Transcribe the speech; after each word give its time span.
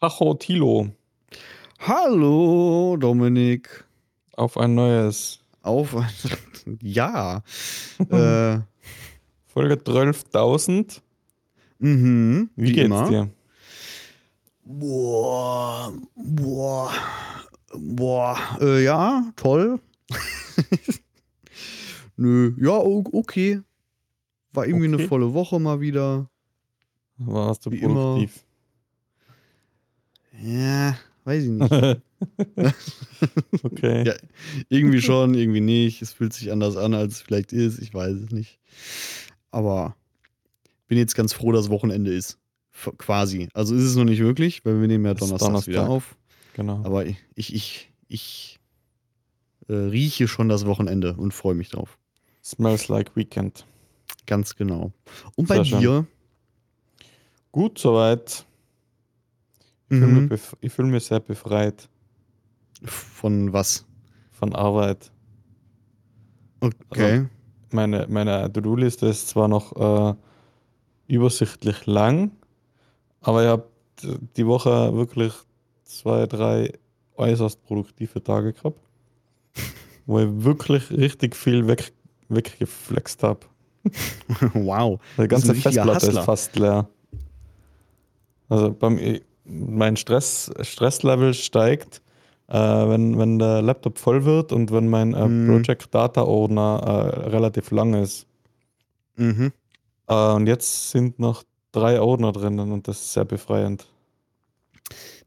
Tacho 0.00 0.34
Tilo 0.34 0.88
Hallo, 1.80 2.96
Dominik. 2.98 3.84
auf 4.36 4.56
ein 4.56 4.74
neues 4.74 5.40
Auf. 5.62 5.94
ja. 6.82 7.42
äh, 7.98 8.58
Folge 9.46 9.74
12.000. 9.74 11.00
mhm, 11.78 12.50
Wie, 12.56 12.72
geht's 12.72 12.86
immer. 12.86 13.08
dir? 13.08 13.30
Boah, 14.64 15.92
boah, 16.14 16.92
boah, 17.74 18.38
äh, 18.60 18.84
ja, 18.84 19.24
toll. 19.36 19.80
Nö, 22.16 22.52
ja, 22.58 22.72
okay. 22.76 23.60
War 24.52 24.66
irgendwie 24.66 24.88
Okay. 24.88 24.98
eine 24.98 25.08
volle 25.08 25.32
Woche 25.32 25.58
mal 25.60 25.80
wieder. 25.80 26.28
Warst 27.18 27.66
du 27.66 27.70
Wie 27.70 27.78
immer. 27.78 28.24
Ja, 30.42 30.96
weiß 31.24 31.44
ich 31.44 31.50
nicht. 31.50 31.72
okay. 33.62 34.04
Ja. 34.06 34.14
irgendwie 34.68 35.00
schon, 35.02 35.34
irgendwie 35.34 35.60
nicht. 35.60 36.02
Es 36.02 36.12
fühlt 36.12 36.32
sich 36.32 36.52
anders 36.52 36.76
an, 36.76 36.94
als 36.94 37.14
es 37.14 37.20
vielleicht 37.22 37.52
ist. 37.52 37.78
Ich 37.78 37.92
weiß 37.92 38.16
es 38.16 38.30
nicht. 38.30 38.58
Aber 39.50 39.96
bin 40.86 40.98
jetzt 40.98 41.14
ganz 41.14 41.32
froh, 41.32 41.52
dass 41.52 41.70
Wochenende 41.70 42.12
ist. 42.12 42.38
F 42.72 42.92
quasi. 42.98 43.48
Also 43.54 43.74
ist 43.74 43.82
es 43.82 43.96
noch 43.96 44.04
nicht 44.04 44.20
wirklich, 44.20 44.64
weil 44.64 44.80
wir 44.80 44.88
nehmen 44.88 45.04
ja 45.04 45.12
Es 45.12 45.20
ist 45.20 45.30
Donnerstags 45.30 45.66
wieder 45.66 45.84
Donnerstag. 45.84 46.12
auf. 46.12 46.16
Genau. 46.54 46.82
Aber 46.84 47.06
ich, 47.06 47.16
ich, 47.36 47.90
ich, 48.08 48.58
äh, 49.68 49.74
rieche 49.74 50.28
schon 50.28 50.48
das 50.48 50.66
Wochenende 50.66 51.14
und 51.14 51.34
freue 51.34 51.54
mich 51.54 51.70
drauf. 51.70 51.98
Smells 52.42 52.88
like 52.88 53.14
weekend. 53.16 53.66
Ganz 54.26 54.56
genau. 54.56 54.92
Und 55.36 55.48
bei 55.48 55.56
Sehr 55.56 55.64
schön. 55.64 55.80
dir? 55.80 56.06
Gut 57.52 57.78
soweit. 57.78 58.46
Ich 59.90 59.96
fühle 59.98 60.06
mich, 60.06 60.30
Mhm. 60.30 60.58
ich 60.60 60.72
fühl 60.72 60.84
mich 60.86 61.04
sehr 61.06 61.20
befreit 61.20 61.88
Von 62.84 63.52
was? 63.52 63.84
von 64.30 64.54
Arbeit. 64.54 65.10
Okay. 66.90 67.26
Meine, 67.70 68.06
meine 68.08 68.52
To-Do-Liste 68.52 69.06
ist 69.06 69.28
zwar 69.28 69.48
noch 69.48 69.74
äh, 69.76 70.14
übersichtlich 71.08 71.86
lang, 71.86 72.30
aber 73.20 73.42
ich 73.42 73.48
habe 73.48 73.68
die 74.36 74.46
Woche 74.46 74.94
wirklich 74.94 75.32
zwei, 75.84 76.26
drei 76.26 76.72
äußerst 77.16 77.62
produktive 77.64 78.22
Tage 78.22 78.52
gehabt, 78.52 78.80
wo 80.06 80.20
ich 80.20 80.28
wirklich 80.30 80.90
richtig 80.90 81.34
viel 81.34 81.66
weg, 81.66 81.92
weggeflext 82.28 83.22
habe. 83.22 83.40
wow. 84.54 85.00
Die 85.16 85.22
ist 85.22 85.28
ganze 85.28 85.54
Festplatte 85.54 86.06
ist 86.06 86.18
fast 86.20 86.56
leer. 86.56 86.88
Also 88.48 88.72
beim, 88.72 88.98
mein 89.48 89.96
Stress, 89.96 90.50
Stresslevel 90.60 91.34
steigt, 91.34 92.02
äh, 92.48 92.54
wenn, 92.54 93.18
wenn 93.18 93.38
der 93.38 93.62
Laptop 93.62 93.98
voll 93.98 94.24
wird 94.24 94.52
und 94.52 94.70
wenn 94.72 94.88
mein 94.88 95.14
äh, 95.14 95.26
Mhm. 95.26 95.46
Project 95.48 95.94
Data 95.94 96.22
Ordner 96.22 96.82
äh, 97.24 97.28
relativ 97.28 97.70
lang 97.70 97.94
ist. 97.94 98.26
Mhm. 99.16 99.52
Äh, 100.06 100.32
und 100.32 100.46
jetzt 100.46 100.90
sind 100.90 101.18
noch 101.18 101.44
drei 101.72 102.00
Ordner 102.00 102.32
drinnen 102.32 102.72
und 102.72 102.88
das 102.88 103.00
ist 103.00 103.12
sehr 103.12 103.24
befreiend. 103.24 103.86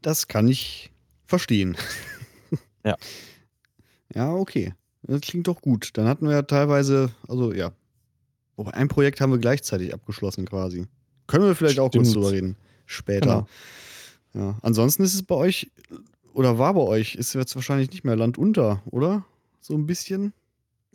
Das 0.01 0.27
kann 0.27 0.47
ich 0.47 0.91
verstehen. 1.25 1.77
Ja. 2.83 2.95
Ja, 4.15 4.33
okay. 4.33 4.73
Das 5.03 5.21
klingt 5.21 5.47
doch 5.47 5.61
gut. 5.61 5.91
Dann 5.93 6.07
hatten 6.07 6.25
wir 6.27 6.33
ja 6.33 6.41
teilweise, 6.41 7.11
also 7.27 7.53
ja. 7.53 7.73
Wobei 8.55 8.73
ein 8.73 8.87
Projekt 8.87 9.21
haben 9.21 9.31
wir 9.31 9.37
gleichzeitig 9.37 9.93
abgeschlossen 9.93 10.45
quasi. 10.47 10.87
Können 11.27 11.45
wir 11.45 11.53
vielleicht 11.55 11.79
auch 11.79 11.91
kurz 11.91 12.09
Stimmt. 12.09 12.25
drüber 12.25 12.31
reden. 12.35 12.57
Später. 12.87 13.45
Ja. 14.33 14.57
Ansonsten 14.61 15.03
ist 15.03 15.13
es 15.13 15.23
bei 15.23 15.35
euch, 15.35 15.69
oder 16.33 16.57
war 16.57 16.73
bei 16.73 16.81
euch, 16.81 17.15
ist 17.15 17.33
jetzt 17.33 17.55
wahrscheinlich 17.55 17.91
nicht 17.91 18.03
mehr 18.03 18.15
Land 18.15 18.37
unter, 18.37 18.81
oder? 18.91 19.25
So 19.59 19.73
ein 19.75 19.85
bisschen. 19.85 20.33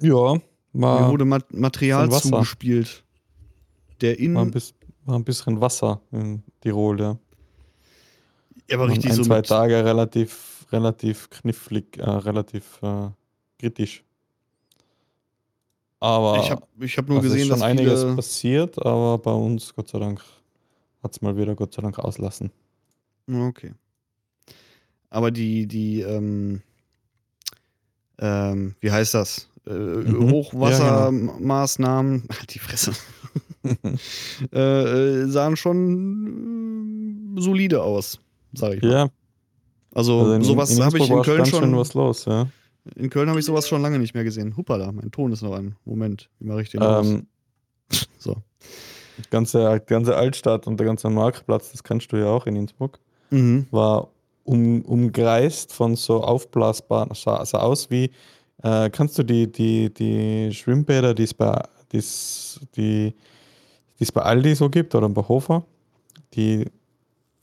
Ja, 0.00 0.34
Mir 0.72 0.82
war, 0.82 1.10
wurde 1.10 1.24
Mat 1.24 1.52
Material 1.52 2.10
zugespielt. 2.10 3.04
Der 4.00 4.18
in. 4.18 4.34
war, 4.34 4.42
ein 4.42 4.50
bisschen, 4.50 4.76
war 5.04 5.18
ein 5.18 5.24
bisschen 5.24 5.60
Wasser 5.60 6.00
in 6.12 6.42
Tirol, 6.60 7.00
ja. 7.00 7.18
er 8.66 8.78
war 8.78 8.86
Waren 8.86 8.92
richtig 8.92 9.12
ein, 9.12 9.16
so 9.16 9.22
zwei 9.22 9.42
Tage 9.42 9.84
relativ, 9.84 10.66
relativ 10.72 11.30
knifflig, 11.30 11.98
äh, 11.98 12.08
relativ 12.08 12.80
äh, 12.82 13.08
kritisch. 13.58 14.02
Aber 16.00 16.40
Ich 16.42 16.50
habe 16.50 16.66
ich 16.80 16.98
hab 16.98 17.08
nur 17.08 17.18
es 17.18 17.24
ist 17.24 17.32
gesehen, 17.32 17.48
schon 17.48 17.58
dass 17.58 17.62
einiges 17.62 18.04
passiert, 18.14 18.84
aber 18.84 19.18
bei 19.18 19.32
uns, 19.32 19.74
Gott 19.74 19.88
sei 19.88 19.98
Dank, 19.98 20.22
hat 21.02 21.12
es 21.12 21.22
mal 21.22 21.36
wieder 21.36 21.54
Gott 21.54 21.72
sei 21.72 21.82
Dank 21.82 21.98
auslassen. 21.98 22.50
Okay. 23.30 23.72
Aber 25.10 25.30
die, 25.30 25.66
die, 25.66 26.00
ähm, 26.00 26.62
ähm, 28.18 28.74
wie 28.80 28.90
heißt 28.90 29.14
das? 29.14 29.48
Äh, 29.66 29.72
Mhm. 29.72 30.30
Hochwassermaßnahmen, 30.30 32.24
halt 32.30 32.54
die 32.54 32.58
Fresse, 32.60 32.92
äh, 34.52 34.58
äh, 34.58 35.26
sahen 35.26 35.56
schon 35.56 37.34
äh, 37.36 37.40
solide 37.40 37.82
aus, 37.82 38.20
sag 38.52 38.74
ich 38.74 38.82
mal. 38.82 38.90
ja, 38.92 39.08
Also, 39.94 40.20
also 40.20 40.32
in, 40.34 40.42
sowas 40.44 40.80
habe 40.80 40.98
ich 40.98 41.10
in 41.10 41.22
Köln 41.22 41.46
schon. 41.46 41.76
was 41.76 41.94
los, 41.94 42.24
ja. 42.26 42.46
In 42.94 43.10
Köln 43.10 43.28
habe 43.28 43.40
ich 43.40 43.44
sowas 43.44 43.68
schon 43.68 43.82
lange 43.82 43.98
nicht 43.98 44.14
mehr 44.14 44.22
gesehen. 44.22 44.56
Huppala, 44.56 44.92
mein 44.92 45.10
Ton 45.10 45.32
ist 45.32 45.42
noch 45.42 45.54
an. 45.56 45.74
Moment, 45.84 46.30
wie 46.38 46.46
mache 46.46 46.62
ich 46.62 46.70
den 46.70 46.82
aus? 46.82 47.04
Ähm, 47.06 47.26
So. 48.18 48.36
die 49.18 49.28
ganze, 49.30 49.80
die 49.80 49.86
ganze 49.92 50.14
Altstadt 50.16 50.68
und 50.68 50.78
der 50.78 50.86
ganze 50.86 51.10
Marktplatz, 51.10 51.72
das 51.72 51.82
kennst 51.82 52.12
du 52.12 52.16
ja 52.18 52.26
auch 52.26 52.46
in 52.46 52.54
Innsbruck, 52.54 53.00
Mhm. 53.30 53.66
war 53.70 54.08
um, 54.44 54.82
umkreist 54.82 55.72
von 55.72 55.96
so 55.96 56.22
aufblasbaren, 56.22 57.10
sah, 57.14 57.44
sah 57.44 57.58
aus 57.58 57.90
wie, 57.90 58.10
äh, 58.62 58.90
kannst 58.90 59.18
du 59.18 59.22
die, 59.24 59.50
die, 59.50 59.92
die 59.92 60.52
Schwimmbäder, 60.52 61.14
die 61.14 61.24
es 61.24 61.34
bei, 61.34 61.60
die's, 61.92 62.60
die 62.76 63.12
die 63.98 64.04
es 64.04 64.12
bei 64.12 64.20
Aldi 64.22 64.54
so 64.54 64.68
gibt 64.68 64.94
oder 64.94 65.08
bei 65.08 65.22
Hofer, 65.26 65.64
die 66.34 66.66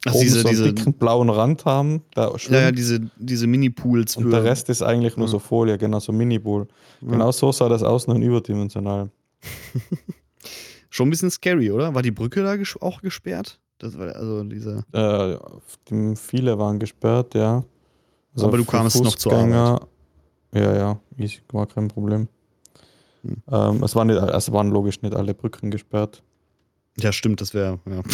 Ach, 0.05 0.11
diese, 0.11 0.41
so 0.41 0.47
einen 0.49 0.57
diese, 0.57 0.73
dicken 0.73 0.93
blauen 0.93 1.29
Rand 1.29 1.65
haben, 1.65 2.03
da 2.13 2.31
ja, 2.49 2.59
ja, 2.59 2.71
diese, 2.71 2.99
diese 3.17 3.47
Mini-Pools 3.47 4.17
und 4.17 4.29
der 4.31 4.43
Rest 4.43 4.69
ist 4.69 4.81
eigentlich 4.81 5.15
nur 5.17 5.27
Ja. 5.27 5.31
so 5.31 5.39
Folie, 5.39 5.77
genau 5.77 5.99
so 5.99 6.11
Mini-Bowl. 6.11 6.67
ja. 7.01 7.07
Genau 7.09 7.31
so 7.31 7.51
sah 7.51 7.69
das 7.69 7.83
aus, 7.83 8.05
nur 8.07 8.17
überdimensional. 8.17 9.09
Schon 10.89 11.07
ein 11.07 11.09
bisschen 11.09 11.31
scary, 11.31 11.71
oder? 11.71 11.95
War 11.95 12.01
die 12.01 12.11
Brücke 12.11 12.43
da 12.43 12.55
ges 12.55 12.75
auch 12.79 13.01
gesperrt? 13.01 13.59
Das 13.83 13.97
war 13.97 14.15
also 14.15 14.43
diese. 14.45 14.85
Äh, 14.93 16.15
viele 16.15 16.57
waren 16.57 16.79
gesperrt, 16.79 17.35
ja. 17.35 17.65
Also 18.33 18.47
Aber 18.47 18.57
du 18.57 18.63
kamst 18.63 19.03
noch 19.03 19.15
zur 19.15 19.33
Fußgänger- 19.33 19.81
Ja, 20.53 20.75
ja, 20.75 20.99
easy, 21.17 21.41
war 21.51 21.67
kein 21.67 21.89
Problem. 21.89 22.29
Hm. 23.23 23.43
Ähm, 23.51 23.83
es, 23.83 23.93
waren 23.95 24.07
nicht, 24.07 24.21
es 24.21 24.51
waren 24.53 24.69
logisch 24.69 25.01
nicht 25.01 25.13
alle 25.15 25.33
Brücken 25.33 25.69
gesperrt. 25.69 26.23
Ja, 26.97 27.11
stimmt, 27.11 27.41
das 27.41 27.53
wäre. 27.53 27.79
Ja. 27.89 28.01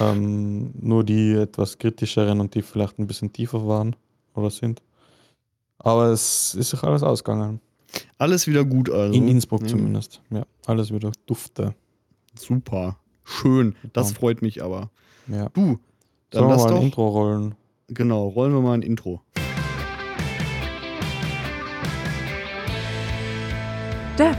Ähm, 0.00 0.72
nur 0.78 1.04
die 1.04 1.32
etwas 1.32 1.78
kritischeren 1.78 2.40
und 2.40 2.54
die 2.54 2.60
vielleicht 2.60 2.98
ein 2.98 3.06
bisschen 3.06 3.32
tiefer 3.32 3.66
waren 3.66 3.96
oder 4.34 4.50
sind. 4.50 4.82
Aber 5.78 6.08
es 6.08 6.54
ist 6.54 6.70
sich 6.70 6.82
alles 6.82 7.02
ausgegangen. 7.02 7.60
Alles 8.18 8.46
wieder 8.46 8.64
gut, 8.64 8.90
also. 8.90 9.14
In 9.14 9.26
Innsbruck 9.28 9.62
Ja, 9.62 9.68
zumindest. 9.68 10.20
Ja, 10.30 10.44
alles 10.66 10.92
wieder 10.92 11.12
dufte. 11.24 11.74
Super. 12.38 12.98
Schön. 13.28 13.74
Das 13.92 14.08
Super. 14.08 14.20
freut 14.20 14.42
mich 14.42 14.62
aber. 14.62 14.90
Ja. 15.26 15.48
Du, 15.52 15.78
dann 16.30 16.40
Sollen 16.40 16.48
wir 16.48 16.48
lass 16.54 16.62
mal 16.62 16.68
ein 16.70 16.74
doch. 16.76 16.82
Intro 16.84 17.08
rollen? 17.08 17.54
Genau, 17.88 18.28
rollen 18.28 18.52
wir 18.54 18.60
mal 18.62 18.74
ein 18.74 18.82
Intro. 18.82 19.20
DEF. 24.18 24.36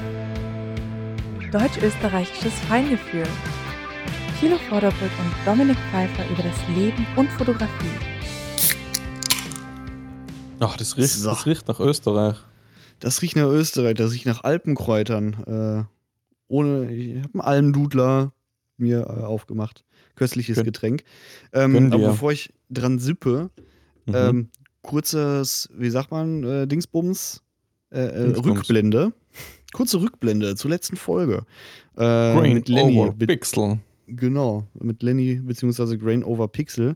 Deutsch-österreichisches 1.52 2.54
Feingefühl. 2.68 3.28
Thilo 4.40 4.58
Vorderbrück 4.70 5.12
und 5.20 5.34
Dominik 5.46 5.78
Pfeiffer 5.92 6.24
über 6.32 6.44
das 6.44 6.56
Leben 6.76 7.06
und 7.18 7.30
Fotografie. 7.32 7.70
Ach, 10.60 10.78
das 10.78 10.98
riecht, 10.98 11.10
So. 11.10 11.30
das 11.30 11.46
riecht 11.46 11.68
nach 11.68 11.80
Österreich. 11.80 12.38
Das 13.00 13.22
riecht 13.22 13.36
nach 13.36 13.48
Österreich, 13.48 13.96
das 13.96 14.12
riecht 14.14 14.26
nach 14.26 14.44
Alpenkräutern. 14.44 15.34
Äh, 15.46 15.84
ohne, 16.48 16.92
ich 16.92 17.18
habe 17.24 17.34
einen 17.34 17.42
Almdudler 17.42 18.32
mir 18.78 19.02
äh, 19.02 19.24
aufgemacht. 19.24 19.84
Köstliches 20.16 20.58
Gönn- 20.58 20.64
Getränk. 20.66 21.04
Ähm, 21.54 21.92
aber 21.94 22.10
bevor 22.10 22.32
ich 22.32 22.54
dran 22.70 23.00
sippe, 23.00 23.50
Mhm. 24.06 24.14
ähm, 24.16 24.50
kurzes, 24.82 25.70
wie 25.74 25.90
sagt 25.90 26.12
man, 26.12 26.44
äh, 26.44 26.68
Dingsbums, 26.68 27.42
äh, 27.92 28.00
äh, 28.06 28.24
Dingsbums. 28.26 28.60
Rückblende. 28.60 29.14
Kurze 29.74 30.00
Rückblende 30.02 30.56
zur 30.56 30.72
letzten 30.72 30.96
Folge. 30.96 31.46
Äh, 31.96 32.00
Grain 32.00 32.54
mit 32.54 32.70
Lenny. 32.70 32.98
over 33.00 33.12
Pixel. 33.14 33.80
genau, 34.08 34.66
mit 34.80 35.04
Lenny 35.04 35.36
beziehungsweise 35.44 35.98
Grain 35.98 36.24
over 36.24 36.48
Pixel. 36.48 36.96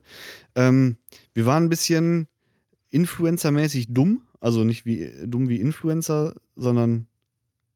Ähm, 0.55 0.95
wir 1.33 1.45
waren 1.45 1.63
ein 1.65 1.69
bisschen 1.69 2.27
Influencer-mäßig 2.91 3.87
dumm. 3.93 4.21
Also 4.39 4.63
nicht 4.63 4.85
wie 4.85 5.11
dumm 5.25 5.49
wie 5.49 5.59
Influencer, 5.59 6.33
sondern 6.55 7.07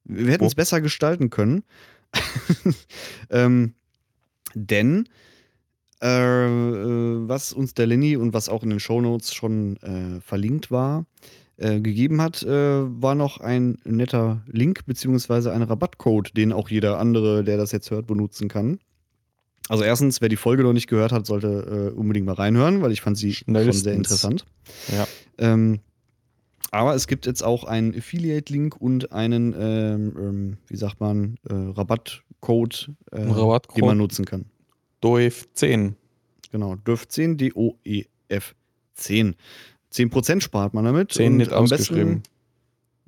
wir 0.06 0.32
hätten 0.32 0.46
es 0.46 0.54
Oh. 0.54 0.56
besser 0.56 0.82
gestalten 0.82 1.30
können. 1.30 1.64
ähm, 3.30 3.74
denn 4.56 5.08
Äh, 6.02 6.08
äh, 6.08 7.28
was 7.28 7.54
uns 7.54 7.74
der 7.74 7.88
Lenny 7.88 8.18
und 8.18 8.34
was 8.34 8.50
auch 8.50 8.64
in 8.64 8.70
den 8.70 8.82
Shownotes 8.82 9.34
schon 9.34 9.78
äh, 9.78 10.20
verlinkt 10.20 10.70
war, 10.70 11.06
äh, 11.58 11.80
gegeben 11.80 12.22
hat, 12.22 12.44
äh, 12.44 12.50
war 12.50 13.16
noch 13.16 13.40
ein 13.40 13.78
netter 13.86 14.44
Link 14.46 14.86
beziehungsweise 14.86 15.54
ein 15.54 15.62
Rabattcode, 15.62 16.36
den 16.36 16.52
auch 16.52 16.70
jeder 16.70 17.00
andere, 17.00 17.46
der 17.46 17.58
das 17.58 17.72
jetzt 17.72 17.92
hört, 17.92 18.08
benutzen 18.08 18.50
kann. 18.50 18.80
Also 19.70 19.84
erstens, 19.84 20.20
wer 20.20 20.28
die 20.30 20.36
Folge 20.36 20.64
noch 20.64 20.74
nicht 20.74 20.88
gehört 20.88 21.14
hat, 21.14 21.26
sollte 21.26 21.92
äh, 21.94 21.98
unbedingt 21.98 22.26
mal 22.26 22.36
reinhören, 22.36 22.82
weil 22.82 22.92
ich 22.92 23.02
fand 23.02 23.18
sie 23.18 23.34
schon 23.34 23.54
Schnellstens. 23.54 23.84
sehr 23.84 23.94
interessant. 23.94 24.46
Ja. 24.92 25.08
Ähm, 25.38 25.80
aber 26.76 26.94
es 26.94 27.08
gibt 27.08 27.26
jetzt 27.26 27.44
auch 27.44 27.64
einen 27.64 27.96
Affiliate-Link 27.96 28.76
und 28.76 29.12
einen, 29.14 29.54
ähm, 29.58 30.16
ähm, 30.18 30.58
wie 30.68 30.76
sagt 30.76 31.00
man, 31.00 31.38
äh, 31.50 31.54
Rabattcode, 31.54 32.92
äh, 33.12 33.22
Rabattcode. 33.22 33.78
den 33.78 33.86
man 33.86 33.98
nutzen 33.98 34.26
kann. 34.26 34.46
DOEF 35.00 35.48
10. 35.54 35.96
Genau, 36.52 36.76
DÖF 36.76 37.08
10, 37.08 37.38
D-O-E-F 37.38 38.56
10. 38.96 39.36
10% 39.92 40.42
spart 40.42 40.74
man 40.74 40.86
damit. 40.86 41.12
10 41.14 41.34
und 41.34 41.38
nicht 41.38 41.54
am 41.54 41.64
ausgeschrieben. 41.64 42.24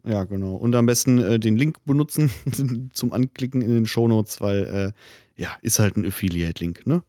Besten, 0.04 0.12
ja, 0.12 0.24
genau. 0.24 0.56
Und 0.56 0.76
am 0.76 0.86
besten 0.86 1.18
äh, 1.20 1.40
den 1.40 1.58
Link 1.58 1.84
benutzen 1.86 2.32
zum 2.94 3.14
Anklicken 3.14 3.62
in 3.62 3.70
den 3.70 3.86
Shownotes, 3.86 4.40
weil 4.40 4.94
äh, 5.38 5.42
ja, 5.42 5.50
ist 5.62 5.80
halt 5.80 5.98
ein 5.98 6.06
Affiliate-Link, 6.06 6.88
ne? 6.88 7.04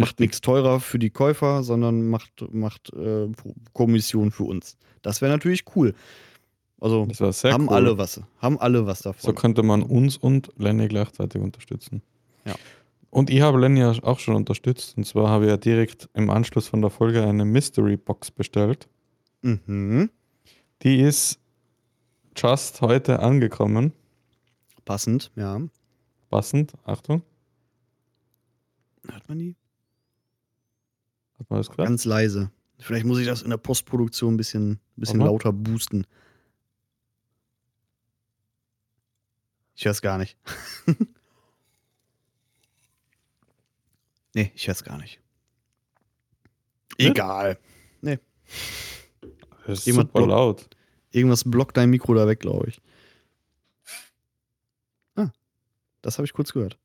Macht 0.00 0.20
nichts 0.20 0.40
teurer 0.40 0.80
für 0.80 0.98
die 0.98 1.10
Käufer, 1.10 1.62
sondern 1.62 2.08
macht, 2.08 2.44
macht 2.52 2.92
äh, 2.92 3.28
Kommission 3.72 4.30
für 4.30 4.44
uns. 4.44 4.76
Das 5.02 5.20
wäre 5.20 5.32
natürlich 5.32 5.64
cool. 5.74 5.94
Also 6.80 7.08
haben 7.44 7.68
cool. 7.68 7.74
alle 7.74 7.98
was. 7.98 8.20
Haben 8.38 8.58
alle 8.60 8.86
was 8.86 9.02
davon. 9.02 9.20
So 9.20 9.32
könnte 9.32 9.62
man 9.62 9.82
uns 9.82 10.16
und 10.16 10.50
Lenny 10.56 10.86
gleichzeitig 10.86 11.42
unterstützen. 11.42 12.02
Ja. 12.44 12.54
Und 13.10 13.30
ich 13.30 13.40
habe 13.40 13.58
Lenny 13.58 13.80
ja 13.80 13.92
auch 14.02 14.20
schon 14.20 14.36
unterstützt. 14.36 14.96
Und 14.96 15.04
zwar 15.04 15.28
habe 15.28 15.46
ich 15.46 15.50
ja 15.50 15.56
direkt 15.56 16.08
im 16.14 16.30
Anschluss 16.30 16.68
von 16.68 16.80
der 16.80 16.90
Folge 16.90 17.24
eine 17.24 17.44
Mystery 17.44 17.96
Box 17.96 18.30
bestellt. 18.30 18.88
mhm. 19.42 20.10
Die 20.82 21.00
ist 21.00 21.40
just 22.36 22.80
heute 22.80 23.18
angekommen. 23.18 23.92
Passend, 24.84 25.32
ja. 25.34 25.60
Passend. 26.30 26.72
Achtung. 26.84 27.22
Hört 29.10 29.28
man 29.28 29.38
die? 29.38 29.56
Hat 31.38 31.50
man 31.50 31.60
das? 31.60 31.70
Ganz 31.70 32.04
leise. 32.04 32.50
Vielleicht 32.78 33.06
muss 33.06 33.18
ich 33.18 33.26
das 33.26 33.42
in 33.42 33.50
der 33.50 33.56
Postproduktion 33.56 34.34
ein 34.34 34.36
bisschen, 34.36 34.78
bisschen 34.96 35.20
Aha. 35.20 35.28
lauter 35.28 35.52
boosten. 35.52 36.06
Ich 39.74 39.84
höre 39.84 39.92
es 39.92 40.02
gar 40.02 40.18
nicht. 40.18 40.36
nee, 44.34 44.50
ich 44.54 44.66
höre 44.66 44.72
es 44.72 44.84
gar 44.84 44.98
nicht. 44.98 45.20
Egal. 46.98 47.58
Das 49.66 49.80
ist 49.80 49.86
Jemand 49.86 50.08
super 50.08 50.20
block- 50.20 50.30
laut. 50.30 50.68
Irgendwas 51.10 51.44
blockt 51.44 51.76
dein 51.76 51.90
Mikro 51.90 52.14
da 52.14 52.26
weg, 52.26 52.40
glaube 52.40 52.68
ich. 52.70 52.80
Ah, 55.14 55.30
das 56.00 56.16
habe 56.16 56.24
ich 56.24 56.32
kurz 56.32 56.54
gehört. 56.54 56.78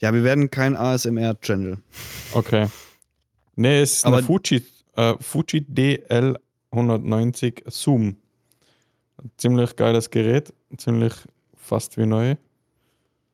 Ja, 0.00 0.12
wir 0.14 0.22
werden 0.24 0.50
kein 0.50 0.76
ASMR-Channel. 0.76 1.78
Okay. 2.32 2.68
Nee, 3.56 3.80
es 3.80 3.94
ist 3.98 4.06
Aber- 4.06 4.18
eine 4.18 4.26
Fuji, 4.26 4.64
äh, 4.96 5.14
Fuji 5.20 5.60
DL190 6.72 7.62
Zoom. 7.70 8.16
Ziemlich 9.36 9.76
geiles 9.76 10.10
Gerät. 10.10 10.52
Ziemlich 10.76 11.12
fast 11.56 11.96
wie 11.96 12.06
neu. 12.06 12.36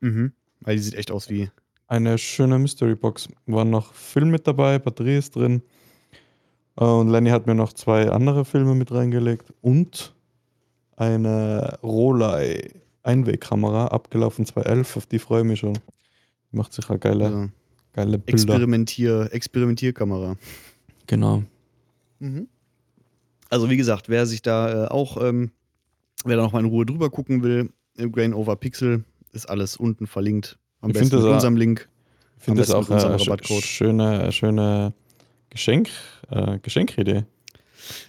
Mhm. 0.01 0.33
Weil 0.61 0.77
die 0.77 0.83
sieht 0.83 0.95
echt 0.95 1.11
aus 1.11 1.29
wie. 1.31 1.51
Eine 1.87 2.19
schöne 2.19 2.59
Mystery 2.59 2.95
Box. 2.95 3.29
War 3.47 3.65
noch 3.65 3.95
Film 3.95 4.31
mit 4.31 4.47
dabei, 4.47 4.79
Batterie 4.79 5.17
ist 5.17 5.35
drin. 5.37 5.63
Äh, 6.79 6.85
Und 6.85 7.09
Lenny 7.09 7.31
hat 7.31 7.47
mir 7.47 7.55
noch 7.55 7.73
zwei 7.73 8.11
andere 8.11 8.45
Filme 8.45 8.75
mit 8.75 8.93
reingelegt 8.93 9.53
und 9.63 10.15
eine 10.97 11.79
Rolei 11.83 12.71
Einwegkamera, 13.05 13.87
abgelaufen 13.87 14.45
211, 14.45 14.97
auf 14.97 15.07
die 15.07 15.19
freue 15.19 15.41
ich 15.43 15.47
mich 15.47 15.61
schon. 15.61 15.79
Macht 16.51 16.73
sich 16.73 16.89
halt 16.89 17.01
geile, 17.01 17.25
Also, 17.27 17.49
geile 17.93 18.19
Bilder. 18.19 18.33
Experimentier, 18.33 19.29
Experimentierkamera. 19.33 20.37
Genau. 21.07 21.43
Also 23.51 23.71
wie 23.71 23.77
gesagt, 23.77 24.09
wer 24.09 24.27
sich 24.27 24.43
da 24.43 24.87
äh, 24.87 24.89
auch, 24.89 25.23
ähm, 25.23 25.51
wer 26.25 26.37
da 26.37 26.43
noch 26.43 26.53
mal 26.53 26.61
in 26.61 26.67
Ruhe 26.67 26.85
drüber 26.87 27.11
gucken 27.11 27.43
will, 27.43 27.71
äh, 27.97 28.09
Grain 28.09 28.35
over 28.35 28.57
Pixel, 28.57 29.05
ist 29.33 29.49
alles 29.49 29.77
unten 29.77 30.07
verlinkt. 30.07 30.59
Am 30.81 30.91
Ich 30.91 30.95
besten 30.95 31.17
mit 31.17 31.23
das 31.25 31.31
auch- 31.31 31.35
unserem 31.35 31.57
Link. 31.57 31.89
Ich 32.39 32.45
finde 32.45 32.61
das 32.63 32.71
auch 32.71 32.89
unserem 32.89 33.13
eine 33.15 33.63
schöne, 33.63 34.33
schöne 34.33 34.93
Geschenk, 35.51 35.89
äh, 36.31 36.59
Geschenkidee. 36.61 37.25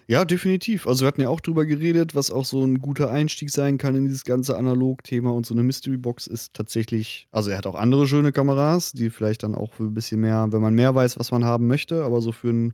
Ja, 0.08 0.26
definitiv. 0.26 0.88
Also 0.88 1.02
wir 1.02 1.08
hatten 1.08 1.22
ja 1.22 1.30
auch 1.30 1.40
drüber 1.40 1.66
geredet, 1.66 2.16
was 2.16 2.32
auch 2.32 2.46
so 2.46 2.64
ein 2.64 2.80
guter 2.80 3.12
Einstieg 3.12 3.50
sein 3.50 3.78
kann 3.78 3.96
in 3.96 4.06
dieses 4.06 4.24
ganze 4.24 4.58
Analog-Thema 4.58 5.32
und 5.32 5.46
so 5.46 5.54
eine 5.54 5.64
Mystery 5.64 5.98
Box 5.98 6.28
ist 6.28 6.54
tatsächlich, 6.54 7.28
also 7.32 7.50
er 7.50 7.58
hat 7.58 7.68
auch 7.68 7.76
andere 7.76 8.08
schöne 8.08 8.32
Kameras, 8.32 8.92
die 8.92 9.10
vielleicht 9.10 9.44
dann 9.44 9.56
auch 9.56 9.74
für 9.74 9.84
ein 9.84 9.94
bisschen 9.94 10.22
mehr, 10.22 10.48
wenn 10.52 10.62
man 10.62 10.74
mehr 10.74 10.96
weiß, 10.96 11.20
was 11.20 11.32
man 11.32 11.46
haben 11.46 11.68
möchte, 11.68 12.04
aber 12.04 12.22
so 12.22 12.32
für 12.32 12.50
einen 12.50 12.74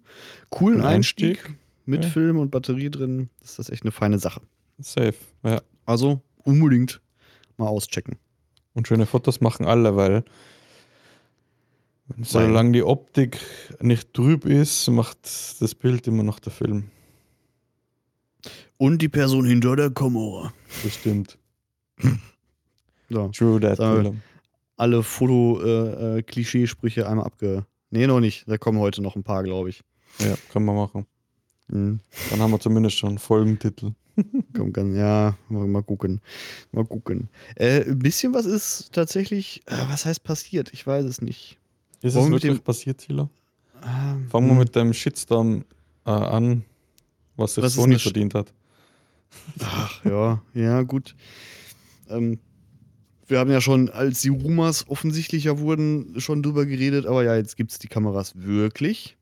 coolen 0.49 0.81
Ein 0.81 0.95
Einstieg, 0.95 1.39
Einstieg, 1.39 1.59
mit 1.85 2.03
ja. 2.03 2.09
Film 2.09 2.39
und 2.39 2.51
Batterie 2.51 2.89
drin, 2.89 3.29
ist 3.43 3.59
das 3.59 3.69
echt 3.69 3.83
eine 3.83 3.91
feine 3.91 4.19
Sache. 4.19 4.41
Safe. 4.79 5.15
Ja. 5.43 5.61
Also 5.85 6.21
unbedingt 6.43 7.01
mal 7.57 7.67
auschecken. 7.67 8.17
Und 8.73 8.87
schöne 8.87 9.05
Fotos 9.05 9.39
machen 9.39 9.65
alle, 9.65 9.95
weil 9.95 10.23
solange 12.21 12.73
die 12.73 12.83
Optik 12.83 13.39
nicht 13.79 14.13
trüb 14.13 14.45
ist, 14.45 14.87
macht 14.89 15.17
das 15.59 15.75
Bild 15.75 16.07
immer 16.07 16.23
noch 16.23 16.39
der 16.39 16.51
Film. 16.51 16.91
Und 18.77 19.01
die 19.01 19.09
Person 19.09 19.45
hinter 19.45 19.75
der 19.75 19.89
Kamera. 19.91 20.53
Das 20.83 20.93
stimmt. 20.95 21.37
So, 23.07 23.27
True 23.27 23.59
that. 23.59 23.77
Willem. 23.77 24.23
alle 24.77 25.03
Foto-Klischeesprüche 25.03 27.07
einmal 27.07 27.27
abge. 27.27 27.63
Nee, 27.91 28.07
noch 28.07 28.19
nicht. 28.19 28.45
Da 28.47 28.57
kommen 28.57 28.79
heute 28.79 29.03
noch 29.03 29.15
ein 29.15 29.21
paar, 29.23 29.43
glaube 29.43 29.69
ich. 29.69 29.83
Ja, 30.19 30.33
können 30.51 30.65
wir 30.65 30.73
machen. 30.73 31.05
Mhm. 31.67 31.99
Dann 32.31 32.39
haben 32.39 32.49
wir 32.51 32.59
zumindest 32.59 32.97
schon 32.97 33.09
einen 33.09 33.19
Folgentitel. 33.19 33.91
Komm, 34.55 34.73
kann, 34.73 34.95
ja, 34.95 35.37
mal, 35.49 35.83
gucken. 35.83 36.19
Mal 36.71 36.83
gucken. 36.85 37.29
Äh, 37.55 37.81
ein 37.83 37.99
bisschen 37.99 38.33
was 38.33 38.45
ist 38.47 38.91
tatsächlich, 38.93 39.61
äh, 39.67 39.75
was 39.87 40.05
heißt 40.05 40.23
passiert? 40.23 40.71
Ich 40.73 40.87
weiß 40.87 41.05
es 41.05 41.21
nicht. 41.21 41.57
Ist 42.01 42.15
Wollen 42.15 42.27
es 42.27 42.31
wirklich 42.41 42.59
dem- 42.59 42.63
passiert, 42.63 42.97
Thilo? 42.99 43.29
Ähm, 43.83 44.27
Fangen 44.29 44.47
wir 44.47 44.51
hm, 44.53 44.57
mit 44.59 44.75
dem 44.75 44.93
Shitstorm 44.93 45.63
äh, 46.05 46.09
an, 46.09 46.63
was 47.35 47.55
sich 47.55 47.65
Sony 47.69 47.99
verdient 47.99 48.33
hat. 48.33 48.51
Ach 49.59 50.03
ja, 50.05 50.41
ja, 50.53 50.81
gut. 50.83 51.15
Ähm, 52.09 52.39
wir 53.27 53.39
haben 53.39 53.49
ja 53.49 53.61
schon, 53.61 53.89
als 53.89 54.21
die 54.21 54.29
Rumors 54.29 54.87
offensichtlicher 54.87 55.59
wurden, 55.59 56.19
schon 56.19 56.43
drüber 56.43 56.65
geredet, 56.65 57.05
aber 57.05 57.23
ja, 57.23 57.35
jetzt 57.35 57.57
gibt 57.57 57.71
es 57.71 57.79
die 57.79 57.87
Kameras 57.87 58.33
wirklich. 58.35 59.17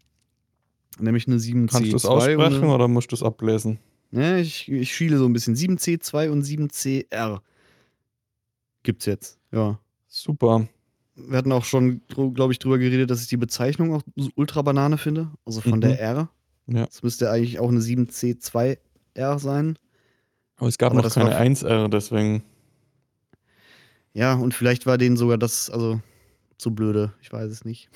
Nämlich 0.99 1.27
eine 1.27 1.37
7C2. 1.37 1.67
Kannst 1.71 1.91
du 1.91 1.95
es 1.95 2.05
und 2.05 2.11
aussprechen 2.11 2.41
eine- 2.63 2.67
oder 2.73 2.87
musst 2.87 3.11
du 3.11 3.15
es 3.15 3.23
ablesen? 3.23 3.79
Ne, 4.11 4.41
ich, 4.41 4.69
ich 4.71 4.93
schiele 4.93 5.17
so 5.17 5.25
ein 5.25 5.33
bisschen. 5.33 5.55
7C2 5.55 6.29
und 6.29 6.43
7CR 6.43 7.39
gibt's 8.83 9.05
jetzt. 9.05 9.39
Ja. 9.51 9.79
Super. 10.07 10.67
Wir 11.15 11.37
hatten 11.37 11.51
auch 11.51 11.63
schon, 11.65 12.01
glaube 12.33 12.53
ich, 12.53 12.59
drüber 12.59 12.77
geredet, 12.77 13.09
dass 13.09 13.21
ich 13.21 13.27
die 13.27 13.37
Bezeichnung 13.37 13.93
auch 13.93 14.01
so 14.15 14.29
ultra 14.35 14.61
Banane 14.61 14.97
finde. 14.97 15.31
Also 15.45 15.61
von 15.61 15.77
Mhm. 15.77 15.81
der 15.81 15.99
R. 15.99 16.29
Ja. 16.67 16.85
Das 16.85 17.01
müsste 17.03 17.31
eigentlich 17.31 17.59
auch 17.59 17.69
eine 17.69 17.79
7C2R 17.79 19.39
sein. 19.39 19.77
Aber 20.63 20.69
es 20.69 20.77
gab 20.77 20.91
Aber 20.91 20.99
noch 20.99 21.03
das 21.03 21.15
keine 21.15 21.31
war- 21.31 21.41
1R, 21.41 21.89
deswegen. 21.89 22.41
Ja, 24.13 24.35
und 24.35 24.53
vielleicht 24.53 24.85
war 24.85 24.97
denen 24.97 25.17
sogar 25.17 25.37
das, 25.37 25.69
also 25.69 25.99
zu 26.57 26.73
blöde. 26.73 27.11
Ich 27.21 27.33
weiß 27.33 27.51
es 27.51 27.65
nicht. 27.65 27.89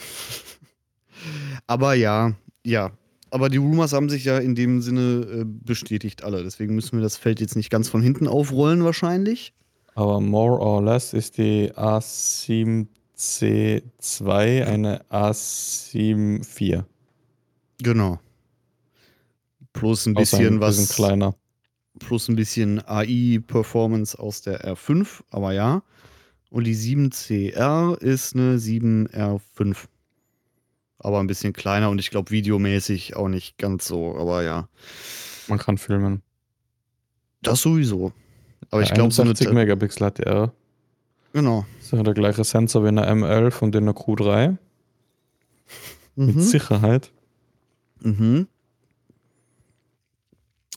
Aber 1.65 1.93
ja, 1.93 2.33
ja. 2.65 2.91
Aber 3.29 3.47
die 3.47 3.55
Rumors 3.55 3.93
haben 3.93 4.09
sich 4.09 4.25
ja 4.25 4.37
in 4.37 4.53
dem 4.53 4.81
Sinne 4.81 5.25
äh, 5.31 5.45
bestätigt 5.45 6.25
alle. 6.25 6.43
Deswegen 6.43 6.75
müssen 6.75 6.97
wir 6.97 7.03
das 7.03 7.15
Feld 7.15 7.39
jetzt 7.39 7.55
nicht 7.55 7.69
ganz 7.69 7.87
von 7.87 8.01
hinten 8.01 8.27
aufrollen, 8.27 8.83
wahrscheinlich. 8.83 9.53
Aber 9.95 10.19
more 10.19 10.59
or 10.59 10.83
less 10.83 11.13
ist 11.13 11.37
die 11.37 11.71
A7C2 11.71 14.65
eine 14.65 15.05
A74. 15.09 16.83
Genau. 17.81 18.19
Plus 19.71 20.05
ein 20.05 20.17
Außer 20.17 20.37
bisschen 20.37 20.55
ein 20.55 20.59
was. 20.61 20.75
bisschen 20.77 20.93
kleiner. 20.95 21.33
Plus 21.99 22.27
ein 22.29 22.35
bisschen 22.35 22.79
AI-Performance 22.87 24.17
aus 24.17 24.41
der 24.41 24.65
R5, 24.65 25.21
aber 25.31 25.53
ja. 25.53 25.83
Und 26.49 26.63
die 26.63 26.75
7CR 26.75 27.97
ist 27.99 28.35
eine 28.35 28.57
7R5. 28.57 29.75
Aber 30.99 31.19
ein 31.19 31.27
bisschen 31.27 31.53
kleiner 31.53 31.89
und 31.89 31.99
ich 31.99 32.09
glaube 32.09 32.31
videomäßig 32.31 33.15
auch 33.15 33.27
nicht 33.27 33.57
ganz 33.57 33.87
so, 33.87 34.15
aber 34.17 34.43
ja. 34.43 34.67
Man 35.47 35.59
kann 35.59 35.77
filmen. 35.77 36.21
Das 37.41 37.61
sowieso. 37.61 38.13
Aber 38.71 38.81
ich 38.81 38.93
glaube, 38.93 39.13
so 39.13 39.21
eine. 39.21 39.29
61 39.31 39.53
Megapixel 39.53 40.07
hat 40.07 40.17
die 40.17 40.23
R. 40.23 40.53
Genau. 41.33 41.65
Das 41.77 41.85
ist 41.87 41.91
ja 41.93 42.03
der 42.03 42.13
gleiche 42.13 42.43
Sensor 42.43 42.83
wie 42.83 42.89
in 42.89 42.95
der 42.95 43.09
M11 43.13 43.59
und 43.59 43.75
in 43.75 43.85
der 43.85 43.93
Q3. 43.95 44.57
Mit 46.15 46.35
Mhm. 46.35 46.41
Sicherheit. 46.41 47.11
Mhm. 48.01 48.47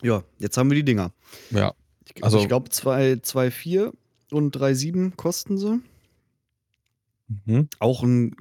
Ja, 0.02 0.23
jetzt 0.38 0.57
haben 0.57 0.71
wir 0.71 0.76
die 0.76 0.85
Dinger. 0.85 1.12
Ja. 1.50 1.75
Ich, 2.14 2.25
Also- 2.25 2.40
ich 2.40 2.49
glaube 2.49 2.71
2,4 2.71 3.92
und 4.30 4.57
3,7 4.57 5.12
kosten 5.16 5.59
sie. 5.59 5.80
Mhm. 7.47 7.69
Auch 7.78 8.02
ein. 8.02 8.35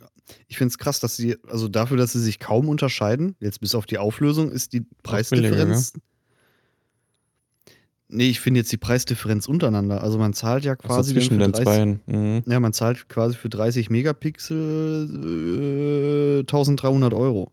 Ich 0.47 0.57
finde 0.57 0.71
es 0.71 0.77
krass, 0.77 0.99
dass 0.99 1.15
sie, 1.15 1.37
also 1.47 1.67
dafür, 1.67 1.97
dass 1.97 2.13
sie 2.13 2.21
sich 2.21 2.39
kaum 2.39 2.69
unterscheiden, 2.69 3.35
jetzt 3.39 3.59
bis 3.61 3.73
auf 3.75 3.85
die 3.87 3.97
Auflösung, 3.97 4.51
ist 4.51 4.73
die 4.73 4.85
Preisdifferenz. 5.03 5.93
Nee, 8.11 8.29
ich 8.29 8.39
finde 8.39 8.59
jetzt 8.61 8.71
die 8.71 8.77
Preisdifferenz 8.77 9.47
untereinander. 9.47 10.01
Also 10.01 10.17
man 10.17 10.33
zahlt 10.33 10.65
ja 10.65 10.71
Also 10.73 10.87
quasi 10.87 11.13
dann 11.13 11.21
zwischen 11.21 11.37
den 11.39 11.51
30, 11.51 11.63
Zweien. 11.65 11.99
Mhm. 12.07 12.43
Ja, 12.47 12.59
man 12.59 12.73
zahlt 12.73 13.07
quasi 13.09 13.35
für 13.35 13.49
30 13.49 13.89
Megapixel 13.91 16.37
äh, 16.39 16.39
1300 16.39 17.13
Euro. 17.13 17.51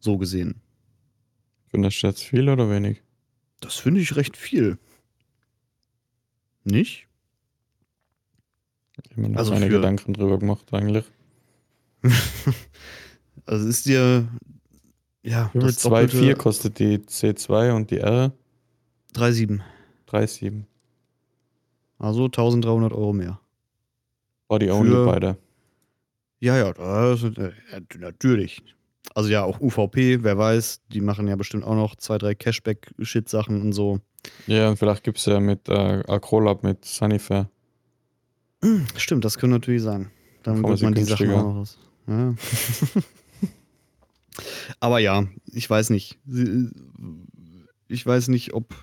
So 0.00 0.18
gesehen. 0.18 0.56
Findest 1.74 2.00
du 2.04 2.06
jetzt 2.06 2.22
viel 2.22 2.48
oder 2.48 2.70
wenig? 2.70 3.02
Das 3.58 3.74
finde 3.74 4.00
ich 4.00 4.14
recht 4.14 4.36
viel. 4.36 4.78
Nicht? 6.62 7.08
Ich 9.02 9.10
habe 9.10 9.20
mir 9.20 9.28
noch 9.30 9.38
Also 9.40 9.52
meine 9.54 9.66
für- 9.66 9.72
Gedanken 9.72 10.12
drüber 10.12 10.38
gemacht 10.38 10.72
eigentlich. 10.72 11.04
Also 13.46 13.66
ist 13.68 13.84
dir. 13.86 14.26
Ja, 15.22 15.48
viel 15.50 15.60
das 15.62 15.84
2,4 15.84 16.34
kostet 16.36 16.78
die 16.78 16.98
C2 16.98 17.72
und 17.74 17.90
die 17.90 17.98
R? 17.98 18.32
3,7. 19.14 19.60
3,7. 20.08 20.62
Also 21.98 22.24
1300 22.26 22.92
Euro 22.92 23.12
mehr. 23.12 23.40
Body 24.48 24.70
only 24.70 24.92
Für- 24.92 25.04
beide. 25.06 25.38
Ja, 26.38 26.56
ja, 26.56 26.72
das 26.72 27.24
äh, 27.24 27.52
natürlich. 27.98 28.62
Also 29.14 29.28
ja, 29.28 29.44
auch 29.44 29.60
UVP, 29.60 30.22
wer 30.22 30.38
weiß, 30.38 30.82
die 30.88 31.00
machen 31.00 31.28
ja 31.28 31.36
bestimmt 31.36 31.64
auch 31.64 31.74
noch 31.74 31.96
zwei, 31.96 32.18
drei 32.18 32.34
Cashback-Shit-Sachen 32.34 33.60
und 33.60 33.72
so. 33.72 34.00
Ja, 34.46 34.70
und 34.70 34.78
vielleicht 34.78 35.04
gibt 35.04 35.18
es 35.18 35.26
ja 35.26 35.40
mit 35.40 35.68
äh, 35.68 36.02
Acrolab 36.06 36.62
mit 36.62 36.84
Sunnyfair. 36.84 37.50
Hm, 38.62 38.86
Stimmt, 38.96 39.24
das 39.24 39.38
könnte 39.38 39.54
natürlich 39.54 39.82
sein. 39.82 40.10
Dann 40.42 40.62
wird 40.66 40.82
man 40.82 40.94
die 40.94 41.04
Sachen 41.04 41.30
auch 41.30 41.42
noch 41.42 41.54
raus. 41.56 41.78
Ja. 42.06 42.34
Aber 44.80 44.98
ja, 44.98 45.24
ich 45.46 45.68
weiß 45.68 45.90
nicht. 45.90 46.18
Ich 47.88 48.04
weiß 48.04 48.28
nicht, 48.28 48.52
ob 48.52 48.74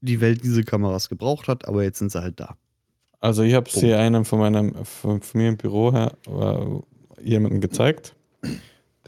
die 0.00 0.20
Welt 0.20 0.42
diese 0.42 0.64
Kameras 0.64 1.08
gebraucht 1.08 1.48
hat, 1.48 1.66
aber 1.66 1.82
jetzt 1.82 1.98
sind 1.98 2.12
sie 2.12 2.22
halt 2.22 2.40
da. 2.40 2.56
Also 3.20 3.42
ich 3.42 3.54
habe 3.54 3.68
sie 3.68 3.94
einem 3.94 4.24
von 4.24 4.38
meinem 4.38 4.84
von, 4.84 5.20
von 5.20 5.40
mir 5.40 5.48
im 5.48 5.56
Büro 5.56 5.92
her 5.92 6.16
äh, 6.26 7.22
jemanden 7.28 7.60
gezeigt, 7.60 8.14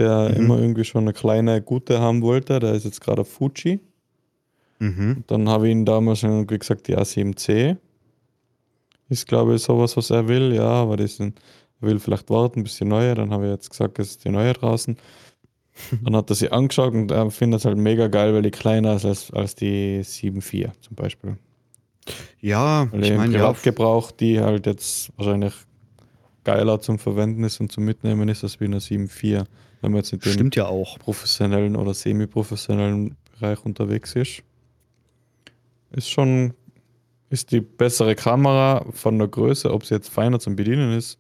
der 0.00 0.30
Mhm. 0.30 0.37
immer 0.37 0.59
irgendwie 0.59 0.85
schon 0.85 1.02
eine 1.04 1.12
kleine 1.12 1.62
gute 1.62 2.00
haben 2.00 2.23
wollte. 2.23 2.59
Der 2.59 2.73
ist 2.75 2.85
jetzt 2.85 3.00
gerade 3.00 3.21
auf 3.23 3.28
Fuji. 3.28 3.80
Mhm. 4.78 5.25
Dann 5.26 5.49
habe 5.49 5.66
ich 5.69 5.73
ihn 5.73 5.85
damals 5.85 6.21
schon 6.21 6.47
gesagt, 6.47 6.88
die 6.88 6.97
A7C 6.97 7.76
ist, 9.09 9.26
glaube 9.26 9.54
ich, 9.54 9.62
sowas, 9.62 9.97
was 9.97 10.11
er 10.11 10.26
will. 10.28 10.54
Ja, 10.54 10.69
aber 10.69 10.97
die 10.97 11.07
sind, 11.07 11.38
er 11.80 11.88
will 11.88 11.99
vielleicht 11.99 12.30
warten, 12.30 12.62
bis 12.62 12.78
die 12.78 12.85
neue. 12.85 13.14
Dann 13.14 13.30
habe 13.30 13.47
ich 13.47 13.52
jetzt 13.52 13.71
gesagt, 13.71 13.99
es 13.99 14.11
ist 14.11 14.25
die 14.25 14.30
neue 14.30 14.52
draußen. 14.52 14.97
Dann 16.04 16.16
hat 16.16 16.28
er 16.30 16.37
sie 16.37 16.50
angeschaut 16.50 16.92
und 16.95 17.11
er 17.11 17.30
findet 17.30 17.61
es 17.61 17.64
halt 17.64 17.78
mega 17.78 18.09
geil, 18.09 18.35
weil 18.35 18.42
die 18.42 18.50
kleiner 18.50 18.97
ist 18.97 19.04
als, 19.04 19.30
als 19.33 19.54
die 19.54 20.00
7.4 20.02 20.73
zum 20.80 20.97
Beispiel. 20.97 21.37
Ja, 22.40 22.88
Weil 22.90 23.04
ich 23.04 23.16
meine, 23.16 23.33
Privatgebrauch 23.33 24.11
die 24.11 24.40
halt 24.40 24.66
jetzt 24.66 25.11
wahrscheinlich 25.16 25.54
geiler 26.45 26.80
zum 26.80 26.99
Verwenden 26.99 27.45
ist 27.45 27.61
und 27.61 27.71
zum 27.71 27.85
Mitnehmen 27.85 28.28
ist 28.28 28.42
als 28.42 28.59
wie 28.61 28.64
eine 28.64 28.78
7.4, 28.78 29.45
wenn 29.80 29.92
man 29.92 30.00
jetzt 30.00 30.12
in 30.12 30.20
dem 30.20 30.32
stimmt 30.32 30.56
ja 30.56 30.66
auch. 30.66 30.99
professionellen 30.99 31.76
oder 31.76 31.94
semi-professionellen 31.94 33.16
Bereich 33.38 33.64
unterwegs 33.64 34.14
ist. 34.14 34.42
Ist 35.92 36.10
schon, 36.10 36.54
ist 37.30 37.50
die 37.52 37.60
bessere 37.60 38.14
Kamera 38.14 38.84
von 38.92 39.18
der 39.18 39.28
Größe, 39.28 39.72
ob 39.72 39.84
sie 39.84 39.94
jetzt 39.94 40.08
feiner 40.10 40.38
zum 40.38 40.56
Bedienen 40.56 40.92
ist, 40.96 41.18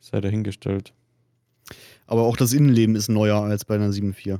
sei 0.00 0.20
dahingestellt. 0.20 0.92
Aber 2.06 2.22
auch 2.22 2.36
das 2.36 2.52
Innenleben 2.52 2.94
ist 2.96 3.08
neuer 3.08 3.42
als 3.42 3.64
bei 3.64 3.74
einer 3.74 3.90
7.4. 3.90 4.38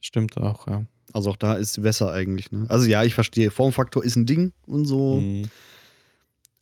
Stimmt 0.00 0.36
auch, 0.38 0.66
ja. 0.66 0.84
Also 1.12 1.30
auch 1.30 1.36
da 1.36 1.54
ist 1.54 1.74
sie 1.74 1.80
besser 1.80 2.12
eigentlich. 2.12 2.50
Ne? 2.50 2.66
Also 2.68 2.86
ja, 2.86 3.02
ich 3.04 3.14
verstehe, 3.14 3.50
Formfaktor 3.50 4.04
ist 4.04 4.16
ein 4.16 4.26
Ding 4.26 4.52
und 4.66 4.84
so, 4.84 5.20
Mhm. 5.20 5.44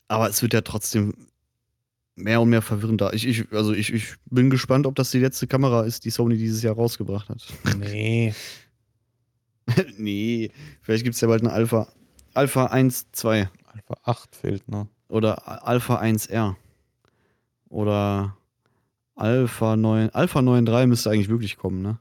aber 0.09 0.29
es 0.29 0.43
wird 0.43 0.53
ja 0.55 0.61
trotzdem 0.61 1.15
mehr 2.17 2.41
und 2.41 2.51
mehr 2.51 2.63
verwirrender. 2.63 3.13
Ich, 3.13 3.27
ich, 3.27 3.53
also 3.53 3.73
ich, 3.73 3.93
ich 3.93 4.15
bin 4.27 4.51
gespannt, 4.51 4.87
ob 4.87 4.95
das 4.95 5.11
die 5.11 5.19
letzte 5.19 5.47
Kamera 5.47 5.83
ist, 5.83 6.05
die 6.05 6.11
Sony 6.11 6.37
dieses 6.37 6.63
Jahr 6.63 6.75
rausgebracht 6.75 7.29
hat. 7.29 7.43
Nee. 7.79 8.35
nee, 9.99 10.51
vielleicht 10.83 11.05
gibt 11.05 11.15
es 11.15 11.21
ja 11.21 11.29
bald 11.29 11.43
eine 11.43 11.53
Alpha, 11.53 11.89
Alpha 12.35 12.67
1, 12.67 13.13
2 13.13 13.49
Alpha 13.67 13.95
8 14.03 14.37
fehlt 14.37 14.69
noch. 14.69 14.89
oder 15.09 15.67
Alpha 15.67 16.01
1R 16.01 16.55
oder 17.69 18.37
Alpha 19.17 19.77
9, 19.77 20.11
Alpha 20.11 20.41
9.3 20.41 20.87
müsste 20.87 21.11
eigentlich 21.11 21.29
wirklich 21.29 21.57
kommen, 21.57 21.83
ne? 21.83 21.99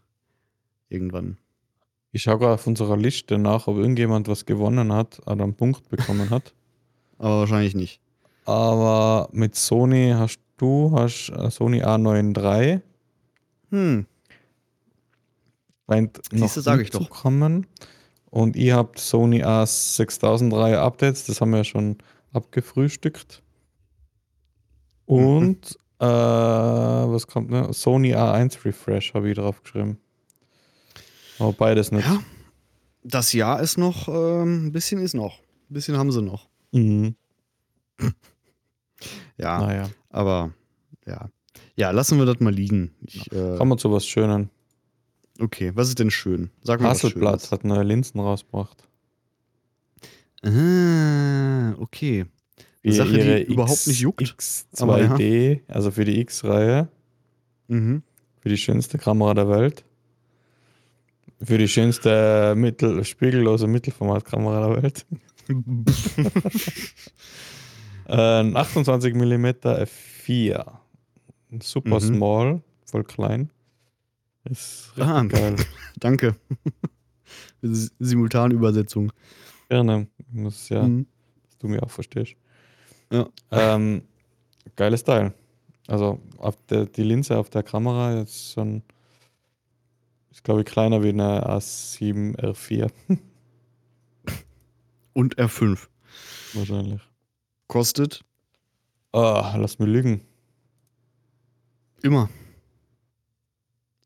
Irgendwann. 0.89 1.37
Ich 2.11 2.23
schaue 2.23 2.37
gerade 2.37 2.53
auf 2.53 2.67
unserer 2.67 2.97
Liste 2.97 3.37
nach, 3.39 3.67
ob 3.67 3.77
irgendjemand 3.77 4.27
was 4.27 4.45
gewonnen 4.45 4.93
hat 4.93 5.19
oder 5.25 5.43
einen 5.43 5.55
Punkt 5.55 5.89
bekommen 5.89 6.29
hat. 6.29 6.53
Aber 7.17 7.39
wahrscheinlich 7.39 7.75
nicht. 7.75 8.01
Aber 8.45 9.29
mit 9.31 9.55
Sony 9.55 10.13
hast 10.15 10.39
du 10.57 10.91
hast 10.93 11.29
äh, 11.29 11.49
Sony 11.49 11.83
A9 11.83 12.37
III 12.37 12.81
Hm, 13.71 14.05
scheint 15.89 16.19
noch 16.31 16.39
Siehste, 16.47 16.61
sag 16.61 16.77
nicht 16.77 16.93
ich 16.93 16.99
doch. 16.99 17.09
kommen. 17.09 17.65
Und 18.29 18.55
ihr 18.55 18.75
habt 18.75 18.99
Sony 18.99 19.43
A6003 19.43 20.75
Updates, 20.75 21.25
das 21.25 21.41
haben 21.41 21.51
wir 21.51 21.57
ja 21.59 21.63
schon 21.63 21.97
abgefrühstückt. 22.33 23.41
Und 25.05 25.77
äh, 25.99 26.05
was 26.05 27.27
kommt 27.27 27.49
ne? 27.49 27.71
Sony 27.73 28.15
A1 28.15 28.63
Refresh 28.65 29.13
habe 29.13 29.29
ich 29.29 29.37
drauf 29.37 29.61
geschrieben. 29.61 29.99
Aber 31.39 31.53
beides 31.53 31.91
nicht. 31.91 32.07
Ja, 32.07 32.19
das 33.03 33.33
Jahr 33.33 33.59
ist 33.61 33.77
noch, 33.77 34.07
ähm, 34.07 34.67
ein 34.67 34.71
bisschen 34.71 35.01
ist 35.01 35.13
noch. 35.13 35.39
Ein 35.69 35.73
bisschen 35.73 35.97
haben 35.97 36.11
sie 36.11 36.21
noch. 36.21 36.47
Mhm. 36.71 37.15
Ja, 39.37 39.59
Naja, 39.59 39.89
aber 40.09 40.53
ja. 41.05 41.29
Ja, 41.75 41.91
lassen 41.91 42.17
wir 42.19 42.25
das 42.25 42.39
mal 42.39 42.53
liegen. 42.53 42.91
Ich, 43.01 43.31
äh, 43.31 43.57
kommen 43.57 43.71
wir 43.71 43.77
zu 43.77 43.91
was 43.91 44.05
Schönen. 44.05 44.49
okay, 45.39 45.71
was 45.75 45.89
ist 45.89 45.99
denn 45.99 46.11
schön? 46.11 46.49
Sag 46.61 46.81
mal 46.81 46.89
Hasselblatt 46.89 47.51
hat 47.51 47.63
neue 47.63 47.83
Linsen 47.83 48.19
rausgebracht. 48.19 48.87
Ah, 50.43 51.73
okay. 51.79 52.25
Eine 52.83 52.93
Sache, 52.93 53.13
die 53.17 53.43
überhaupt 53.53 53.87
nicht 53.87 54.01
juckt, 54.01 54.21
X2D, 54.21 55.61
also 55.69 55.89
für 55.91 56.03
die 56.05 56.19
X-Reihe, 56.19 56.89
Mhm. 57.69 58.03
für 58.41 58.49
die 58.49 58.57
schönste 58.57 58.97
Kamera 58.97 59.33
der 59.33 59.47
Welt. 59.49 59.85
Für 61.41 61.57
die 61.57 61.67
schönste 61.69 62.53
Mittel, 62.57 63.03
spiegellose 63.05 63.67
Mittelformatkamera 63.67 64.67
der 64.73 64.83
Welt. 64.83 65.05
Ein 68.13 68.55
28 68.55 69.13
mm 69.15 69.45
F4. 69.63 70.79
Ein 71.51 71.61
Super 71.61 71.95
Mhm. 71.95 71.99
small, 72.15 72.61
voll 72.85 73.03
klein. 73.03 73.49
Ist 74.45 74.91
Ah. 74.99 75.23
geil. 75.23 75.55
Danke. 75.99 76.35
Simultanübersetzung. 77.61 79.11
Gerne. 79.69 80.07
Ist 80.47 80.69
ja, 80.69 80.83
Mhm. 80.83 81.07
dass 81.45 81.57
du 81.59 81.67
mir 81.67 81.81
auch 81.83 81.91
verstehst. 81.91 82.35
Ja. 83.11 83.27
Ähm, 83.51 84.03
geiles 84.75 85.03
Teil. 85.03 85.33
Also 85.87 86.19
auf 86.37 86.57
der, 86.69 86.85
die 86.85 87.03
Linse 87.03 87.37
auf 87.37 87.49
der 87.49 87.63
Kamera 87.63 88.21
ist 88.21 88.53
schon, 88.53 88.83
ist 90.31 90.43
glaube 90.43 90.61
ich 90.61 90.65
kleiner 90.65 91.03
wie 91.03 91.09
eine 91.09 91.45
A7 91.47 92.35
R4 92.37 92.89
Und 95.13 95.37
R5. 95.37 95.87
wahrscheinlich. 96.53 97.01
Kostet 97.77 98.23
Ah, 99.13 99.55
lass 99.57 99.79
mich 99.79 99.87
lügen. 99.89 100.21
immer. 102.03 102.29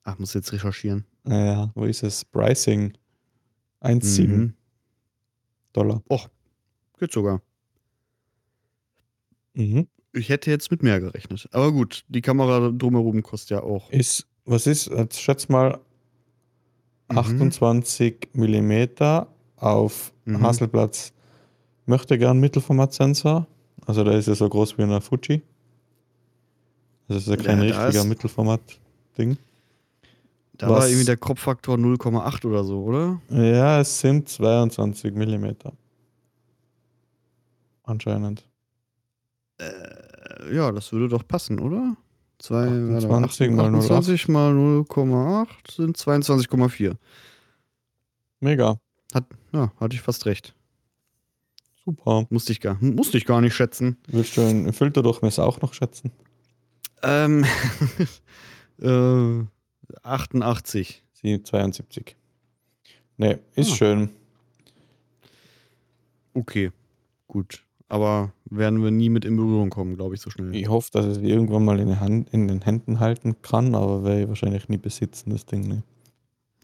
Ach, 0.05 0.17
muss 0.19 0.33
jetzt 0.36 0.53
recherchieren. 0.53 1.03
Naja, 1.25 1.69
wo 1.75 1.83
ist 1.83 2.01
es? 2.01 2.24
Pricing 2.24 2.93
1,7 3.81 4.27
Mhm. 4.38 4.53
Dollar. 5.74 6.01
Geht 6.97 7.12
sogar. 7.12 7.41
Mhm. 9.53 9.88
Ich 10.13 10.29
hätte 10.29 10.50
jetzt 10.50 10.71
mit 10.71 10.81
mehr 10.81 11.01
gerechnet. 11.01 11.50
Aber 11.51 11.74
gut, 11.74 12.05
die 12.07 12.21
Kamera 12.21 12.69
drumherum 12.71 13.21
kostet 13.21 13.50
ja 13.50 13.63
auch. 13.63 13.89
Ist, 13.91 14.27
was 14.45 14.65
ist, 14.65 14.88
jetzt 14.88 15.19
schätz 15.19 15.50
mal 15.50 15.77
Mhm. 17.09 17.17
28 17.17 18.29
mm 18.33 18.88
auf 19.57 20.13
Mhm. 20.24 20.41
Hasselblatts 20.41 21.12
möchte 21.86 22.17
gern 22.17 22.39
Mittelformatsensor, 22.39 23.45
Also 23.88 24.03
da 24.03 24.12
ist 24.12 24.27
ja 24.27 24.36
so 24.36 24.48
groß 24.48 24.77
wie 24.77 24.84
eine 24.84 25.00
Fuji. 25.01 25.41
Das 27.08 27.17
ist 27.20 27.27
ja 27.29 27.38
kein 27.38 27.63
Ja, 27.63 27.86
richtiger 27.86 28.03
Mittelformat-Ding. 28.03 29.38
Da 30.58 30.70
war 30.70 30.79
Was- 30.79 30.88
irgendwie 30.89 31.06
der 31.06 31.17
Kropffaktor 31.17 31.77
0,8 31.77 32.46
oder 32.46 32.63
so, 32.65 32.84
oder? 32.84 33.22
Ja, 33.29 33.79
es 33.79 34.00
sind 34.00 34.27
22 34.27 35.13
Millimeter. 35.13 35.72
Anscheinend. 37.84 38.46
Äh, 39.60 40.53
ja, 40.53 40.72
das 40.72 40.91
würde 40.91 41.08
doch 41.08 41.25
passen, 41.25 41.60
oder? 41.60 41.96
Zwei, 42.39 42.67
28 42.67 43.51
mal 43.51 43.70
0,8. 43.70 43.77
28 43.77 44.27
mal 44.27 44.51
0,8 44.53 45.48
sind 45.72 45.98
22,4. 45.98 46.96
Mega. 48.41 48.77
Hat, 49.13 49.24
ja, 49.53 49.72
hatte 49.79 49.96
ich 49.96 50.01
fast 50.01 50.25
recht. 50.25 50.53
Super. 51.88 52.27
Musste 52.29 52.51
ich 52.51 52.60
gar, 52.60 52.77
musste 52.82 53.17
ich 53.17 53.24
gar 53.25 53.39
nicht 53.39 53.53
schätzen. 53.56 53.96
Willst 54.08 54.36
du 54.36 54.41
einen 54.41 54.74
Filterdurchmesser 54.74 55.46
auch 55.46 55.62
noch 55.62 55.74
schätzen? 55.74 56.12
Ähm, 57.01 57.46
äh, 58.82 59.46
88. 60.03 61.01
Sie 61.13 61.41
72. 61.41 62.17
Nee, 63.15 63.38
ist 63.56 63.72
Ah. 63.72 63.75
schön. 63.75 64.10
Okay, 66.34 66.72
gut. 67.29 67.63
Aber 67.88 68.34
werden 68.50 68.84
wir 68.84 68.91
nie 68.91 69.10
mit 69.10 69.24
in 69.24 69.38
Berührung 69.38 69.70
kommen, 69.70 69.96
glaube 69.96 70.13
ich, 70.15 70.20
so 70.22 70.29
schnell. 70.29 70.53
Ich 70.53 70.67
hoffe, 70.67 70.89
dass 70.91 71.06
ich 71.06 71.12
es 71.13 71.17
irgendwann 71.20 71.63
mal 71.63 71.79
in, 71.79 72.01
Hand, 72.01 72.29
in 72.34 72.50
den 72.50 72.62
Händen 72.62 73.00
halten 73.00 73.41
kann, 73.41 73.75
aber 73.75 74.03
werde 74.03 74.24
ich 74.24 74.27
wahrscheinlich 74.27 74.67
nie 74.67 74.77
besitzen, 74.77 75.29
das 75.29 75.46
Ding. 75.46 75.65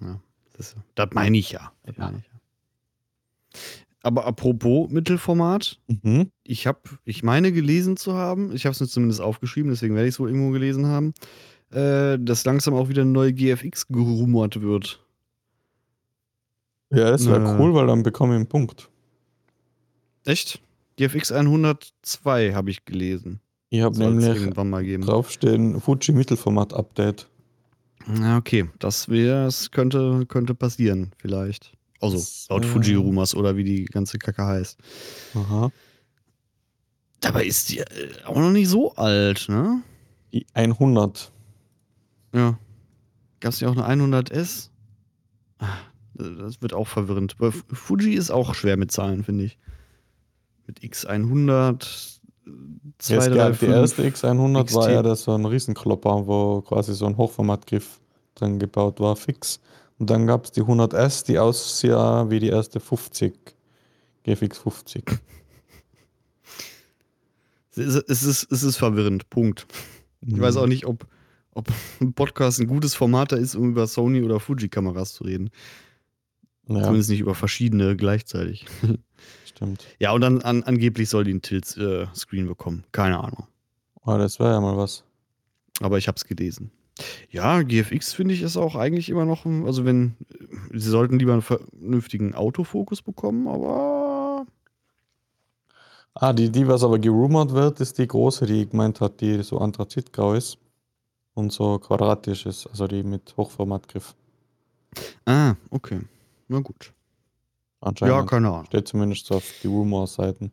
Ne? 0.02 0.20
Das, 0.52 0.76
das 0.96 1.10
meine 1.14 1.38
ich 1.38 1.52
ja. 1.52 1.72
Das 1.84 1.96
Ja. 1.96 2.04
meine 2.08 2.18
ich 2.18 2.26
ja. 2.26 3.60
Aber 4.04 4.26
apropos 4.26 4.92
Mittelformat, 4.92 5.80
Mhm. 5.88 6.30
ich 6.44 6.68
habe, 6.68 6.82
ich 7.06 7.24
meine 7.24 7.52
gelesen 7.54 7.96
zu 7.98 8.14
haben, 8.14 8.54
ich 8.54 8.66
habe 8.66 8.74
es 8.74 8.82
mir 8.82 8.88
zumindest 8.88 9.22
aufgeschrieben, 9.22 9.72
deswegen 9.72 9.96
werde 9.96 10.08
ich 10.10 10.16
es 10.16 10.20
wohl 10.20 10.30
irgendwo 10.30 10.52
gelesen 10.52 10.88
haben, 10.88 11.14
äh, 11.72 12.20
dass 12.20 12.44
langsam 12.46 12.74
auch 12.74 12.90
wieder 12.90 13.02
eine 13.04 13.12
neue 13.12 13.34
GFX 13.34 13.88
gerumort 13.88 14.62
wird. 14.62 15.00
Ja, 16.92 17.10
das 17.12 17.26
wäre 17.26 17.58
cool, 17.60 17.74
weil 17.74 17.88
dann 17.88 18.04
bekomme 18.04 18.34
ich 18.34 18.38
einen 18.38 18.48
Punkt. 18.48 18.90
Echt? 20.26 20.62
GFX 20.98 21.32
102 21.32 22.54
habe 22.54 22.70
ich 22.70 22.86
gelesen. 22.86 23.40
Ich 23.70 23.82
habe 23.82 23.94
es 23.94 24.00
nämlich 24.00 25.00
draufstehen 25.06 25.80
Fuji 25.82 26.14
Mittelformat 26.14 26.74
Update. 26.74 27.28
Okay. 28.38 28.70
Das 28.80 29.10
wäre, 29.10 29.46
das 29.46 29.72
könnte, 29.72 30.26
könnte 30.28 30.54
passieren, 30.54 31.12
vielleicht. 31.18 31.72
Also, 32.04 32.54
laut 32.54 32.66
Fuji 32.66 32.96
Rumors 32.96 33.34
oder 33.36 33.56
wie 33.56 33.64
die 33.64 33.86
ganze 33.86 34.18
Kacke 34.20 34.46
heißt. 34.46 34.78
Aha. 35.36 35.72
Dabei 37.20 37.46
ist 37.46 37.70
die 37.70 37.80
äh, 37.80 37.86
auch 38.26 38.36
noch 38.36 38.52
nicht 38.52 38.68
so 38.70 38.94
alt, 38.96 39.46
ne? 39.50 39.82
Die 40.34 40.46
100. 40.54 41.32
Ja. 42.34 42.58
Gab 43.40 43.54
es 43.54 43.60
ja 43.60 43.70
auch 43.70 43.78
eine 43.78 44.04
100S? 44.04 44.70
Ah, 45.60 45.68
Das 46.16 46.62
wird 46.62 46.74
auch 46.74 46.88
verwirrend. 46.88 47.36
Aber 47.40 47.52
Fu- 47.52 47.64
Fuji 47.72 48.14
ist 48.16 48.32
auch 48.32 48.54
schwer 48.56 48.78
mit 48.78 48.92
Zahlen, 48.92 49.24
finde 49.24 49.46
ich. 49.46 49.58
Mit 50.68 50.80
X100, 50.80 51.52
Ja, 51.62 51.72
es 51.80 52.20
2, 53.00 53.18
3, 53.30 53.36
gab 53.36 53.52
die 53.54 53.58
5. 53.66 53.72
erste 53.72 54.04
X100 54.08 54.54
war 54.54 54.66
XT. 54.86 54.92
ja 54.92 55.02
das 55.02 55.24
so 55.24 55.34
ein 55.36 55.46
Riesenklopper, 55.46 56.28
wo 56.28 56.62
quasi 56.62 56.94
so 56.94 57.06
ein 57.06 57.16
Hochformatgriff 57.18 58.00
drin 58.36 58.60
gebaut 58.60 59.00
war, 59.00 59.16
fix. 59.16 59.60
Und 60.04 60.10
dann 60.10 60.28
gab 60.28 60.44
es 60.44 60.52
die 60.52 60.64
100S, 60.64 61.26
die 61.26 61.40
aussah 61.40 62.30
wie 62.30 62.42
die 62.42 62.50
erste 62.50 62.82
50. 62.82 63.34
GFX 64.26 64.58
50. 64.58 65.06
Es 67.72 67.78
ist, 67.78 68.10
es, 68.10 68.24
ist, 68.24 68.52
es 68.52 68.64
ist 68.64 68.76
verwirrend, 68.76 69.30
Punkt. 69.30 69.66
Ich 70.20 70.34
Mhm. 70.36 70.42
weiß 70.42 70.58
auch 70.58 70.68
nicht, 70.68 70.86
ob, 70.88 71.08
ob 71.54 71.70
ein 72.02 72.12
Podcast 72.12 72.60
ein 72.60 72.68
gutes 72.68 72.96
Format 72.96 73.32
da 73.32 73.38
ist, 73.38 73.56
um 73.56 73.70
über 73.70 73.88
Sony 73.88 74.22
oder 74.24 74.42
Fuji-Kameras 74.42 75.14
zu 75.14 75.24
reden. 75.24 75.52
Ja, 76.68 76.82
Zumindest 76.84 77.10
nicht 77.10 77.22
über 77.22 77.34
verschiedene 77.34 77.96
gleichzeitig. 77.96 78.66
stimmt. 79.46 79.86
Ja, 80.00 80.12
und 80.12 80.20
dann 80.20 80.42
an, 80.42 80.64
angeblich 80.64 81.08
soll 81.08 81.24
die 81.24 81.32
einen 81.32 81.42
Tilt-Screen 81.42 82.48
bekommen. 82.48 82.84
Keine 82.92 83.20
Ahnung. 83.24 83.48
Aber 84.02 84.18
das 84.18 84.38
wäre 84.38 84.52
ja 84.52 84.60
mal 84.60 84.76
was. 84.76 85.06
Aber 85.80 85.98
ich 85.98 86.10
habe 86.10 86.18
es 86.18 86.26
gelesen. 86.26 86.72
Ja, 87.30 87.64
GFX 87.64 88.14
finde 88.14 88.34
ich 88.36 88.42
ist 88.44 88.56
auch 88.58 88.76
eigentlich 88.76 89.10
immer 89.10 89.26
noch, 89.26 89.46
ein- 89.46 89.66
also 89.66 89.84
wenn, 89.86 90.16
sie 90.72 90.90
sollten 90.90 91.18
lieber 91.20 91.34
einen 91.34 91.42
vernünftigen 91.42 92.36
Autofokus 92.36 93.02
bekommen, 93.02 93.48
aber 93.48 94.46
Ah, 96.16 96.32
die, 96.32 96.52
die, 96.52 96.68
was 96.68 96.84
aber 96.84 97.00
gerumort 97.00 97.54
wird, 97.54 97.80
ist 97.80 97.98
die 97.98 98.08
große, 98.08 98.46
die 98.46 98.70
gemeint 98.70 99.02
hat, 99.02 99.20
die 99.22 99.42
so 99.42 99.58
anthrazitgrau 99.58 100.36
ist 100.36 100.60
und 101.34 101.52
so 101.52 101.80
quadratisch 101.80 102.46
ist, 102.46 102.68
also 102.68 102.88
die 102.88 103.02
mit 103.04 103.34
Hochformatgriff. 103.36 104.14
ah, 105.26 105.56
okay. 105.72 106.02
Na 106.48 106.60
gut. 106.60 106.94
Ja, 107.84 107.88
Anscheinend. 107.90 108.30
keine 108.30 108.50
Ahnung. 108.50 108.66
Steht 108.66 108.88
zumindest 108.88 109.32
auf 109.32 109.44
die 109.64 109.68
Rumor-Seiten. 109.68 110.52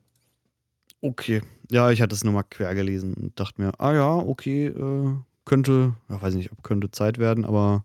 Okay. 1.02 1.42
Ja, 1.70 1.90
ich 1.90 2.00
hatte 2.00 2.14
es 2.14 2.24
nur 2.24 2.32
mal 2.32 2.42
quer 2.42 2.74
gelesen 2.74 3.14
und 3.14 3.38
dachte 3.38 3.60
mir, 3.60 3.72
ah 3.78 3.92
ja, 3.92 4.14
okay, 4.16 4.66
äh, 4.68 5.14
könnte, 5.50 5.94
ja, 6.08 6.22
weiß 6.22 6.34
nicht, 6.34 6.52
ob 6.52 6.62
könnte 6.62 6.90
Zeit 6.90 7.18
werden, 7.18 7.44
aber 7.44 7.84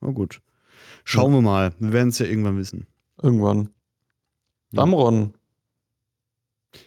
na 0.00 0.10
gut. 0.10 0.42
Schauen 1.04 1.32
wir 1.32 1.40
mal. 1.40 1.72
Wir 1.78 1.92
werden 1.92 2.08
es 2.08 2.18
ja 2.18 2.26
irgendwann 2.26 2.58
wissen. 2.58 2.86
Irgendwann. 3.22 3.70
Ja. 4.72 4.80
Damron, 4.82 5.32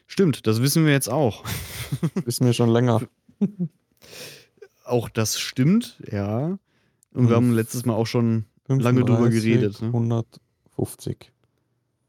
Stimmt, 0.08 0.46
das 0.48 0.62
wissen 0.62 0.86
wir 0.86 0.92
jetzt 0.92 1.10
auch. 1.10 1.44
wissen 2.26 2.46
wir 2.46 2.54
schon 2.54 2.70
länger. 2.70 3.02
Auch 4.86 5.08
das 5.10 5.40
stimmt, 5.40 6.02
ja. 6.12 6.58
Und 7.14 7.22
Hm. 7.24 7.30
wir 7.30 7.36
haben 7.36 7.54
letztes 7.54 7.86
Mal 7.86 7.94
auch 7.94 8.08
schon, 8.08 8.46
Lange 8.68 9.02
drüber 9.02 9.18
35, 9.18 9.44
geredet, 9.44 9.82
ne? 9.82 9.88
150. 9.88 11.32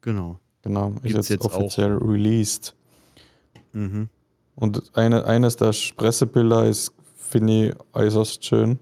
genau. 0.00 0.38
Genau, 0.62 0.94
ist 1.02 1.14
jetzt, 1.14 1.28
jetzt 1.30 1.46
auch. 1.46 1.54
offiziell 1.54 1.92
released. 1.96 2.74
Mhm. 3.72 4.10
Und 4.56 4.94
eine, 4.94 5.24
eines 5.24 5.56
der 5.56 5.74
Pressebilder 5.96 6.66
ist, 6.66 6.92
finde 7.30 7.68
ich, 7.68 7.74
äußerst 7.92 8.44
schön. 8.44 8.78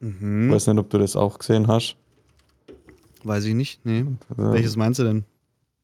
Mhm. 0.00 0.50
weiß 0.50 0.66
nicht, 0.68 0.78
ob 0.78 0.88
du 0.90 0.98
das 0.98 1.16
auch 1.16 1.38
gesehen 1.38 1.66
hast. 1.68 1.96
Weiß 3.22 3.44
ich 3.44 3.54
nicht, 3.54 3.84
nee. 3.84 4.06
Also, 4.30 4.52
Welches 4.52 4.76
meinst 4.76 4.98
du 4.98 5.04
denn? 5.04 5.24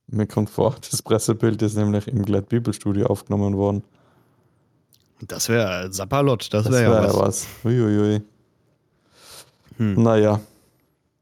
Mir 0.07 0.27
kommt 0.27 0.51
vor, 0.51 0.77
das 0.91 1.03
Pressebild 1.03 1.61
ist 1.63 1.77
nämlich 1.77 2.09
im 2.09 2.25
Glad 2.25 2.49
Bibelstudio 2.49 3.07
aufgenommen 3.07 3.57
worden. 3.57 3.83
Das 5.27 5.49
wäre 5.49 5.93
Sapperlot, 5.93 6.53
das 6.53 6.71
wäre 6.71 6.83
ja 6.83 7.03
ja 7.03 7.09
was. 7.09 7.17
was. 7.17 7.47
Uiuiui. 7.65 8.23
Hm. 9.79 10.03
Naja, 10.03 10.41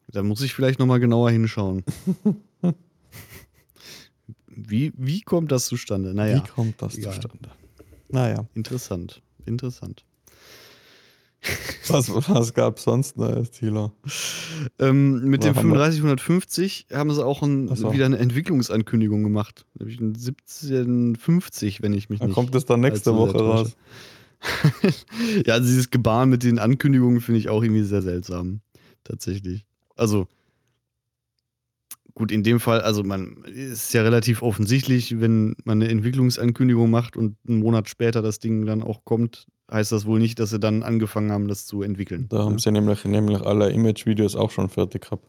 Da 0.08 0.22
muss 0.22 0.40
ich 0.42 0.54
vielleicht 0.54 0.78
nochmal 0.78 1.00
genauer 1.00 1.30
hinschauen. 1.30 1.84
wie, 4.46 4.92
wie 4.96 5.20
kommt 5.22 5.50
das 5.50 5.66
zustande? 5.66 6.14
Naja, 6.14 6.36
wie 6.36 6.48
kommt 6.48 6.80
das 6.82 6.96
egal. 6.96 7.14
zustande? 7.14 7.50
Naja, 8.08 8.46
interessant. 8.54 9.22
Interessant. 9.46 10.04
was, 11.88 12.10
was 12.28 12.54
gab 12.54 12.78
es 12.78 12.84
sonst 12.84 13.16
Neues, 13.16 13.50
Thilo? 13.50 13.92
Ähm, 14.78 15.24
mit 15.28 15.42
Wo 15.42 15.48
dem 15.48 15.56
haben 15.56 15.68
wir- 15.70 15.78
3550 15.78 16.86
haben 16.92 17.12
sie 17.12 17.24
auch 17.24 17.42
ein, 17.42 17.74
so. 17.74 17.92
wieder 17.92 18.06
eine 18.06 18.18
Entwicklungsankündigung 18.18 19.22
gemacht. 19.22 19.66
Nämlich 19.78 20.00
ein 20.00 20.14
1750, 20.14 21.82
wenn 21.82 21.92
ich 21.92 22.08
mich 22.08 22.20
Dann 22.20 22.28
nicht. 22.28 22.34
kommt 22.34 22.54
es 22.54 22.64
dann 22.64 22.80
nächste 22.80 23.14
Woche 23.14 23.36
raus. 23.38 23.76
ja, 25.46 25.54
also 25.54 25.66
dieses 25.66 25.90
Gebaren 25.90 26.30
mit 26.30 26.42
den 26.42 26.58
Ankündigungen 26.58 27.20
finde 27.20 27.40
ich 27.40 27.48
auch 27.48 27.62
irgendwie 27.62 27.82
sehr 27.84 28.02
seltsam. 28.02 28.60
Tatsächlich. 29.04 29.64
Also, 29.96 30.26
gut, 32.14 32.30
in 32.32 32.42
dem 32.42 32.60
Fall, 32.60 32.80
also 32.80 33.02
man 33.04 33.44
ist 33.44 33.92
ja 33.94 34.02
relativ 34.02 34.42
offensichtlich, 34.42 35.20
wenn 35.20 35.56
man 35.64 35.80
eine 35.82 35.90
Entwicklungsankündigung 35.90 36.90
macht 36.90 37.16
und 37.16 37.36
einen 37.46 37.58
Monat 37.58 37.88
später 37.88 38.22
das 38.22 38.38
Ding 38.38 38.66
dann 38.66 38.82
auch 38.82 39.04
kommt, 39.04 39.46
heißt 39.70 39.92
das 39.92 40.06
wohl 40.06 40.18
nicht, 40.20 40.38
dass 40.38 40.50
sie 40.50 40.58
dann 40.60 40.82
angefangen 40.82 41.32
haben, 41.32 41.48
das 41.48 41.66
zu 41.66 41.82
entwickeln. 41.82 42.26
Da 42.28 42.44
haben 42.44 42.58
sie 42.58 42.70
nämlich, 42.70 43.04
nämlich 43.04 43.40
alle 43.40 43.70
Image-Videos 43.70 44.36
auch 44.36 44.50
schon 44.50 44.68
fertig 44.68 45.02
gehabt. 45.02 45.26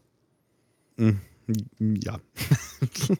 Mhm. 0.96 1.20
Ja. 1.78 2.18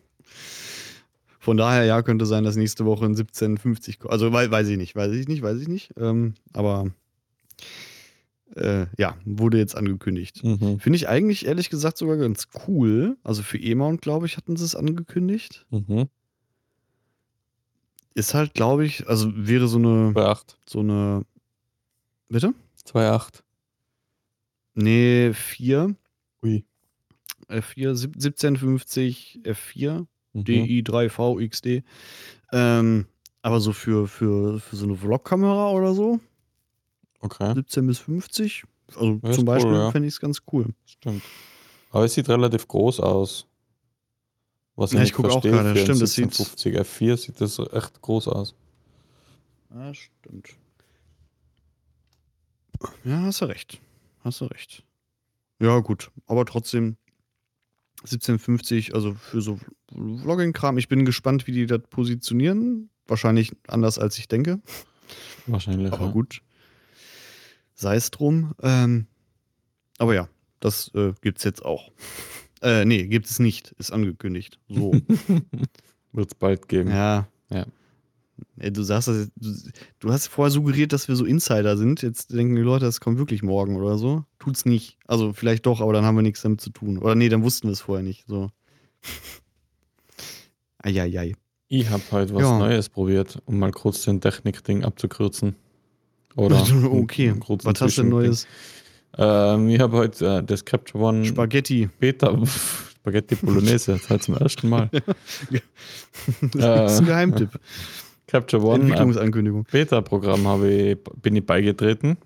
Von 1.39 1.57
daher, 1.57 1.85
ja, 1.85 2.03
könnte 2.03 2.27
sein, 2.27 2.43
dass 2.45 2.57
nächste 2.57 2.85
Woche 2.85 3.05
ein 3.05 3.15
1750 3.17 4.01
ko- 4.01 4.09
Also 4.09 4.33
wei- 4.33 4.51
weiß 4.51 4.67
ich 4.69 4.77
nicht, 4.79 4.97
weiß 4.97 5.13
ich 5.13 5.29
nicht, 5.29 5.43
weiß 5.43 5.61
ich 5.61 5.69
nicht. 5.69 5.93
Ähm, 5.97 6.35
aber 6.53 6.91
äh, 8.57 8.87
ja, 8.99 9.17
wurde 9.25 9.59
jetzt 9.59 9.77
angekündigt. 9.77 10.43
Mhm. 10.43 10.81
Finde 10.81 10.97
ich 10.97 11.09
eigentlich 11.09 11.47
ehrlich 11.47 11.71
gesagt 11.71 11.99
sogar 11.99 12.17
ganz 12.17 12.49
cool. 12.67 13.17
Also 13.23 13.43
für 13.43 13.59
E-Mount, 13.59 14.03
glaube 14.03 14.27
ich, 14.27 14.37
hatten 14.37 14.57
sie 14.57 14.65
es 14.65 14.75
angekündigt. 14.75 15.67
Mhm. 15.71 16.09
Ist 18.17 18.33
halt, 18.33 18.55
glaube 18.55 18.87
ich, 18.87 19.07
also 19.09 19.31
wäre 19.35 19.69
so 19.69 19.77
eine, 19.77 20.13
2,8. 20.15 20.57
so 20.67 20.81
eine. 20.81 21.23
Bitte? 22.31 22.55
2,8. 22.87 23.43
Nee, 24.75 25.33
4. 25.35 25.95
Ui. 26.43 26.65
F4, 27.49 27.95
sieb- 27.95 28.15
1750 28.17 29.41
F4. 29.45 30.07
Mhm. 30.33 30.41
DI3V 30.43 31.41
XD. 31.49 31.83
Ähm, 32.53 33.07
Aber 33.43 33.61
so 33.61 33.73
für, 33.73 34.09
für, 34.09 34.61
für 34.61 34.77
so 34.77 34.85
eine 34.87 34.97
Vlog-Kamera 34.97 35.71
oder 35.71 35.95
so, 35.95 36.19
Okay, 37.21 37.55
17 37.55 37.87
bis 37.87 37.99
50, 38.01 38.65
also 38.95 39.21
Ja, 39.23 39.33
zum 39.33 39.41
cool, 39.41 39.45
Beispiel, 39.45 39.73
ja. 39.73 39.91
fände 39.91 40.09
ich 40.09 40.15
es 40.15 40.21
ganz 40.21 40.43
cool. 40.53 40.67
stimmt. 40.87 41.23
Aber 41.91 42.05
es 42.05 42.15
sieht 42.15 42.29
relativ 42.29 42.67
groß 42.69 43.01
aus. 43.01 43.47
Was 44.77 44.93
Ja, 44.93 44.99
ich 45.03 45.09
ich 45.11 45.12
nicht 45.12 45.17
guck 45.17 45.31
auch 45.31 45.43
gerade, 45.43 45.75
für 45.75 45.81
stimmt, 45.83 46.03
das 46.03 46.12
sieht- 46.12 46.25
1750 46.27 46.77
F4 46.79 47.17
sieht 47.17 47.41
das 47.41 47.59
echt 47.73 48.01
groß 48.03 48.29
aus. 48.29 48.55
Ja, 49.75 49.93
stimmt. 49.95 50.49
Ja, 53.05 53.23
hast 53.23 53.41
du 53.41 53.47
recht. 53.47 53.81
Hast 54.23 54.41
du 54.41 54.45
recht. 54.47 54.85
Ja, 55.61 55.79
gut. 55.81 56.11
Aber 56.27 56.45
trotzdem 56.45 56.97
1750, 58.03 58.95
also 58.95 59.15
für 59.15 59.41
so 59.41 59.59
Vlogging-Kram. 59.93 60.77
Ich 60.77 60.89
bin 60.89 61.05
gespannt, 61.07 61.47
wie 61.47 61.53
die 61.53 61.67
das 61.67 61.81
positionieren. 61.89 62.91
Wahrscheinlich 63.07 63.53
anders, 63.69 63.99
als 63.99 64.19
ich 64.19 64.29
denke. 64.29 64.61
Wahrscheinlich. 65.47 65.93
Aber 65.93 66.07
ja. 66.07 66.11
gut. 66.12 66.43
Sei 67.75 67.97
es 67.97 68.11
drum. 68.11 68.55
Ähm, 68.62 69.07
aber 69.99 70.15
ja, 70.15 70.29
das 70.61 70.91
äh, 70.95 71.15
gibt's 71.23 71.45
jetzt 71.45 71.65
auch. 71.65 71.91
Äh, 72.62 72.85
nee, 72.85 73.07
gibt 73.07 73.27
es 73.27 73.38
nicht. 73.38 73.73
Ist 73.79 73.92
angekündigt. 73.92 74.59
So. 74.69 74.92
Wird 76.12 76.29
es 76.29 76.35
bald 76.35 76.69
geben. 76.69 76.90
ja. 76.90 77.29
Ja. 77.51 77.64
Ey, 78.59 78.71
du 78.73 78.83
sagst 78.83 79.09
das, 79.09 79.31
jetzt- 79.40 79.73
du, 80.01 80.12
hast 80.12 80.27
vorher 80.29 80.51
suggeriert, 80.51 80.92
dass 80.92 81.09
wir 81.09 81.16
so 81.16 81.25
Insider 81.25 81.77
sind. 81.79 82.03
Jetzt 82.03 82.33
denken 82.35 82.55
die 82.57 82.61
Leute, 82.62 82.85
das 82.85 83.01
kommt 83.01 83.19
wirklich 83.19 83.42
morgen 83.42 83.77
oder 83.77 83.97
so. 83.97 84.25
Tut's 84.38 84.66
nicht. 84.66 84.99
Also 85.07 85.33
vielleicht 85.33 85.64
doch, 85.64 85.81
aber 85.81 85.92
dann 85.95 86.05
haben 86.05 86.16
wir 86.16 86.23
nichts 86.23 86.42
damit 86.42 86.61
zu 86.61 86.69
tun. 86.71 86.99
Oder 86.99 87.14
nee, 87.14 87.29
dann 87.31 87.42
wussten 87.42 87.69
wir 87.69 87.73
es 87.73 87.81
vorher 87.81 88.03
nicht. 88.03 88.25
So. 88.27 88.51
Eieiei. 90.83 91.35
Ich 91.69 91.88
habe 91.90 92.03
heute 92.12 92.35
was 92.35 92.42
Ja. 92.42 92.59
Neues 92.59 92.88
probiert, 92.88 93.40
um 93.47 93.59
mal 93.59 93.73
kurz 93.73 94.03
den 94.05 94.21
Technik-Ding 94.21 94.85
abzukürzen. 94.85 95.57
Oder 96.37 96.61
okay. 96.90 97.35
Was 97.38 97.81
hast 97.81 97.99
du 97.99 98.03
denn. 98.03 98.11
Neues? 98.11 98.47
Ähm, 99.19 99.69
ich 99.69 99.81
habe 99.81 99.97
heute 99.97 100.39
äh, 100.39 100.43
das 100.43 100.65
Capture 100.65 101.03
One 101.03 101.25
Spaghetti. 101.25 101.89
Beta 101.99 102.37
Spaghetti 102.47 103.37
Bolognese, 103.37 103.93
das 103.93 104.11
halt 104.11 104.23
zum 104.23 104.37
ersten 104.37 104.69
Mal. 104.69 104.91
Das 106.53 106.93
ist 106.93 106.99
ein 107.01 107.07
Geheimtipp. 107.07 107.51
Capture 108.27 108.63
One 108.63 108.79
äh, 108.79 108.81
Entwicklungsankündigung. 108.83 109.65
Beta-Programm 109.71 110.47
habe 110.47 110.69
ich, 110.71 110.99
bin 111.23 111.37
ich 111.37 111.47
beigetreten 111.47 112.17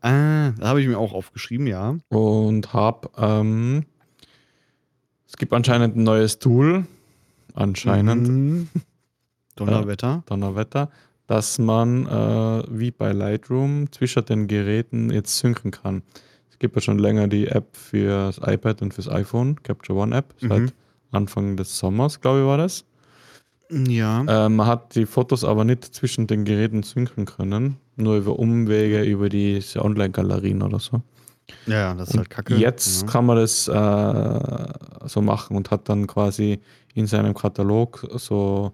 Ah, 0.00 0.50
da 0.52 0.68
habe 0.68 0.80
ich 0.80 0.88
mir 0.88 0.98
auch 0.98 1.12
aufgeschrieben, 1.12 1.66
ja. 1.66 1.96
und 2.08 2.72
habe 2.72 3.10
ähm, 3.16 3.84
es 5.28 5.36
gibt 5.36 5.52
anscheinend 5.52 5.96
ein 5.96 6.02
neues 6.04 6.38
Tool, 6.38 6.86
anscheinend 7.54 8.28
Mhm. 8.28 8.68
Donnerwetter. 9.56 10.22
Donnerwetter, 10.26 10.90
dass 11.26 11.58
man 11.58 12.06
äh, 12.06 12.62
wie 12.70 12.90
bei 12.90 13.12
Lightroom 13.12 13.90
zwischen 13.92 14.24
den 14.26 14.46
Geräten 14.46 15.10
jetzt 15.10 15.38
synken 15.38 15.70
kann. 15.70 16.02
Es 16.50 16.58
gibt 16.58 16.76
ja 16.76 16.82
schon 16.82 16.98
länger 16.98 17.28
die 17.28 17.46
App 17.48 17.76
fürs 17.76 18.38
iPad 18.38 18.82
und 18.82 18.94
fürs 18.94 19.08
iPhone, 19.08 19.62
Capture 19.62 19.98
One 19.98 20.16
App, 20.16 20.34
seit 20.40 20.60
Mhm. 20.60 20.72
Anfang 21.12 21.56
des 21.56 21.78
Sommers, 21.78 22.20
glaube 22.20 22.40
ich, 22.40 22.46
war 22.46 22.58
das. 22.58 22.84
Ja. 23.70 24.46
Äh, 24.46 24.48
man 24.48 24.66
hat 24.66 24.94
die 24.94 25.06
Fotos 25.06 25.42
aber 25.44 25.64
nicht 25.64 25.84
zwischen 25.84 26.26
den 26.26 26.44
Geräten 26.44 26.82
synken 26.82 27.24
können, 27.24 27.76
nur 27.96 28.16
über 28.16 28.38
Umwege, 28.38 29.02
über 29.02 29.28
diese 29.28 29.82
Online-Galerien 29.84 30.62
oder 30.62 30.78
so. 30.78 31.00
ja, 31.66 31.74
ja, 31.74 31.94
das 31.94 32.08
ist 32.08 32.14
Und 32.14 32.18
halt 32.20 32.30
kacke. 32.30 32.56
Jetzt 32.56 33.02
ja. 33.02 33.08
kann 33.08 33.26
man 33.26 33.36
das 33.36 33.66
äh, 33.68 35.08
so 35.08 35.22
machen 35.22 35.56
und 35.56 35.70
hat 35.70 35.88
dann 35.88 36.06
quasi 36.06 36.60
in 36.94 37.06
seinem 37.06 37.34
Katalog 37.34 38.06
so 38.16 38.72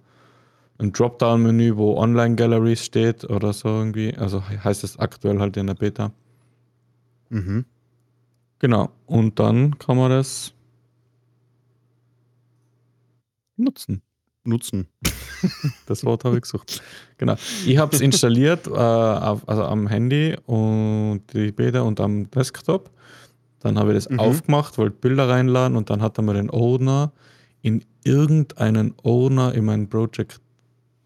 ein 0.81 0.91
Dropdown-Menü, 0.91 1.77
wo 1.77 1.97
Online-Galleries 1.97 2.83
steht 2.85 3.23
oder 3.29 3.53
so 3.53 3.67
irgendwie. 3.69 4.15
Also 4.17 4.41
he- 4.49 4.57
heißt 4.57 4.83
es 4.83 4.97
aktuell 4.99 5.39
halt 5.39 5.55
in 5.57 5.67
der 5.67 5.75
Beta. 5.75 6.11
Mhm. 7.29 7.65
Genau. 8.59 8.89
Und 9.05 9.39
dann 9.39 9.77
kann 9.79 9.97
man 9.97 10.11
das 10.11 10.53
nutzen. 13.57 14.01
Nutzen. 14.43 14.87
Das 15.87 16.05
Wort 16.05 16.23
habe 16.23 16.35
ich 16.35 16.43
gesucht. 16.43 16.81
Genau. 17.17 17.35
Ich 17.65 17.77
habe 17.77 17.95
es 17.95 18.01
installiert, 18.01 18.67
äh, 18.67 18.71
auf, 18.71 19.47
also 19.49 19.63
am 19.63 19.87
Handy 19.87 20.35
und 20.45 21.21
die 21.33 21.51
Beta 21.51 21.81
und 21.81 21.99
am 21.99 22.29
Desktop. 22.29 22.91
Dann 23.59 23.77
habe 23.79 23.91
ich 23.91 23.95
das 23.95 24.09
Mhm. 24.09 24.19
aufgemacht, 24.19 24.77
wollte 24.77 24.97
Bilder 24.97 25.27
reinladen 25.29 25.75
und 25.77 25.89
dann 25.89 26.01
hat 26.01 26.17
er 26.17 26.23
mir 26.23 26.33
den 26.33 26.49
Owner 26.51 27.11
in 27.61 27.83
irgendeinen 28.03 28.93
Owner 29.03 29.53
in 29.53 29.65
mein 29.65 29.89
Project, 29.89 30.40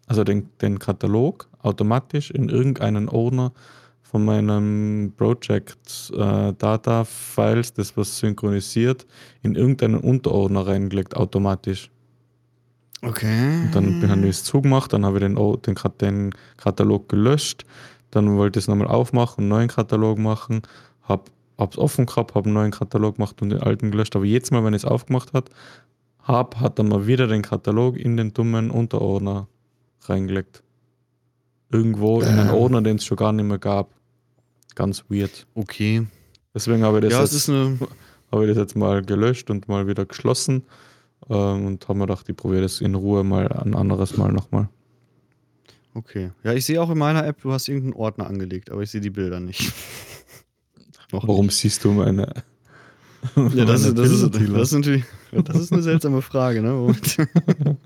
also 0.06 0.24
den, 0.24 0.48
den 0.60 0.78
Katalog 0.78 1.48
automatisch 1.62 2.30
in 2.30 2.48
irgendeinen 2.48 3.08
Owner 3.08 3.52
von 4.02 4.24
meinem 4.24 5.12
Project 5.16 6.12
äh, 6.16 6.52
Data 6.52 7.04
Files, 7.04 7.74
das 7.74 7.96
was 7.96 8.18
synchronisiert, 8.18 9.04
in 9.42 9.56
irgendeinen 9.56 9.98
Unterordner 9.98 10.66
reingelegt, 10.66 11.16
automatisch. 11.16 11.90
Okay. 13.02 13.64
Und 13.64 13.74
dann 13.74 14.10
habe 14.10 14.22
ich 14.22 14.30
es 14.30 14.44
zugemacht, 14.44 14.92
dann 14.92 15.04
habe 15.04 15.18
ich 15.18 15.22
den, 15.22 15.34
den, 15.34 15.76
den 16.00 16.34
Katalog 16.56 17.08
gelöscht, 17.08 17.66
dann 18.10 18.36
wollte 18.36 18.58
ich 18.58 18.64
es 18.64 18.68
nochmal 18.68 18.88
aufmachen, 18.88 19.42
einen 19.42 19.48
neuen 19.48 19.68
Katalog 19.68 20.18
machen, 20.18 20.62
habe 21.02 21.24
es 21.58 21.76
offen 21.76 22.06
gehabt, 22.06 22.34
habe 22.34 22.46
einen 22.46 22.54
neuen 22.54 22.70
Katalog 22.70 23.16
gemacht 23.16 23.42
und 23.42 23.50
den 23.50 23.60
alten 23.60 23.90
gelöscht. 23.90 24.16
Aber 24.16 24.24
jedes 24.24 24.50
Mal, 24.50 24.64
wenn 24.64 24.72
ich 24.74 24.84
es 24.84 24.88
aufgemacht 24.88 25.32
hat, 25.32 25.50
hab, 26.22 26.60
hat 26.60 26.78
er 26.78 26.84
mal 26.84 27.06
wieder 27.06 27.26
den 27.26 27.42
Katalog 27.42 27.96
in 27.96 28.16
den 28.16 28.32
dummen 28.32 28.70
Unterordner 28.70 29.48
reingelegt. 30.02 30.62
Irgendwo 31.70 32.20
in 32.20 32.28
einen 32.28 32.48
Ähm. 32.48 32.54
Ordner, 32.54 32.82
den 32.82 32.96
es 32.96 33.04
schon 33.04 33.16
gar 33.16 33.32
nicht 33.32 33.44
mehr 33.44 33.58
gab. 33.58 33.90
Ganz 34.74 35.04
weird. 35.08 35.46
Okay. 35.54 36.06
Deswegen 36.54 36.84
habe 36.84 36.98
ich 36.98 37.04
das 37.04 37.12
Ja, 37.12 37.22
jetzt 37.22 37.48
eine. 37.48 37.78
habe 38.32 38.44
ich 38.44 38.48
das 38.50 38.58
jetzt 38.58 38.76
mal 38.76 39.02
gelöscht 39.02 39.50
und 39.50 39.68
mal 39.68 39.86
wieder 39.86 40.04
geschlossen 40.04 40.62
ähm, 41.28 41.66
und 41.66 41.88
habe 41.88 41.98
mir 41.98 42.06
gedacht, 42.06 42.28
ich 42.28 42.36
probiere 42.36 42.62
das 42.62 42.80
in 42.80 42.94
Ruhe 42.94 43.24
mal 43.24 43.48
ein 43.48 43.74
anderes 43.74 44.16
Mal 44.16 44.32
nochmal. 44.32 44.68
Okay. 45.94 46.30
Ja, 46.44 46.52
ich 46.52 46.64
sehe 46.66 46.80
auch 46.82 46.90
in 46.90 46.98
meiner 46.98 47.24
App, 47.26 47.40
du 47.40 47.52
hast 47.52 47.68
irgendeinen 47.68 47.94
Ordner 47.94 48.26
angelegt, 48.26 48.70
aber 48.70 48.82
ich 48.82 48.90
sehe 48.90 49.00
die 49.00 49.10
Bilder 49.10 49.40
nicht. 49.40 49.72
Warum 51.10 51.46
nicht. 51.46 51.56
siehst 51.56 51.84
du 51.84 51.92
meine? 51.92 52.32
Ja, 53.34 53.64
das, 53.64 53.82
meine 53.82 53.88
ist, 53.88 53.98
das, 53.98 54.10
ist, 54.10 54.22
das 54.34 54.62
ist 54.62 54.72
natürlich. 54.72 55.04
Das 55.32 55.56
ist 55.56 55.72
eine 55.72 55.82
seltsame 55.82 56.20
Frage, 56.22 56.62
ne? 56.62 56.94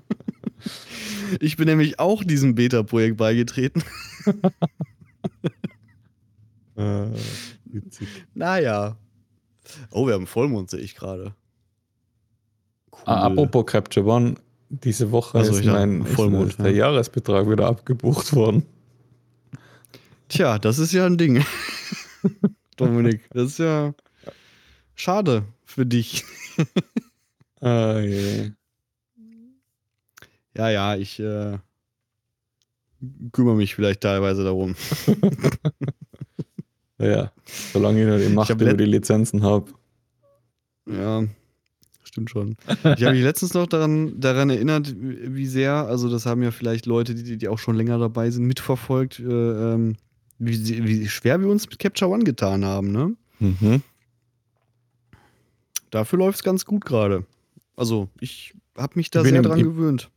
Ich 1.39 1.57
bin 1.57 1.67
nämlich 1.67 1.99
auch 1.99 2.23
diesem 2.23 2.55
Beta-Projekt 2.55 3.17
beigetreten. 3.17 3.83
Äh, 6.77 7.11
witzig. 7.65 8.07
Naja. 8.33 8.97
Oh, 9.91 10.07
wir 10.07 10.13
haben 10.15 10.25
Vollmond, 10.25 10.69
sehe 10.69 10.79
ich 10.79 10.95
gerade. 10.95 11.35
Cool. 12.91 13.01
Ah, 13.05 13.25
apropos 13.27 13.65
Capture 13.65 14.05
One, 14.05 14.35
diese 14.69 15.11
Woche 15.11 15.37
Also, 15.37 15.53
ist 15.53 15.65
mein 15.65 16.05
Vollmond, 16.05 16.51
ist 16.51 16.59
der 16.59 16.71
ja. 16.71 16.87
Jahresbetrag 16.87 17.49
wieder 17.49 17.67
abgebucht 17.67 18.33
worden. 18.33 18.65
Tja, 20.29 20.59
das 20.59 20.79
ist 20.79 20.93
ja 20.93 21.05
ein 21.05 21.17
Ding. 21.17 21.45
Dominik, 22.77 23.29
das 23.31 23.51
ist 23.51 23.59
ja 23.59 23.93
schade 24.95 25.43
für 25.65 25.85
dich. 25.85 26.23
Ah, 27.59 27.99
je. 27.99 28.51
Ja, 30.55 30.69
ja, 30.69 30.95
ich 30.95 31.19
äh, 31.19 31.57
kümmere 33.31 33.55
mich 33.55 33.75
vielleicht 33.75 34.01
teilweise 34.01 34.43
darum. 34.43 34.75
Ja, 37.01 37.31
solange 37.73 38.01
ich 38.01 38.07
noch 38.07 38.19
die 38.19 38.33
Macht 38.33 38.49
über 38.51 38.73
die 38.75 38.85
Lizenzen 38.85 39.41
habe. 39.41 39.71
Ja, 40.85 41.23
stimmt 42.03 42.29
schon. 42.29 42.55
Ich 42.67 43.03
habe 43.03 43.13
mich 43.13 43.23
letztens 43.23 43.55
noch 43.55 43.65
daran, 43.65 44.19
daran 44.19 44.51
erinnert, 44.51 44.93
wie 44.95 45.47
sehr, 45.47 45.73
also 45.73 46.09
das 46.09 46.27
haben 46.27 46.43
ja 46.43 46.51
vielleicht 46.51 46.85
Leute, 46.85 47.15
die, 47.15 47.37
die 47.37 47.47
auch 47.47 47.57
schon 47.57 47.75
länger 47.75 47.97
dabei 47.97 48.29
sind, 48.29 48.45
mitverfolgt, 48.45 49.19
äh, 49.19 49.23
ähm, 49.23 49.95
wie, 50.37 50.85
wie 50.85 51.07
schwer 51.07 51.41
wir 51.41 51.47
uns 51.47 51.67
mit 51.67 51.79
Capture 51.79 52.11
One 52.11 52.23
getan 52.23 52.65
haben, 52.65 52.91
ne? 52.91 53.15
Mhm. 53.39 53.81
Dafür 55.89 56.19
läuft 56.19 56.37
es 56.37 56.43
ganz 56.43 56.65
gut 56.65 56.85
gerade. 56.85 57.25
Also, 57.75 58.09
ich 58.19 58.53
habe 58.77 58.93
mich 58.95 59.09
da 59.09 59.23
bin 59.23 59.31
sehr 59.31 59.41
dran 59.41 59.63
gewöhnt. 59.63 60.11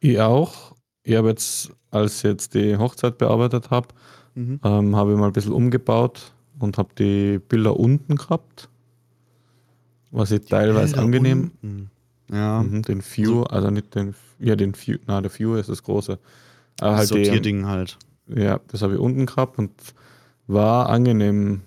Ich 0.00 0.20
auch. 0.20 0.74
Ich 1.02 1.16
habe 1.16 1.28
jetzt, 1.28 1.70
als 1.90 2.18
ich 2.18 2.22
jetzt 2.24 2.54
die 2.54 2.76
Hochzeit 2.76 3.18
bearbeitet 3.18 3.70
habe, 3.70 3.88
Mhm. 4.34 4.60
ähm, 4.62 4.94
habe 4.96 5.12
ich 5.12 5.18
mal 5.18 5.26
ein 5.26 5.32
bisschen 5.32 5.52
umgebaut 5.52 6.32
und 6.58 6.78
habe 6.78 6.90
die 6.96 7.38
Bilder 7.38 7.78
unten 7.78 8.16
gehabt. 8.16 8.68
Was 10.10 10.30
ich 10.30 10.42
teilweise 10.46 10.92
Bilder 10.94 11.02
angenehm. 11.02 11.50
unten. 11.62 11.90
Ja, 12.30 12.62
Mhm, 12.62 12.82
den 12.82 13.02
View, 13.02 13.42
also 13.44 13.70
nicht 13.70 13.94
den, 13.94 14.14
ja, 14.38 14.54
den 14.54 14.74
View, 14.76 14.98
na, 15.06 15.20
der 15.20 15.36
View 15.36 15.54
ist 15.56 15.68
das 15.70 15.82
große. 15.82 16.18
Aber 16.80 16.90
das 16.90 16.98
halt 16.98 17.10
die, 17.10 17.24
Sortierding 17.24 17.66
halt. 17.66 17.98
ja, 18.28 18.60
das 18.68 18.82
habe 18.82 18.94
ich 18.94 19.00
unten 19.00 19.26
gehabt 19.26 19.58
und 19.58 19.72
war 20.46 20.88
angenehm. 20.90 21.62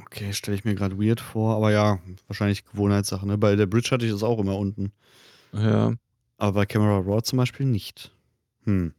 Okay, 0.00 0.32
stelle 0.32 0.56
ich 0.56 0.64
mir 0.64 0.74
gerade 0.74 0.98
weird 0.98 1.20
vor, 1.20 1.56
aber 1.56 1.70
ja, 1.72 1.98
wahrscheinlich 2.26 2.64
Gewohnheitssache. 2.66 3.26
Ne? 3.26 3.36
Bei 3.38 3.54
der 3.54 3.66
Bridge 3.66 3.90
hatte 3.90 4.06
ich 4.06 4.12
das 4.12 4.22
auch 4.22 4.38
immer 4.38 4.56
unten. 4.56 4.92
Ja, 5.52 5.92
Aber 6.38 6.52
bei 6.52 6.66
Camera 6.66 6.98
Raw 6.98 7.22
zum 7.22 7.38
Beispiel 7.38 7.66
nicht. 7.66 8.10
Hm. 8.64 8.92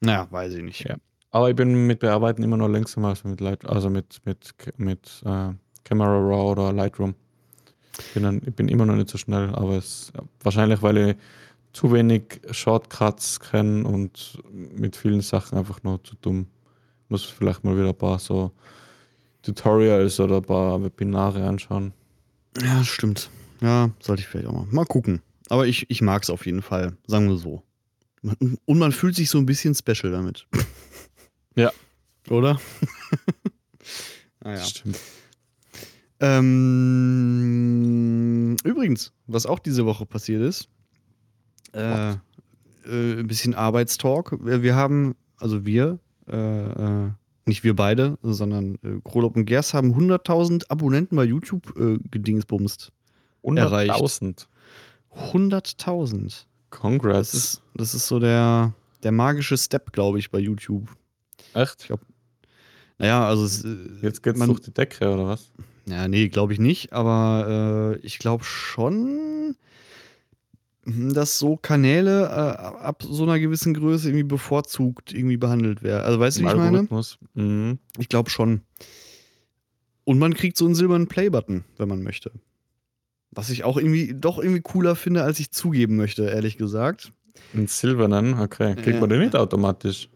Naja, 0.00 0.28
weiß 0.30 0.54
ich 0.54 0.62
nicht. 0.62 0.88
Ja. 0.88 0.96
Aber 1.30 1.50
ich 1.50 1.56
bin 1.56 1.86
mit 1.86 2.00
Bearbeiten 2.00 2.42
immer 2.42 2.56
noch 2.56 2.68
langsamer 2.68 3.08
als 3.08 3.24
mit 3.24 3.40
Light, 3.40 3.64
also 3.66 3.90
mit, 3.90 4.20
mit, 4.24 4.54
mit 4.76 5.22
äh, 5.24 5.50
Camera 5.84 6.18
Raw 6.18 6.52
oder 6.52 6.72
Lightroom. 6.72 7.14
Ich 7.98 8.14
bin, 8.14 8.22
dann, 8.22 8.42
ich 8.46 8.54
bin 8.54 8.68
immer 8.68 8.86
noch 8.86 8.94
nicht 8.94 9.10
so 9.10 9.18
schnell, 9.18 9.54
aber 9.54 9.76
es 9.76 10.12
wahrscheinlich, 10.42 10.82
weil 10.82 10.96
ich 10.98 11.16
zu 11.72 11.92
wenig 11.92 12.40
Shortcuts 12.50 13.40
kenne 13.40 13.86
und 13.86 14.38
mit 14.52 14.96
vielen 14.96 15.20
Sachen 15.20 15.58
einfach 15.58 15.82
noch 15.82 15.98
zu 16.02 16.14
dumm. 16.20 16.46
Muss 17.08 17.24
vielleicht 17.24 17.64
mal 17.64 17.76
wieder 17.76 17.88
ein 17.88 17.98
paar 17.98 18.18
so 18.18 18.52
Tutorials 19.42 20.20
oder 20.20 20.36
ein 20.36 20.42
paar 20.42 20.82
Webinare 20.82 21.46
anschauen. 21.46 21.92
Ja, 22.60 22.82
stimmt. 22.84 23.30
Ja, 23.60 23.90
sollte 24.00 24.22
ich 24.22 24.28
vielleicht 24.28 24.48
auch 24.48 24.52
mal. 24.52 24.66
Mal 24.70 24.84
gucken. 24.86 25.20
Aber 25.48 25.66
ich, 25.66 25.90
ich 25.90 26.02
mag 26.02 26.22
es 26.22 26.30
auf 26.30 26.46
jeden 26.46 26.62
Fall, 26.62 26.96
sagen 27.06 27.28
wir 27.28 27.36
so. 27.36 27.62
Und 28.66 28.78
man 28.78 28.92
fühlt 28.92 29.14
sich 29.14 29.30
so 29.30 29.38
ein 29.38 29.46
bisschen 29.46 29.74
special 29.74 30.12
damit. 30.12 30.46
Ja. 31.54 31.72
Oder? 32.28 32.60
naja. 34.44 34.62
Stimmt. 34.62 34.98
Ähm, 36.20 36.96
übrigens, 38.64 39.12
was 39.26 39.46
auch 39.46 39.60
diese 39.60 39.86
Woche 39.86 40.04
passiert 40.04 40.42
ist, 40.42 40.68
äh, 41.72 42.10
äh, 42.10 42.16
ein 42.84 43.26
bisschen 43.26 43.54
Arbeitstalk. 43.54 44.36
Wir 44.40 44.74
haben, 44.74 45.14
also 45.36 45.64
wir, 45.64 46.00
äh, 46.26 46.36
äh, 46.36 47.10
nicht 47.46 47.62
wir 47.64 47.76
beide, 47.76 48.18
sondern 48.22 48.74
äh, 48.82 49.00
Krolop 49.04 49.36
und 49.36 49.46
Gers 49.46 49.74
haben 49.74 49.94
100.000 49.94 50.70
Abonnenten 50.70 51.16
bei 51.16 51.24
YouTube 51.24 51.74
äh, 51.78 51.98
gedingsbumst. 52.10 52.92
Erreicht. 53.62 53.90
100.000. 55.18 55.76
100.000. 55.78 56.24
Das 56.70 56.80
Congrats. 56.80 57.34
ist, 57.34 57.62
das 57.74 57.94
ist 57.94 58.06
so 58.08 58.18
der, 58.18 58.74
der 59.02 59.12
magische 59.12 59.56
Step, 59.56 59.92
glaube 59.92 60.18
ich, 60.18 60.30
bei 60.30 60.38
YouTube. 60.38 60.88
Echt? 61.54 61.88
Naja, 62.98 63.26
also 63.26 63.44
es, 63.44 63.64
äh, 63.64 63.76
Jetzt 64.02 64.22
geht's 64.22 64.38
man- 64.38 64.48
durch 64.48 64.60
die 64.60 64.72
Decke, 64.72 65.08
oder 65.12 65.26
was? 65.26 65.50
Ja, 65.86 66.06
nee, 66.08 66.28
glaube 66.28 66.52
ich 66.52 66.58
nicht, 66.58 66.92
aber 66.92 67.94
äh, 67.96 68.06
ich 68.06 68.18
glaube 68.18 68.44
schon, 68.44 69.56
hm, 70.84 71.14
dass 71.14 71.38
so 71.38 71.56
Kanäle 71.56 72.24
äh, 72.26 72.28
ab 72.84 73.02
so 73.08 73.22
einer 73.22 73.38
gewissen 73.38 73.72
Größe 73.72 74.08
irgendwie 74.08 74.24
bevorzugt 74.24 75.14
irgendwie 75.14 75.38
behandelt 75.38 75.82
werden. 75.82 76.04
Also 76.04 76.20
weißt 76.20 76.38
du, 76.38 76.42
wie 76.42 76.46
ich 76.46 76.52
meine? 76.52 76.64
Algorithmus. 76.66 77.18
Mhm. 77.34 77.78
Ich 77.98 78.10
glaube 78.10 78.28
schon. 78.28 78.60
Und 80.04 80.18
man 80.18 80.34
kriegt 80.34 80.58
so 80.58 80.66
einen 80.66 80.74
silbernen 80.74 81.06
Play-Button, 81.08 81.64
wenn 81.78 81.88
man 81.88 82.02
möchte. 82.02 82.32
Was 83.30 83.50
ich 83.50 83.64
auch 83.64 83.76
irgendwie 83.76 84.14
doch 84.16 84.38
irgendwie 84.38 84.60
cooler 84.62 84.96
finde, 84.96 85.22
als 85.22 85.38
ich 85.40 85.50
zugeben 85.50 85.96
möchte, 85.96 86.24
ehrlich 86.24 86.56
gesagt. 86.56 87.12
Ein 87.54 87.66
silbernen, 87.66 88.34
okay. 88.40 88.74
Kriegt 88.74 88.94
Ja. 88.94 89.00
man 89.00 89.10
den 89.10 89.20
nicht 89.20 89.36
automatisch? 89.36 90.08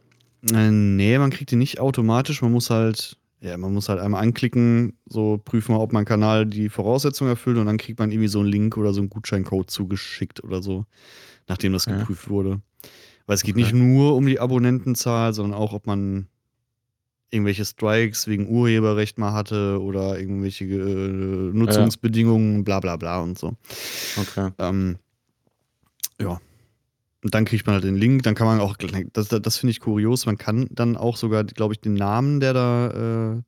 Äh, 0.52 0.70
nee, 0.70 1.18
man 1.18 1.30
kriegt 1.30 1.50
den 1.52 1.58
nicht 1.60 1.78
automatisch. 1.78 2.42
Man 2.42 2.50
muss 2.52 2.70
halt, 2.70 3.16
ja, 3.40 3.56
man 3.56 3.72
muss 3.72 3.88
halt 3.88 4.00
einmal 4.00 4.22
anklicken, 4.22 4.96
so 5.06 5.38
prüfen, 5.44 5.74
ob 5.74 5.92
mein 5.92 6.04
Kanal 6.04 6.46
die 6.46 6.68
Voraussetzungen 6.68 7.30
erfüllt 7.30 7.58
und 7.58 7.66
dann 7.66 7.76
kriegt 7.78 7.98
man 7.98 8.10
irgendwie 8.10 8.28
so 8.28 8.40
einen 8.40 8.48
Link 8.48 8.76
oder 8.76 8.92
so 8.92 9.00
einen 9.00 9.10
Gutscheincode 9.10 9.70
zugeschickt 9.70 10.42
oder 10.42 10.62
so, 10.62 10.86
nachdem 11.48 11.72
das 11.72 11.86
geprüft 11.86 12.28
wurde. 12.28 12.60
Weil 13.26 13.34
es 13.36 13.42
geht 13.44 13.54
Okay. 13.54 13.62
nicht 13.62 13.74
nur 13.74 14.16
um 14.16 14.26
die 14.26 14.40
Abonnentenzahl, 14.40 15.32
sondern 15.32 15.58
auch, 15.58 15.72
ob 15.72 15.86
man 15.86 16.26
irgendwelche 17.32 17.64
Strikes 17.64 18.28
wegen 18.28 18.48
Urheberrecht 18.48 19.18
mal 19.18 19.32
hatte 19.32 19.80
oder 19.80 20.18
irgendwelche 20.18 20.64
äh, 20.64 21.52
Nutzungsbedingungen, 21.52 22.62
bla 22.62 22.78
bla 22.78 22.96
bla 22.96 23.20
und 23.20 23.38
so. 23.38 23.54
Okay. 24.16 24.50
Ähm, 24.58 24.98
ja. 26.20 26.40
Und 27.24 27.34
dann 27.34 27.44
kriegt 27.44 27.66
man 27.66 27.74
halt 27.74 27.84
den 27.84 27.96
Link, 27.96 28.24
dann 28.24 28.34
kann 28.34 28.46
man 28.46 28.60
auch, 28.60 28.76
das, 28.76 29.28
das, 29.28 29.42
das 29.42 29.56
finde 29.56 29.70
ich 29.70 29.80
kurios, 29.80 30.26
man 30.26 30.38
kann 30.38 30.68
dann 30.72 30.96
auch 30.96 31.16
sogar, 31.16 31.44
glaube 31.44 31.72
ich, 31.72 31.80
den 31.80 31.94
Namen, 31.94 32.40
der 32.40 32.52
da 32.52 33.34
äh, 33.36 33.42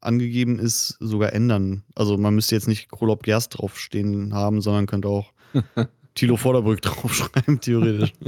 angegeben 0.00 0.58
ist, 0.58 0.96
sogar 1.00 1.32
ändern. 1.32 1.84
Also 1.94 2.16
man 2.16 2.34
müsste 2.34 2.54
jetzt 2.54 2.66
nicht 2.66 2.90
Krolop 2.90 3.22
Gerst 3.22 3.58
draufstehen 3.58 4.34
haben, 4.34 4.60
sondern 4.60 4.86
könnte 4.86 5.08
auch 5.08 5.32
Thilo 6.14 6.36
Vorderbrück 6.36 6.82
draufschreiben, 6.82 7.60
theoretisch. 7.60 8.12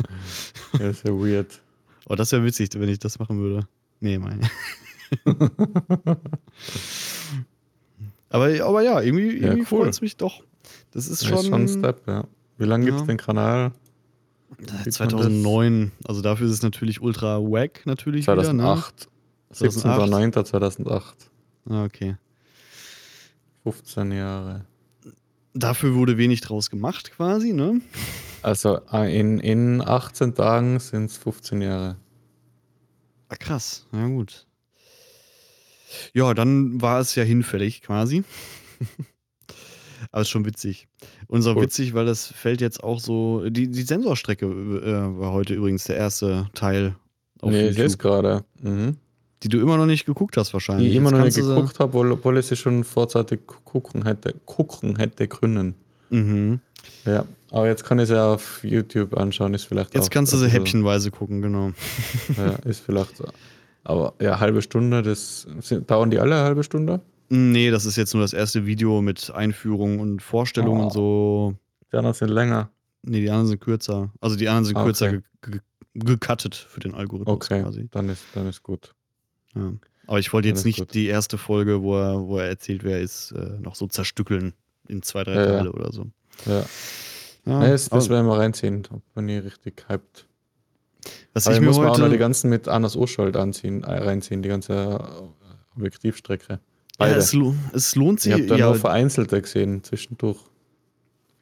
Ja, 0.78 0.90
ist 0.90 1.06
ja 1.06 1.12
weird. 1.12 1.62
Oh, 2.06 2.16
das 2.16 2.32
wäre 2.32 2.44
witzig, 2.44 2.68
wenn 2.74 2.88
ich 2.88 2.98
das 2.98 3.18
machen 3.18 3.38
würde. 3.38 3.66
Nee, 4.00 4.18
meine. 4.18 4.42
aber, 8.30 8.64
aber 8.64 8.82
ja, 8.82 9.00
irgendwie, 9.00 9.38
Ja, 9.38 9.48
irgendwie 9.48 9.60
cool. 9.60 9.64
freut 9.82 9.90
es 9.90 10.00
mich 10.00 10.16
doch. 10.16 10.42
Das 10.90 11.06
ist 11.08 11.22
Das 11.22 11.28
schon, 11.28 11.38
ist 11.38 11.46
schon 11.46 11.62
ein 11.62 11.68
Step, 11.68 12.06
ja. 12.06 12.24
Wie 12.58 12.64
lange 12.64 12.84
Ja. 12.86 12.90
gibt's 12.92 13.06
den 13.06 13.16
Kanal? 13.16 13.72
Seit 14.58 14.84
Sieht 14.84 15.00
man 15.00 15.10
2009. 15.10 15.92
Also 16.06 16.22
dafür 16.22 16.46
ist 16.46 16.52
es 16.52 16.62
natürlich 16.62 17.00
ultra 17.02 17.40
wack 17.42 17.84
natürlich 17.84 18.22
wieder. 18.26 18.36
2008. 18.42 19.08
2008. 19.52 20.12
17.09.2008. 20.44 21.02
Ne? 21.66 21.76
Ah, 21.76 21.84
okay. 21.84 22.16
15 23.64 24.12
Jahre. 24.12 24.64
Dafür 25.54 25.94
wurde 25.94 26.16
wenig 26.18 26.40
draus 26.42 26.70
gemacht 26.70 27.10
quasi, 27.12 27.52
ne? 27.52 27.80
Also 28.42 28.80
äh, 28.92 29.18
in, 29.18 29.40
in 29.40 29.82
18 29.82 30.34
Tagen 30.34 30.78
sind 30.78 31.06
es 31.10 31.16
15 31.16 31.62
Jahre. 31.62 31.96
Ah, 33.28 33.36
krass. 33.36 33.86
Ja, 33.92 34.06
gut. 34.06 34.46
Ja, 36.12 36.34
dann 36.34 36.80
war 36.80 37.00
es 37.00 37.14
ja 37.14 37.22
hinfällig 37.22 37.82
quasi. 37.82 38.24
Aber 40.12 40.22
ist 40.22 40.28
schon 40.28 40.44
witzig. 40.44 40.88
Und 41.26 41.42
so 41.42 41.54
Cool. 41.54 41.62
witzig, 41.62 41.94
weil 41.94 42.06
das 42.06 42.26
fällt 42.26 42.60
jetzt 42.60 42.82
auch 42.84 43.00
so. 43.00 43.48
Die, 43.48 43.68
die 43.68 43.82
Sensorstrecke 43.82 44.46
äh, 44.46 45.18
war 45.18 45.32
heute 45.32 45.54
übrigens 45.54 45.84
der 45.84 45.96
erste 45.96 46.48
Teil 46.54 46.94
auf 47.40 47.50
nee, 47.50 47.68
ich 47.68 47.76
YouTube, 47.78 47.98
gerade. 47.98 48.44
Mhm. 48.60 48.96
die 49.42 49.48
du 49.48 49.60
immer 49.60 49.76
noch 49.76 49.86
nicht 49.86 50.06
geguckt 50.06 50.36
hast, 50.36 50.52
wahrscheinlich. 50.52 50.86
Die 50.86 50.90
ich 50.90 50.96
immer 50.96 51.10
noch 51.10 51.24
nicht 51.24 51.36
geguckt 51.36 51.78
habe, 51.80 51.88
obwohl, 51.88 52.12
obwohl 52.12 52.38
ich 52.38 52.46
sie 52.46 52.56
schon 52.56 52.84
vorzeitig 52.84 53.40
gucken 53.46 54.04
hätte, 54.04 54.34
gucken 54.44 54.96
hätte 54.96 55.28
können. 55.28 55.74
Mhm. 56.10 56.60
Ja, 57.04 57.24
aber 57.50 57.66
jetzt 57.68 57.84
kann 57.84 57.98
ich 57.98 58.08
sie 58.08 58.20
auf 58.20 58.62
YouTube 58.64 59.16
anschauen, 59.16 59.54
ist 59.54 59.64
vielleicht 59.64 59.94
Jetzt 59.94 60.06
auch 60.06 60.10
kannst 60.10 60.32
du 60.32 60.36
bisschen- 60.38 60.50
häppchenweise 60.52 61.10
gucken, 61.10 61.42
genau. 61.42 61.72
Ja, 62.36 62.50
ist 62.64 62.80
vielleicht. 62.80 63.16
so. 63.16 63.24
Aber 63.84 64.14
ja, 64.20 64.40
halbe 64.40 64.62
Stunde, 64.62 65.02
das 65.02 65.46
sind, 65.60 65.90
dauern 65.90 66.10
die 66.10 66.18
alle 66.18 66.34
eine 66.36 66.44
halbe 66.44 66.64
Stunde? 66.64 67.00
Nee, 67.28 67.70
das 67.70 67.86
ist 67.86 67.96
jetzt 67.96 68.14
nur 68.14 68.22
das 68.22 68.32
erste 68.32 68.66
Video 68.66 69.00
mit 69.02 69.30
Einführung 69.32 69.98
und 70.00 70.22
Vorstellung 70.22 70.80
Oh. 70.80 70.84
und 70.84 70.92
so. 70.92 71.54
Die 71.92 71.96
anderen 71.96 72.14
sind 72.14 72.28
länger. 72.28 72.70
Nee, 73.02 73.20
die 73.20 73.30
anderen 73.30 73.46
sind 73.48 73.60
kürzer. 73.60 74.10
Also 74.20 74.36
die 74.36 74.48
anderen 74.48 74.64
sind 74.64 74.76
Ah, 74.76 74.84
kürzer 74.84 75.06
okay. 75.08 75.20
ge 75.42 75.52
ge 75.52 75.60
gecuttet 75.94 76.54
für 76.54 76.80
den 76.80 76.94
Algorithmus 76.94 77.34
Okay, 77.36 77.62
quasi. 77.62 77.88
dann 77.90 78.08
ist, 78.10 78.22
dann 78.34 78.46
ist 78.48 78.62
gut. 78.62 78.94
Ja. 79.54 79.72
Aber 80.08 80.18
ich 80.18 80.32
wollte 80.32 80.48
Ja, 80.48 80.54
jetzt 80.54 80.64
nicht 80.64 80.78
gut. 80.78 80.92
die 80.94 81.06
erste 81.06 81.38
Folge, 81.38 81.82
wo 81.82 81.96
er, 81.96 82.20
wo 82.28 82.38
er 82.38 82.46
erzählt, 82.48 82.84
wer 82.84 82.98
er 82.98 83.02
ist, 83.02 83.32
äh, 83.32 83.58
noch 83.60 83.74
so 83.76 83.86
zerstückeln 83.86 84.52
in 84.88 85.02
zwei, 85.02 85.24
drei 85.24 85.34
Ja, 85.34 85.40
ja. 85.40 85.56
Teile 85.58 85.72
oder 85.72 85.92
so. 85.92 86.06
Ja, 86.46 86.64
Ja, 87.46 87.60
nee, 87.60 87.68
das, 87.70 87.88
das 87.88 88.08
werden 88.08 88.26
wir 88.26 88.38
reinziehen. 88.38 88.86
Bin 89.14 89.28
ich 89.28 89.44
richtig 89.44 89.84
hyped. 89.88 90.26
was 91.32 91.46
Aber 91.46 91.54
ich 91.54 91.58
ich 91.58 91.60
mir 91.60 91.66
muss 91.68 91.78
mir 91.78 91.84
auch 91.90 91.98
noch 91.98 92.06
die 92.06 92.10
heute. 92.12 92.18
ganzen 92.18 92.50
mit 92.50 92.68
Anders 92.68 92.96
Urschuld 92.96 93.36
anziehen, 93.36 93.84
äh, 93.84 93.98
reinziehen, 93.98 94.42
die 94.42 94.48
ganze 94.48 94.72
äh, 94.74 95.76
Objektivstrecke. 95.76 96.54
Ja, 96.54 96.58
Beide. 96.98 97.14
es, 97.16 97.32
lo 97.34 97.54
es 97.72 97.94
lohnt 97.94 98.18
ich 98.20 98.24
sich. 98.24 98.32
habe 98.32 98.46
da 98.46 98.56
Ja, 98.56 98.66
nur 98.66 98.74
vereinzelte 98.76 99.40
gesehen 99.40 99.84
zwischendurch. 99.84 100.38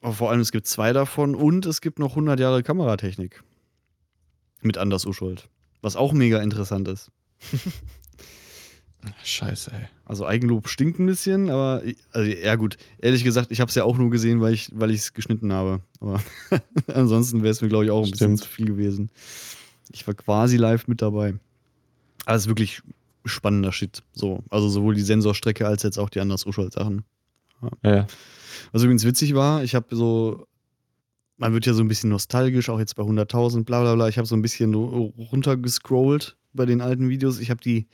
aber 0.03 0.13
vor 0.13 0.31
allem, 0.31 0.41
es 0.41 0.53
gibt 0.53 0.67
zwei 0.67 0.93
davon 0.93 1.35
und 1.35 1.65
es 1.67 1.81
gibt 1.81 1.99
noch 1.99 2.11
100 2.11 2.39
Jahre 2.41 2.63
Kameratechnik. 2.63 3.43
Mit 4.63 4.79
Anders 4.79 5.07
Uschuld. 5.07 5.49
Was 5.83 5.95
auch 5.97 6.13
mega 6.13 6.41
interessant 6.41 6.89
ist. 6.89 7.11
Scheiße, 9.23 9.73
ey. 9.73 9.89
Also 10.05 10.27
Eigenlob 10.27 10.69
stinkt 10.69 10.99
ein 10.99 11.07
bisschen, 11.07 11.51
aber 11.51 11.83
also, 12.13 12.31
ja 12.31 12.57
gut, 12.57 12.77
ehrlich 12.99 13.25
gesagt, 13.25 13.51
ich 13.51 13.61
habe 13.61 13.69
es 13.69 13.75
ja 13.75 13.85
auch 13.85 13.97
nur 13.97 14.11
gesehen, 14.11 14.41
weil 14.41 14.55
ich 14.55 14.71
weil 14.75 14.91
ich 14.91 15.01
es 15.01 15.13
geschnitten 15.15 15.53
habe. 15.53 15.81
Aber 16.01 16.23
ansonsten 16.95 17.43
wäre 17.43 17.53
es 17.53 17.63
mir 17.63 17.69
glaube 17.69 17.87
ich 17.87 17.91
auch 17.91 18.05
ein 18.05 18.11
bisschen 18.11 18.37
Stimmt. 18.37 18.41
zu 18.43 18.49
viel 18.49 18.67
gewesen. 18.67 19.11
Ich 19.93 20.07
war 20.07 20.15
quasi 20.15 20.57
live 20.57 20.89
mit 20.89 21.03
dabei. 21.03 21.35
Aber 22.27 22.37
es 22.37 22.43
ist 22.43 22.49
wirklich 22.49 22.83
spannender 23.25 23.73
Shit. 23.73 24.03
So, 24.13 24.43
also 24.51 24.69
sowohl 24.69 24.95
die 24.95 25.03
Sensorstrecke 25.03 25.67
als 25.67 25.83
jetzt 25.83 25.99
auch 25.99 26.11
die 26.11 26.21
anders 26.21 26.43
Sachen. 26.43 27.05
Ja, 27.83 28.07
Was 28.73 28.83
übrigens 28.83 29.05
witzig 29.05 29.35
war, 29.35 29.63
ich 29.65 29.75
habe 29.75 29.95
so, 29.97 30.47
man 31.39 31.55
wird 31.55 31.67
ja 31.67 31.73
so 31.73 31.83
ein 31.83 31.89
bisschen 31.89 32.11
nostalgisch, 32.11 32.69
auch 32.69 32.79
jetzt 32.79 32.97
bei 32.97 33.03
100.000, 33.03 33.65
bla 33.65 33.81
bla 33.81 33.95
bla. 33.95 34.09
Ich 34.09 34.19
habe 34.19 34.27
so 34.27 34.37
ein 34.37 34.43
bisschen 34.43 34.75
runtergescrollt 34.75 36.37
bei 36.53 36.67
den 36.67 36.81
alten 36.81 37.09
Videos. 37.09 37.39
Ich 37.39 37.51
habe 37.51 37.61
die 37.61 37.87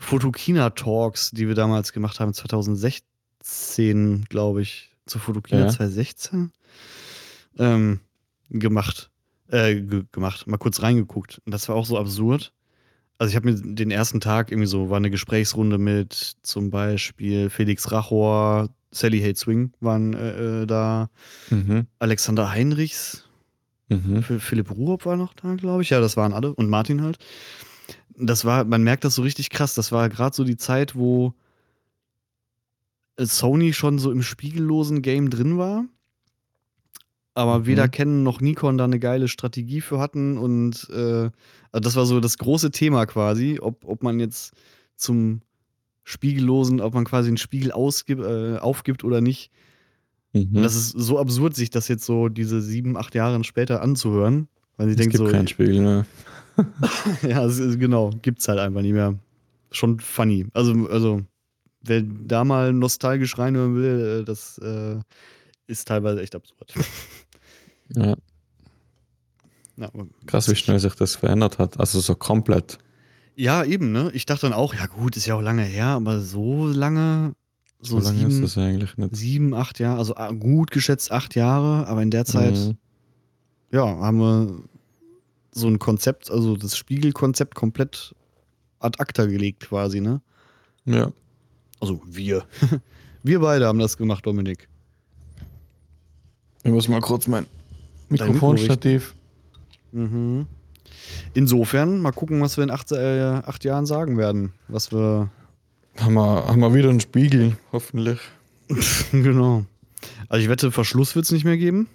Fotokina-Talks, 0.00 1.30
die 1.30 1.46
wir 1.46 1.54
damals 1.54 1.92
gemacht 1.92 2.18
haben, 2.20 2.32
2016, 2.34 4.24
glaube 4.28 4.62
ich, 4.62 4.90
zu 5.06 5.18
Fotokina 5.18 5.60
Ja. 5.60 5.68
2016, 5.68 6.50
ähm, 7.58 8.00
gemacht. 8.50 9.10
Äh, 9.48 9.80
ge 9.82 10.04
gemacht, 10.12 10.46
mal 10.46 10.58
kurz 10.58 10.82
reingeguckt. 10.82 11.40
Und 11.44 11.52
das 11.52 11.68
war 11.68 11.76
auch 11.76 11.84
so 11.86 11.98
absurd. 11.98 12.52
Also 13.18 13.30
ich 13.30 13.36
habe 13.36 13.50
mir 13.52 13.60
den 13.60 13.90
ersten 13.90 14.20
Tag 14.20 14.50
irgendwie 14.50 14.68
so, 14.68 14.88
war 14.90 14.96
eine 14.96 15.10
Gesprächsrunde 15.10 15.76
mit 15.76 16.36
zum 16.42 16.70
Beispiel 16.70 17.50
Felix 17.50 17.90
Rachor, 17.92 18.70
Sally 18.92 19.20
Hate 19.20 19.36
Swing 19.36 19.72
waren 19.80 20.14
äh, 20.14 20.62
äh, 20.62 20.66
da, 20.66 21.10
mhm. 21.50 21.86
Alexander 21.98 22.50
Heinrichs 22.50 23.24
Mhm. 23.92 24.22
Phil- 24.22 24.38
Philipp 24.38 24.70
Ruhob 24.70 25.04
war 25.04 25.16
noch 25.16 25.34
da, 25.34 25.52
glaube 25.56 25.82
ich. 25.82 25.90
Ja, 25.90 25.98
das 26.00 26.16
waren 26.16 26.32
alle. 26.32 26.54
Und 26.54 26.70
Martin 26.70 27.02
halt. 27.02 27.18
Das 28.20 28.44
war, 28.44 28.64
man 28.64 28.82
merkt 28.82 29.04
das 29.04 29.14
so 29.14 29.22
richtig 29.22 29.50
krass. 29.50 29.74
Das 29.74 29.92
war 29.92 30.08
gerade 30.08 30.34
so 30.36 30.44
die 30.44 30.56
Zeit, 30.56 30.94
wo 30.94 31.34
äh, 33.16 33.26
Sony 33.26 33.72
schon 33.72 33.98
so 33.98 34.10
im 34.10 34.22
spiegellosen 34.22 35.02
Game 35.02 35.30
drin 35.30 35.58
war. 35.58 35.84
Aber 37.34 37.60
Mhm. 37.60 37.66
weder 37.66 37.88
Canon 37.88 38.22
noch 38.22 38.40
Nikon 38.40 38.76
da 38.76 38.84
eine 38.84 38.98
geile 38.98 39.28
Strategie 39.28 39.80
für 39.80 39.98
hatten. 39.98 40.36
Und 40.38 40.88
äh, 40.90 41.30
also 41.72 41.80
das 41.80 41.96
war 41.96 42.06
so 42.06 42.20
das 42.20 42.38
große 42.38 42.70
Thema 42.70 43.06
quasi, 43.06 43.58
ob, 43.60 43.84
ob 43.84 44.02
man 44.02 44.20
jetzt 44.20 44.52
zum 44.96 45.42
Spiegellosen, 46.04 46.80
ob 46.80 46.94
man 46.94 47.04
quasi 47.04 47.28
einen 47.28 47.36
Spiegel 47.36 47.72
ausgibt, 47.72 48.22
äh, 48.22 48.56
aufgibt 48.58 49.04
oder 49.04 49.20
nicht. 49.20 49.50
Und 50.32 50.52
Mhm. 50.52 50.62
das 50.62 50.76
ist 50.76 50.90
so 50.90 51.18
absurd, 51.18 51.56
sich 51.56 51.70
das 51.70 51.88
jetzt 51.88 52.04
so 52.04 52.28
diese 52.28 52.60
sieben, 52.60 52.96
acht 52.96 53.14
Jahre 53.14 53.42
später 53.44 53.82
anzuhören. 53.82 54.48
Weil 54.76 54.94
denke 54.94 55.18
gibt 55.18 55.26
so, 55.28 55.32
keinen 55.32 55.48
Spiegel 55.48 55.80
mehr. 55.80 56.06
ja, 57.22 57.44
es 57.44 57.58
ist, 57.58 57.78
genau, 57.78 58.10
gibt's 58.22 58.48
halt 58.48 58.58
einfach 58.58 58.82
nicht 58.82 58.92
mehr. 58.92 59.18
Schon 59.72 60.00
funny. 60.00 60.46
Also, 60.52 60.72
also, 60.88 61.22
wer 61.82 62.02
da 62.02 62.44
mal 62.44 62.72
nostalgisch 62.72 63.38
reinhören 63.38 63.76
will, 63.76 64.20
äh, 64.20 64.24
das 64.24 64.58
äh, 64.58 64.96
ist 65.66 65.86
teilweise 65.88 66.20
echt 66.22 66.34
absurd. 66.34 66.72
Ja. 67.96 68.14
Ja, 69.76 69.90
Krass, 70.26 70.48
wie 70.48 70.54
schnell 70.54 70.78
sich 70.78 70.94
das 70.94 71.16
verändert 71.16 71.58
hat. 71.58 71.80
Also 71.80 71.98
so 72.00 72.14
komplett. 72.14 72.78
ja, 73.34 73.64
eben, 73.64 73.90
ne? 73.92 74.10
Ich 74.14 74.26
dachte 74.26 74.42
dann 74.42 74.52
auch, 74.52 74.74
ja 74.74 74.86
gut, 74.86 75.16
ist 75.16 75.26
ja 75.26 75.34
auch 75.34 75.40
lange 75.40 75.62
her, 75.64 75.86
aber 75.86 76.20
so 76.20 76.66
lange, 76.68 77.32
so, 77.80 77.98
So, 77.98 78.06
lange 78.06 78.18
sieben, 78.18 78.30
ist 78.44 78.56
das 78.56 78.62
eigentlich 78.62 78.96
nicht. 78.96 79.16
sieben, 79.16 79.54
acht 79.54 79.78
Jahre, 79.80 79.98
also 79.98 80.14
ah, 80.16 80.30
gut 80.32 80.70
geschätzt 80.70 81.10
acht 81.10 81.34
Jahre, 81.34 81.86
aber 81.88 82.02
in 82.02 82.10
der 82.12 82.24
Zeit, 82.26 82.54
Mhm. 82.54 82.76
ja, 83.72 83.84
haben 83.86 84.18
wir 84.18 84.62
so 85.52 85.66
ein 85.66 85.78
Konzept, 85.78 86.30
also 86.30 86.56
das 86.56 86.76
Spiegelkonzept 86.76 87.54
komplett 87.54 88.14
ad 88.78 88.98
acta 88.98 89.26
gelegt 89.26 89.60
quasi, 89.60 90.00
ne? 90.00 90.20
Ja. 90.84 91.12
Also 91.80 92.00
wir. 92.06 92.44
wir 93.22 93.40
beide 93.40 93.66
haben 93.66 93.78
das 93.78 93.96
gemacht, 93.96 94.26
Dominik. 94.26 94.68
Ich 96.62 96.70
muss 96.70 96.88
mal 96.88 97.00
kurz 97.00 97.26
mein 97.26 97.46
Mikro 98.08 98.26
Mikrofonstativ. 98.26 99.14
Mhm. 99.92 100.46
Insofern, 101.34 102.00
mal 102.00 102.12
gucken, 102.12 102.40
was 102.40 102.56
wir 102.56 102.64
in 102.64 102.70
acht, 102.70 102.92
äh, 102.92 103.20
acht 103.22 103.64
Jahren 103.64 103.86
sagen 103.86 104.18
werden. 104.18 104.52
Was 104.68 104.92
wir. 104.92 105.30
Haben 105.98 106.14
wir, 106.14 106.46
haben 106.46 106.60
wir 106.60 106.74
wieder 106.74 106.88
einen 106.88 107.00
Spiegel, 107.00 107.56
hoffentlich. 107.72 108.20
genau. 109.12 109.64
Also 110.28 110.42
ich 110.42 110.48
wette, 110.48 110.70
Verschluss 110.70 111.14
wird 111.14 111.24
es 111.24 111.32
nicht 111.32 111.44
mehr 111.44 111.56
geben. 111.56 111.88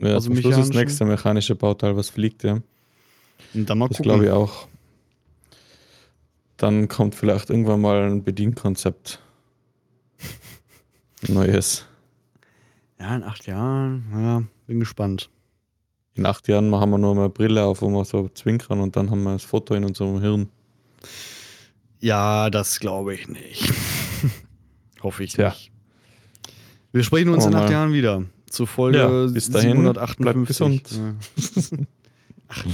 Ja, 0.00 0.14
Also 0.14 0.28
zum 0.30 0.36
Schluss 0.36 0.56
das 0.56 0.68
mechanischen? 0.68 0.80
nächste 0.80 1.04
mechanische 1.04 1.54
Bauteil, 1.54 1.96
was 1.96 2.08
fliegt, 2.10 2.42
ja. 2.42 2.60
Und 3.54 3.68
dann 3.68 3.78
mal 3.78 3.88
Das 3.88 3.98
glaube 3.98 4.24
ich 4.26 4.30
auch. 4.30 4.66
Dann 6.56 6.88
kommt 6.88 7.14
vielleicht 7.14 7.50
irgendwann 7.50 7.80
mal 7.80 8.02
ein 8.10 8.22
Bedienkonzept. 8.22 9.20
Neues. 11.28 11.86
Ja, 12.98 13.16
in 13.16 13.22
acht 13.22 13.46
Jahren. 13.46 14.04
Ja, 14.14 14.42
bin 14.66 14.80
gespannt. 14.80 15.30
In 16.14 16.26
acht 16.26 16.48
Jahren 16.48 16.68
machen 16.68 16.90
wir 16.90 16.98
nur 16.98 17.14
mal 17.14 17.28
Brille 17.30 17.64
auf, 17.64 17.80
wo 17.82 17.88
wir 17.88 18.04
so 18.04 18.28
zwinkern 18.28 18.80
und 18.80 18.96
dann 18.96 19.10
haben 19.10 19.22
wir 19.22 19.32
das 19.32 19.44
Foto 19.44 19.74
in 19.74 19.84
unserem 19.84 20.20
Hirn. 20.20 20.48
Ja, 22.00 22.50
das 22.50 22.78
glaube 22.80 23.14
ich 23.14 23.28
nicht. 23.28 23.72
Hoffe 25.02 25.24
ich 25.24 25.32
Tja. 25.34 25.50
nicht. 25.50 25.70
Wir 26.92 27.04
sprechen 27.04 27.30
uns 27.30 27.44
Schauen 27.44 27.52
in 27.54 27.58
acht. 27.58 27.70
Jahren 27.70 27.92
wieder. 27.92 28.24
Zur 28.50 28.66
Folge 28.66 28.98
Ja, 28.98 29.26
bis 29.26 29.48
dahin, 29.48 29.76
758. 29.76 30.16
bleibt 30.18 30.46
gesund. 30.46 31.86
Ach, 32.48 32.64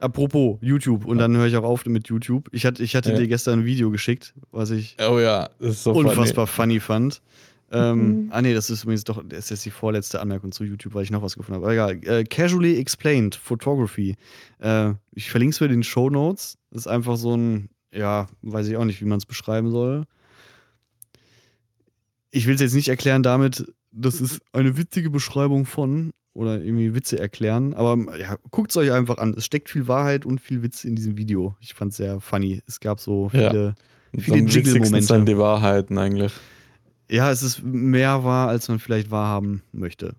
Apropos 0.00 0.58
YouTube, 0.60 1.06
und 1.06 1.18
dann 1.18 1.34
höre 1.36 1.46
ich 1.46 1.56
auch 1.56 1.62
auf 1.62 1.86
mit 1.86 2.08
YouTube. 2.08 2.48
Ich 2.52 2.66
hatte, 2.66 2.82
ich 2.82 2.94
hatte 2.96 3.10
Ja. 3.12 3.16
dir 3.16 3.28
gestern 3.28 3.60
ein 3.60 3.64
Video 3.64 3.90
geschickt, 3.90 4.34
was 4.50 4.70
ich 4.70 4.96
Oh 5.00 5.18
ja, 5.18 5.48
das 5.60 5.76
ist 5.76 5.84
so 5.84 5.92
unfassbar 5.92 6.46
funny, 6.46 6.80
fand. 6.80 7.22
Ähm, 7.70 8.08
Mhm. 8.24 8.28
ah 8.30 8.42
nee, 8.42 8.52
das 8.52 8.68
ist 8.68 8.82
übrigens 8.82 9.04
doch, 9.04 9.22
das 9.26 9.44
ist 9.46 9.50
jetzt 9.50 9.64
die 9.64 9.70
vorletzte 9.70 10.20
Anmerkung 10.20 10.52
zu 10.52 10.64
YouTube, 10.64 10.94
weil 10.94 11.04
ich 11.04 11.10
noch 11.10 11.22
was 11.22 11.36
gefunden 11.36 11.62
habe. 11.62 11.64
Aber 11.66 11.72
egal. 11.72 12.20
Äh, 12.20 12.24
Casually 12.24 12.76
Explained 12.78 13.34
Photography. 13.36 14.16
Äh, 14.58 14.92
ich 15.12 15.30
verlinke 15.30 15.52
es 15.52 15.58
für 15.58 15.68
den 15.68 15.82
Show 15.82 16.10
Notes. 16.10 16.58
Das 16.70 16.82
ist 16.82 16.86
einfach 16.88 17.16
so 17.16 17.34
ein, 17.36 17.70
ja, 17.92 18.26
weiß 18.42 18.66
ich 18.68 18.76
auch 18.76 18.84
nicht, 18.84 19.00
wie 19.00 19.06
man 19.06 19.18
es 19.18 19.26
beschreiben 19.26 19.70
soll. 19.70 20.04
Ich 22.30 22.46
will 22.46 22.56
es 22.56 22.60
jetzt 22.60 22.74
nicht 22.74 22.88
erklären 22.88 23.22
damit, 23.22 23.72
das 23.94 24.20
ist 24.20 24.40
eine 24.52 24.76
witzige 24.76 25.10
Beschreibung 25.10 25.66
von 25.66 26.10
oder 26.32 26.60
irgendwie 26.60 26.94
Witze 26.94 27.18
erklären, 27.18 27.74
aber 27.74 28.18
ja, 28.18 28.36
guckt 28.50 28.70
es 28.72 28.76
euch 28.76 28.90
einfach 28.90 29.18
an. 29.18 29.34
Es 29.36 29.44
steckt 29.44 29.70
viel 29.70 29.86
Wahrheit 29.86 30.26
und 30.26 30.40
viel 30.40 30.62
Witz 30.62 30.84
in 30.84 30.96
diesem 30.96 31.16
Video. 31.16 31.54
Ich 31.60 31.74
fand 31.74 31.92
es 31.92 31.98
sehr 31.98 32.20
funny. 32.20 32.60
Es 32.66 32.80
gab 32.80 32.98
so 33.00 33.30
Ja. 33.32 33.50
viele. 33.50 33.74
funny. 34.12 34.22
viele 34.22 34.38
Jiggle-Momente. 34.48 35.02
sind 35.06 35.28
die 35.28 35.38
Wahrheiten 35.38 35.96
eigentlich. 35.96 36.32
Ja, 37.10 37.30
es 37.30 37.42
ist 37.42 37.62
mehr 37.62 38.24
wahr, 38.24 38.48
als 38.48 38.68
man 38.68 38.80
vielleicht 38.80 39.10
wahrhaben 39.10 39.62
möchte. 39.72 40.16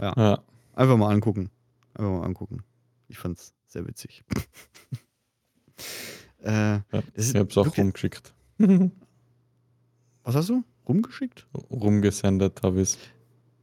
Ja. 0.00 0.42
Einfach 0.74 0.96
mal 0.96 1.12
angucken. 1.12 1.50
Einfach 1.94 2.12
mal 2.12 2.24
angucken. 2.24 2.62
Ich 3.08 3.18
fand's 3.18 3.54
sehr 3.66 3.86
witzig. 3.88 4.22
äh, 6.44 6.50
ja. 6.52 6.82
Ich 7.14 7.34
hab's 7.34 7.56
auch 7.56 7.76
rumgeschickt. 7.76 8.34
was 8.58 10.34
hast 10.34 10.48
du? 10.50 10.62
Rumgeschickt? 10.88 11.46
Rumgesendet 11.70 12.62
habe 12.62 12.82
ich 12.82 12.96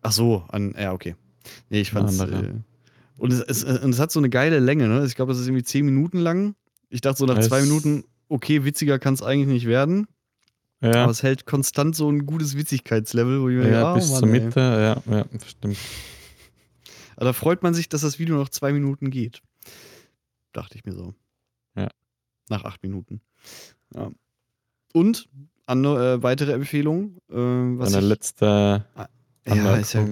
Ach 0.04 0.12
so, 0.12 0.44
an, 0.50 0.76
ja, 0.78 0.92
okay. 0.94 1.16
Nee, 1.70 1.82
ich 1.82 1.92
fand's. 1.92 2.20
Äh, 2.20 2.54
und, 3.18 3.32
es, 3.32 3.42
es, 3.42 3.64
und 3.64 3.92
es 3.92 4.00
hat 4.00 4.12
so 4.12 4.20
eine 4.20 4.30
geile 4.30 4.60
Länge, 4.60 4.88
ne? 4.88 5.06
Ich 5.06 5.16
glaube, 5.16 5.32
das 5.32 5.40
ist 5.42 5.48
irgendwie 5.48 5.64
zehn 5.64 5.86
Minuten 5.86 6.18
lang. 6.20 6.56
Ich 6.90 7.02
dachte 7.02 7.18
so 7.18 7.26
nach 7.26 7.38
Es- 7.38 7.48
zwei 7.48 7.62
Minuten, 7.62 8.04
okay, 8.30 8.64
witziger 8.66 9.00
kann 9.00 9.14
es 9.14 9.22
eigentlich 9.22 9.48
nicht 9.48 9.66
werden. 9.66 10.08
Ja, 10.82 11.04
Aber 11.04 11.12
es 11.12 11.24
hält 11.24 11.46
konstant 11.46 11.96
so 11.96 12.10
ein 12.12 12.26
gutes 12.26 12.58
Witzigkeitslevel, 12.58 13.42
wo 13.42 13.48
ich 13.48 13.56
mir 13.56 13.70
ja 13.70 13.70
denke, 13.70 13.86
ah, 13.88 13.94
bis 13.96 14.10
Mann, 14.12 14.20
zur 14.20 14.28
ey. 14.34 14.40
Mitte. 14.42 14.60
Ja, 15.08 15.14
ja, 15.16 15.26
stimmt. 15.48 15.78
Aber 17.16 17.26
da 17.26 17.34
freut 17.34 17.64
man 17.64 17.74
sich, 17.74 17.88
dass 17.88 18.02
das 18.02 18.20
Video 18.20 18.36
noch 18.36 18.50
zwei 18.50 18.74
Minuten 18.74 19.10
geht. 19.10 19.42
Dachte 20.52 20.78
ich 20.78 20.84
mir 20.84 20.92
so. 20.94 21.14
Ja. 21.76 21.88
Nach 22.50 22.66
acht 22.66 22.84
Minuten. 22.84 23.22
Ja. 23.96 24.12
Und 24.94 25.30
andere, 25.66 26.16
äh, 26.16 26.24
weitere 26.24 26.52
Empfehlung. 26.52 27.18
Äh, 27.30 27.36
was 27.36 27.94
Eine 27.94 28.06
letzte 28.06 28.86
ja, 29.48 29.76
ist 29.76 29.94
ja 29.94 30.08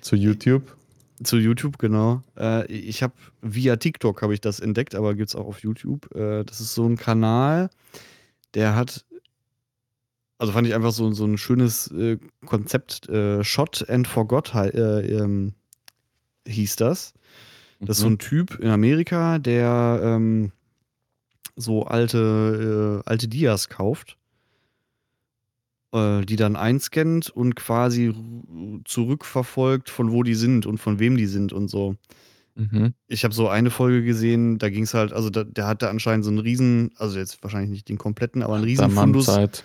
zu 0.00 0.16
YouTube. 0.16 0.76
zu 1.22 1.36
YouTube, 1.38 1.78
genau. 1.78 2.22
Äh, 2.36 2.66
ich 2.70 3.02
habe 3.02 3.14
via 3.42 3.76
TikTok 3.76 4.22
habe 4.22 4.34
ich 4.34 4.40
das 4.40 4.60
entdeckt, 4.60 4.94
aber 4.94 5.14
gibt 5.14 5.30
es 5.30 5.34
auch 5.36 5.46
auf 5.46 5.60
YouTube. 5.60 6.14
Äh, 6.14 6.44
das 6.44 6.60
ist 6.60 6.74
so 6.74 6.86
ein 6.86 6.96
Kanal, 6.96 7.70
der 8.54 8.74
hat, 8.76 9.04
also 10.38 10.52
fand 10.52 10.66
ich 10.68 10.74
einfach 10.74 10.92
so, 10.92 11.10
so 11.12 11.24
ein 11.24 11.38
schönes 11.38 11.90
äh, 11.92 12.18
Konzept. 12.44 13.08
Äh, 13.08 13.42
Shot 13.42 13.88
and 13.88 14.06
Forgot 14.06 14.54
äh, 14.54 15.00
ähm, 15.16 15.54
hieß 16.46 16.76
das. 16.76 17.14
Das 17.80 17.96
ist 17.98 18.02
so 18.02 18.08
Mhm. 18.08 18.14
ein 18.14 18.18
Typ 18.18 18.58
in 18.60 18.68
Amerika, 18.70 19.38
der 19.38 20.00
ähm, 20.02 20.52
so 21.56 21.84
alte, 21.84 23.02
äh, 23.06 23.08
alte 23.10 23.28
Dias 23.28 23.68
kauft, 23.68 24.16
äh, 25.96 26.24
die 26.24 26.36
dann 26.36 26.56
einscannt 26.56 27.30
und 27.30 27.56
quasi 27.56 28.14
zurückverfolgt, 28.84 29.88
von 29.88 30.12
wo 30.12 30.22
die 30.22 30.34
sind 30.34 30.66
und 30.66 30.78
von 30.78 30.98
wem 30.98 31.16
die 31.16 31.26
sind 31.26 31.52
und 31.52 31.68
so. 31.68 31.96
Mhm. 32.54 32.94
Ich 33.08 33.24
habe 33.24 33.34
so 33.34 33.48
eine 33.48 33.70
Folge 33.70 34.02
gesehen, 34.04 34.58
da 34.58 34.68
ging 34.68 34.84
es 34.84 34.94
halt, 34.94 35.12
also 35.12 35.30
da, 35.30 35.44
der 35.44 35.66
hatte 35.66 35.88
anscheinend 35.88 36.24
so 36.24 36.30
einen 36.30 36.38
riesen, 36.38 36.92
also 36.96 37.18
jetzt 37.18 37.42
wahrscheinlich 37.42 37.70
nicht 37.70 37.88
den 37.88 37.98
kompletten, 37.98 38.42
aber 38.42 38.54
einen 38.54 38.64
riesen 38.64 38.90
Fundus. 38.90 39.26
Zeit. 39.26 39.64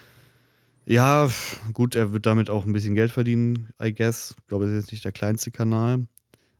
Ja, 0.85 1.29
gut, 1.73 1.95
er 1.95 2.11
wird 2.11 2.25
damit 2.25 2.49
auch 2.49 2.65
ein 2.65 2.73
bisschen 2.73 2.95
Geld 2.95 3.11
verdienen, 3.11 3.69
I 3.81 3.93
guess. 3.93 4.35
Ich 4.39 4.47
glaube, 4.47 4.65
das 4.65 4.73
ist 4.73 4.83
jetzt 4.83 4.91
nicht 4.91 5.05
der 5.05 5.11
kleinste 5.11 5.51
Kanal. 5.51 6.05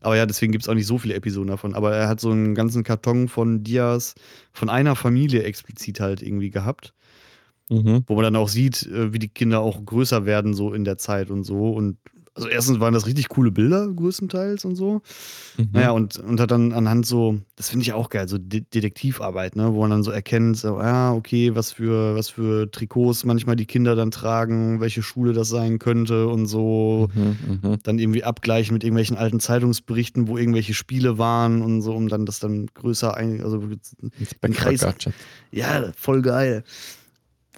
Aber 0.02 0.16
ja, 0.16 0.26
deswegen 0.26 0.52
gibt 0.52 0.64
es 0.64 0.70
auch 0.70 0.74
nicht 0.74 0.88
so 0.88 0.98
viele 0.98 1.14
Episoden 1.14 1.50
davon. 1.50 1.76
Aber 1.76 1.96
er 1.96 2.08
hat 2.08 2.20
so 2.20 2.32
einen 2.32 2.56
ganzen 2.56 2.84
Karton 2.84 3.28
von 3.28 3.64
Dias 3.64 4.16
von 4.52 4.70
einer 4.70 4.96
Familie 4.96 5.43
explizit 5.43 6.00
halt 6.00 6.22
irgendwie 6.22 6.50
gehabt. 6.50 6.93
Mhm. 7.72 8.04
Wo 8.06 8.16
man 8.16 8.24
dann 8.26 8.36
auch 8.36 8.50
sieht, 8.50 8.86
äh, 8.86 9.14
wie 9.14 9.20
die 9.20 9.30
Kinder 9.30 9.62
auch 9.62 9.84
größer 9.84 10.26
werden, 10.26 10.54
so 10.54 10.74
in 10.74 10.84
der 10.84 10.98
Zeit 10.98 11.32
und 11.32 11.44
so. 11.46 11.72
Und 11.72 11.98
also 12.34 12.48
erstens 12.48 12.80
waren 12.80 12.94
das 12.94 13.06
richtig 13.06 13.28
coole 13.28 13.52
Bilder, 13.52 13.88
größtenteils 13.90 14.64
und 14.64 14.76
so. 14.76 15.02
Mhm. 15.58 15.70
Naja, 15.74 15.92
und, 15.92 16.18
und 16.18 16.40
hat 16.40 16.52
dann 16.52 16.72
anhand 16.72 17.06
so, 17.06 17.40
das 17.58 17.70
finde 17.70 17.84
ich 17.84 17.92
auch 17.92 18.10
geil, 18.10 18.28
so 18.30 18.38
De 18.38 18.62
Detektivarbeit, 18.62 19.58
ne, 19.58 19.74
wo 19.74 19.82
man 19.82 19.90
dann 19.90 20.04
so 20.04 20.12
erkennt, 20.12 20.58
so, 20.58 20.80
ja, 20.80 21.14
okay, 21.14 21.56
was 21.56 21.74
für, 21.74 22.16
was 22.16 22.30
für 22.30 22.72
Trikots 22.72 23.26
manchmal 23.26 23.58
die 23.58 23.66
Kinder 23.66 23.96
dann 23.96 24.12
tragen, 24.12 24.80
welche 24.80 25.04
Schule 25.04 25.34
das 25.34 25.50
sein 25.50 25.78
könnte 25.78 26.28
und 26.28 26.46
so. 26.46 27.10
Mhm. 27.14 27.60
Mhm. 27.64 27.78
Dann 27.84 28.00
irgendwie 28.00 28.24
abgleichen 28.24 28.74
mit 28.74 28.84
irgendwelchen 28.84 29.18
alten 29.18 29.42
Zeitungsberichten, 29.42 30.30
wo 30.30 30.38
irgendwelche 30.38 30.74
Spiele 30.74 31.18
waren 31.18 31.62
und 31.62 31.82
so, 31.82 31.94
um 31.94 32.08
dann 32.08 32.26
das 32.26 32.40
dann 32.40 32.68
größer 32.68 33.16
ein, 33.16 33.42
also 33.44 33.62
Inspector 34.20 34.72
Kreis- 34.72 35.10
ja, 35.52 35.92
voll 35.98 36.22
geil. 36.22 36.64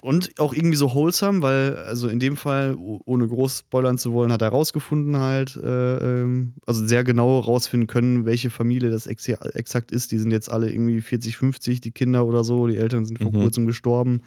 Und 0.03 0.37
auch 0.37 0.53
irgendwie 0.53 0.75
so 0.75 0.93
wholesome, 0.93 1.41
weil, 1.41 1.77
also 1.77 2.09
in 2.09 2.19
dem 2.19 2.35
Fall, 2.35 2.75
ohne 2.77 3.25
groß 3.25 3.59
spoilern 3.59 3.97
zu 3.97 4.11
wollen, 4.11 4.33
hat 4.33 4.41
er 4.41 4.49
rausgefunden 4.49 5.15
halt, 5.15 5.55
äh, 5.55 5.97
ähm, 6.23 6.55
also 6.65 6.85
sehr 6.85 7.05
genau 7.05 7.39
rausfinden 7.39 7.87
können, 7.87 8.25
welche 8.25 8.49
Familie 8.49 8.89
das 8.91 9.07
ex 9.07 9.29
exakt 9.29 9.91
ist. 9.93 10.11
Die 10.11 10.17
sind 10.19 10.31
jetzt 10.31 10.51
alle 10.51 10.69
irgendwie 10.69 10.99
40, 10.99 11.37
50, 11.37 11.79
die 11.79 11.91
Kinder 11.91 12.25
oder 12.25 12.43
so. 12.43 12.67
Die 12.67 12.75
Eltern 12.75 13.05
sind 13.05 13.19
vor 13.21 13.31
Mhm. 13.31 13.39
kurzem 13.43 13.65
gestorben. 13.65 14.23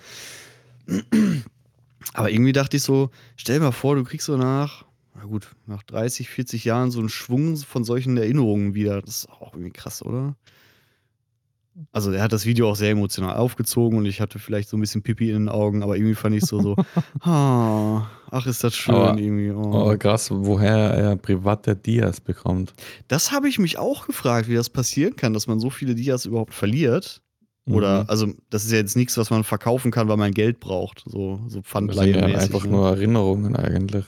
Aber 2.15 2.31
irgendwie 2.31 2.53
dachte 2.53 2.79
ich 2.79 2.83
so, 2.83 3.11
stell 3.37 3.59
dir 3.59 3.65
mal 3.67 3.73
vor, 3.73 3.97
du 3.97 4.05
kriegst 4.05 4.27
so 4.27 4.37
nach, 4.39 4.87
na 5.15 5.25
gut, 5.25 5.55
nach 5.67 5.83
30, 5.83 6.29
40 6.31 6.65
Jahren 6.65 6.91
so 6.91 7.01
einen 7.01 7.09
Schwung 7.11 7.57
von 7.57 7.85
solchen 7.85 8.17
Erinnerungen 8.17 8.75
wieder. 8.75 9.03
Das 9.03 9.19
ist 9.19 9.29
auch 9.29 9.53
irgendwie 9.53 9.73
krass, 9.73 10.03
oder? 10.03 10.37
Also 11.93 12.11
er 12.13 12.23
hat 12.23 12.33
das 12.33 12.47
Video 12.47 12.71
auch 12.71 12.77
sehr 12.77 12.91
emotional 12.91 13.37
aufgezogen 13.37 13.99
und 13.99 14.07
ich 14.07 14.21
hatte 14.21 14.39
vielleicht 14.39 14.69
so 14.69 14.77
ein 14.77 14.81
bisschen 14.81 15.03
Pipi 15.03 15.29
in 15.31 15.35
den 15.45 15.49
Augen, 15.49 15.83
aber 15.83 15.97
irgendwie 15.97 16.15
fand 16.15 16.35
ich 16.35 16.45
so 16.45 16.61
so, 16.63 16.77
ah, 17.21 18.07
ach 18.31 18.47
ist 18.47 18.65
das 18.65 18.75
schön 18.75 18.95
Aber- 18.95 19.19
irgendwie. 19.19 19.51
Oh. 19.51 19.75
Aber 19.83 19.97
krass, 19.99 20.31
woher 20.33 20.75
er 20.77 21.17
private 21.17 21.77
Dias 21.77 22.21
bekommt. 22.21 22.73
Das 23.09 23.31
habe 23.33 23.49
ich 23.49 23.59
mich 23.59 23.79
auch 23.79 24.07
gefragt, 24.07 24.49
wie 24.49 24.55
das 24.55 24.71
passieren 24.71 25.17
kann, 25.17 25.33
dass 25.35 25.47
man 25.47 25.61
so 25.61 25.71
viele 25.71 25.95
Dias 25.95 26.25
überhaupt 26.25 26.55
verliert. 26.55 27.21
Oder, 27.69 28.05
Mhm. 28.05 28.11
also 28.11 28.27
das 28.49 28.65
ist 28.65 28.71
ja 28.71 28.79
jetzt 28.79 28.97
nichts, 28.97 29.19
was 29.19 29.31
man 29.31 29.43
verkaufen 29.43 29.91
kann, 29.91 30.09
weil 30.09 30.17
man 30.17 30.33
Geld 30.33 30.61
braucht, 30.61 31.03
so, 31.05 31.41
so 31.49 31.63
das 31.63 31.97
sind 31.97 32.15
ja 32.15 32.25
einfach 32.25 32.65
ne? 32.65 32.71
nur 32.71 32.89
Erinnerungen 32.89 33.57
eigentlich. 33.57 34.05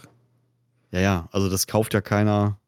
Ja, 0.92 1.00
ja, 1.00 1.28
also 1.32 1.50
das 1.50 1.66
kauft 1.66 1.92
ja 1.92 2.00
keiner 2.00 2.58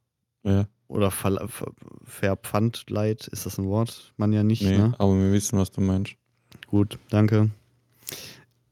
Ja, 0.42 0.66
oder 0.90 1.10
ver 1.10 1.48
ver 1.48 1.72
verpfandleit, 2.04 3.28
ist 3.28 3.46
das 3.46 3.58
ein 3.58 3.66
Wort? 3.66 4.12
Man 4.16 4.32
ja 4.32 4.42
nicht, 4.42 4.62
nee, 4.62 4.76
ne? 4.76 4.94
aber 4.98 5.16
wir 5.16 5.32
wissen, 5.32 5.58
was 5.58 5.70
du 5.70 5.80
meinst. 5.80 6.14
Gut, 6.66 6.98
danke. 7.10 7.50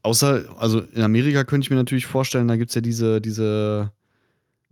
Außer, 0.03 0.43
also 0.57 0.81
in 0.81 1.01
Amerika 1.01 1.43
könnte 1.43 1.65
ich 1.65 1.69
mir 1.69 1.77
natürlich 1.77 2.05
vorstellen, 2.05 2.47
da 2.47 2.57
gibt 2.57 2.69
es 2.71 2.75
ja 2.75 2.81
diese, 2.81 3.21
diese, 3.21 3.91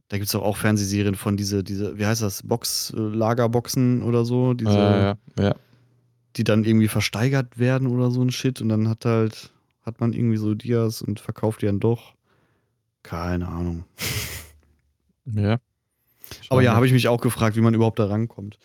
da 0.10 0.18
gibt 0.18 0.28
es 0.28 0.34
doch 0.34 0.44
auch 0.44 0.58
Fernsehserien 0.58 1.16
von 1.16 1.38
diese, 1.38 1.64
diese, 1.64 1.98
wie 1.98 2.06
heißt 2.06 2.22
das, 2.22 2.44
Box, 2.44 2.94
äh, 2.96 3.00
Lagerboxen 3.00 4.04
oder 4.04 4.26
so, 4.26 4.54
diese, 4.54 4.72
Äh, 4.72 5.02
ja, 5.02 5.18
ja. 5.40 5.56
die 6.36 6.44
dann 6.44 6.64
irgendwie 6.64 6.88
versteigert 6.88 7.58
werden 7.58 7.88
oder 7.88 8.12
so 8.12 8.22
ein 8.22 8.32
Shit 8.32 8.62
und 8.62 8.70
dann 8.70 8.90
hat 8.90 9.06
halt, 9.06 9.52
hat 9.84 10.00
man 10.02 10.14
irgendwie 10.14 10.38
so 10.38 10.54
Dias 10.54 11.02
und 11.02 11.20
verkauft 11.20 11.62
die 11.62 11.66
dann 11.66 11.80
doch. 11.80 12.14
Keine 13.04 13.48
Ahnung. 13.48 13.86
ja. 15.26 15.58
Aber 16.50 16.62
ja, 16.62 16.74
habe 16.74 16.86
ich 16.86 16.94
mich 16.94 17.08
auch 17.08 17.22
gefragt, 17.22 17.56
wie 17.56 17.62
man 17.62 17.74
überhaupt 17.74 18.00
da 18.00 18.06
rankommt. 18.06 18.58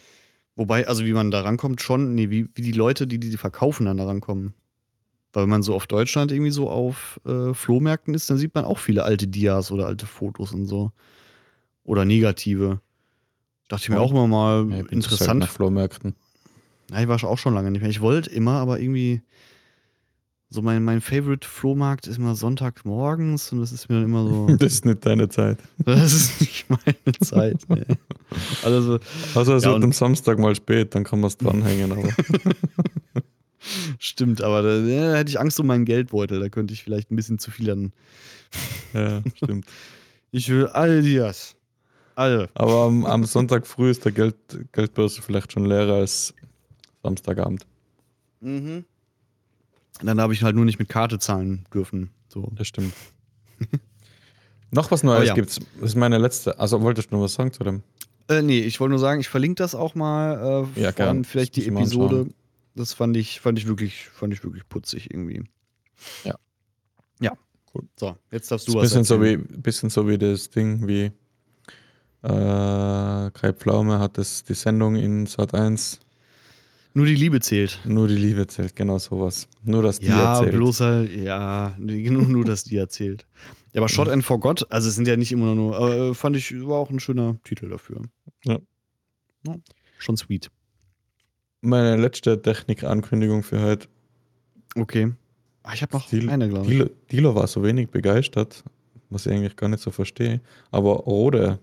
Wobei, 0.56 0.86
also 0.86 1.04
wie 1.04 1.12
man 1.12 1.30
da 1.30 1.40
rankommt, 1.40 1.80
schon, 1.80 2.14
nee, 2.14 2.30
wie, 2.30 2.48
wie 2.54 2.62
die 2.62 2.72
Leute, 2.72 3.06
die 3.06 3.18
die 3.18 3.36
verkaufen, 3.36 3.86
dann 3.86 3.96
da 3.96 4.04
rankommen. 4.04 4.54
Weil 5.32 5.44
wenn 5.44 5.50
man 5.50 5.62
so 5.62 5.74
auf 5.74 5.86
Deutschland 5.86 6.30
irgendwie 6.30 6.50
so 6.50 6.68
auf 6.68 7.20
äh, 7.24 7.54
Flohmärkten 7.54 8.12
ist, 8.12 8.28
dann 8.28 8.36
sieht 8.36 8.54
man 8.54 8.64
auch 8.66 8.78
viele 8.78 9.04
alte 9.04 9.26
Dias 9.26 9.70
oder 9.72 9.86
alte 9.86 10.04
Fotos 10.06 10.52
und 10.52 10.66
so. 10.66 10.92
Oder 11.84 12.04
negative. 12.04 12.80
Dachte 13.68 13.84
ich 13.84 13.88
mir 13.88 13.96
Ja. 13.96 14.02
auch 14.02 14.10
immer 14.10 14.26
mal 14.26 14.66
Ja, 14.70 14.84
interessant. 14.90 15.42
auf 15.44 15.50
Flohmärkten. 15.50 16.14
Nein, 16.90 17.04
ich 17.04 17.08
war 17.08 17.30
auch 17.30 17.38
schon 17.38 17.54
lange 17.54 17.70
nicht 17.70 17.80
mehr. 17.80 17.90
Ich 17.90 18.02
wollte 18.02 18.28
immer, 18.30 18.52
aber 18.58 18.78
irgendwie. 18.78 19.22
So 20.52 20.60
mein, 20.60 20.84
mein 20.84 21.00
Favorite 21.00 21.48
Flohmarkt 21.48 22.06
ist 22.06 22.18
immer 22.18 22.34
Sonntagmorgens 22.34 23.52
und 23.52 23.60
das 23.60 23.72
ist 23.72 23.88
mir 23.88 23.96
dann 23.96 24.04
immer 24.04 24.26
so. 24.26 24.46
Das 24.58 24.74
ist 24.74 24.84
nicht 24.84 25.04
deine 25.06 25.30
Zeit. 25.30 25.58
das 25.78 26.12
ist 26.12 26.40
nicht 26.42 26.66
meine 26.68 27.18
Zeit. 27.22 27.56
Nee. 27.68 27.84
Also, 28.62 28.98
Also 29.34 29.54
es 29.54 29.64
Ja, 29.64 29.72
wird 29.72 29.82
am 29.82 29.92
Samstag 29.92 30.38
mal 30.38 30.54
spät, 30.54 30.94
dann 30.94 31.04
kann 31.04 31.20
man 31.20 31.28
es 31.28 31.38
dranhängen. 31.38 31.92
Aber 31.92 32.06
Stimmt, 33.98 34.42
aber 34.42 34.60
da, 34.60 34.78
da 34.80 35.16
hätte 35.16 35.30
ich 35.30 35.40
Angst 35.40 35.58
um 35.58 35.66
meinen 35.68 35.86
Geldbeutel. 35.86 36.38
Da 36.38 36.50
könnte 36.50 36.74
ich 36.74 36.82
vielleicht 36.82 37.10
ein 37.10 37.16
bisschen 37.16 37.38
zu 37.38 37.50
viel 37.50 37.66
dann. 37.66 37.92
ja, 38.92 39.22
stimmt. 39.36 39.64
Ich 40.32 40.50
will 40.50 40.66
alle 40.66 41.00
Dias. 41.00 41.54
Alle. 42.14 42.50
Aber 42.52 42.82
am, 42.82 43.06
am 43.06 43.24
Sonntag 43.24 43.66
früh 43.66 43.90
ist 43.90 44.04
der 44.04 44.12
Geld, 44.12 44.36
Geldbörse 44.72 45.22
vielleicht 45.22 45.52
schon 45.52 45.64
leerer 45.64 45.94
als 45.94 46.34
Samstagabend. 47.02 47.64
Mhm. 48.40 48.84
Dann 50.04 50.20
habe 50.20 50.32
ich 50.34 50.42
halt 50.42 50.56
nur 50.56 50.64
nicht 50.64 50.78
mit 50.78 50.88
Karte 50.88 51.18
zahlen 51.18 51.64
dürfen. 51.72 52.10
So. 52.28 52.50
Das 52.56 52.66
stimmt. 52.66 52.92
Noch 54.70 54.90
was 54.90 55.02
Neues 55.02 55.20
Oh 55.22 55.24
ja. 55.24 55.34
gibt's. 55.34 55.58
Das 55.80 55.90
ist 55.90 55.96
meine 55.96 56.18
letzte. 56.18 56.58
Also 56.58 56.80
wolltest 56.80 57.10
du 57.12 57.16
noch 57.16 57.22
was 57.22 57.34
sagen 57.34 57.52
zu 57.52 57.62
dem? 57.62 57.82
Äh, 58.28 58.40
nee, 58.40 58.60
ich 58.60 58.80
wollte 58.80 58.90
nur 58.90 58.98
sagen, 58.98 59.20
ich 59.20 59.28
verlinke 59.28 59.56
das 59.62 59.74
auch 59.74 59.94
mal. 59.94 60.66
Äh, 60.76 60.80
Ja, 60.80 60.86
vor 60.88 60.92
gern. 60.94 61.08
allem 61.08 61.24
Vielleicht 61.24 61.56
Das 61.58 61.64
die 61.64 61.68
Episode. 61.70 62.28
Das 62.74 62.94
fand 62.94 63.16
ich, 63.18 63.40
fand 63.40 63.58
ich 63.58 63.66
wirklich, 63.66 64.08
fand 64.08 64.32
ich 64.32 64.42
wirklich 64.44 64.66
putzig 64.68 65.10
irgendwie. 65.12 65.44
Ja. 66.24 66.36
Ja. 67.20 67.32
Cool. 67.74 67.82
So, 68.00 68.16
jetzt 68.30 68.50
darfst 68.50 68.66
Das 68.66 68.72
du 68.74 68.80
ist 68.80 68.84
was 68.84 68.90
bisschen 68.90 69.04
so, 69.04 69.20
wie, 69.22 69.32
erzählen. 69.34 69.62
bisschen 69.62 69.90
so 69.90 70.08
wie 70.08 70.16
das 70.16 70.48
Ding, 70.48 70.88
wie 70.88 71.12
äh, 72.22 73.30
Kai 73.30 73.52
Pflaume 73.52 73.98
hat 73.98 74.16
das, 74.16 74.44
die 74.44 74.54
Sendung 74.54 74.96
in 74.96 75.26
Sat 75.26 75.52
1. 75.54 76.00
Nur 76.94 77.06
die 77.06 77.14
Liebe 77.14 77.40
zählt. 77.40 77.80
Nur 77.86 78.06
die 78.08 78.16
Liebe 78.16 78.46
zählt, 78.46 78.76
genau 78.76 78.98
sowas. 78.98 79.48
Nur 79.64 79.82
das 79.82 79.98
die 79.98 80.06
Ja, 80.06 80.34
erzählt. 80.34 80.52
bloß 80.54 80.80
halt, 80.80 81.10
ja, 81.16 81.74
nur, 81.78 82.22
nur 82.22 82.44
dass 82.44 82.64
die 82.64 82.76
erzählt. 82.76 83.26
Ja, 83.72 83.80
aber 83.80 83.88
Shot 83.88 84.08
and 84.08 84.22
Forgot, 84.24 84.70
also 84.70 84.88
es 84.90 84.96
sind 84.96 85.08
ja 85.08 85.16
nicht 85.16 85.32
immer 85.32 85.54
nur, 85.54 85.76
aber 85.76 85.96
äh, 86.10 86.14
fand 86.14 86.36
ich, 86.36 86.52
war 86.66 86.76
auch 86.78 86.90
ein 86.90 87.00
schöner 87.00 87.38
Titel 87.44 87.70
dafür. 87.70 88.02
Ja. 88.44 88.58
Ja, 89.46 89.56
schon 89.98 90.16
sweet. 90.18 90.50
Meine 91.62 91.96
letzte 91.96 92.40
Technik-Ankündigung 92.42 93.42
für 93.42 93.60
heute. 93.62 93.88
Okay. 94.76 95.12
Ah, 95.62 95.72
ich 95.74 95.82
habe 95.82 95.94
noch 95.96 96.08
Dil- 96.10 96.28
eine, 96.28 96.48
glaube 96.48 96.66
ich. 96.66 96.72
Dilo, 96.72 96.90
Dilo 97.10 97.34
war 97.34 97.46
so 97.46 97.62
wenig 97.62 97.88
begeistert, 97.88 98.64
was 99.10 99.26
ich 99.26 99.32
eigentlich 99.32 99.56
gar 99.56 99.68
nicht 99.68 99.80
so 99.82 99.90
verstehe. 99.90 100.40
Aber 100.70 100.92
Rode 100.96 101.58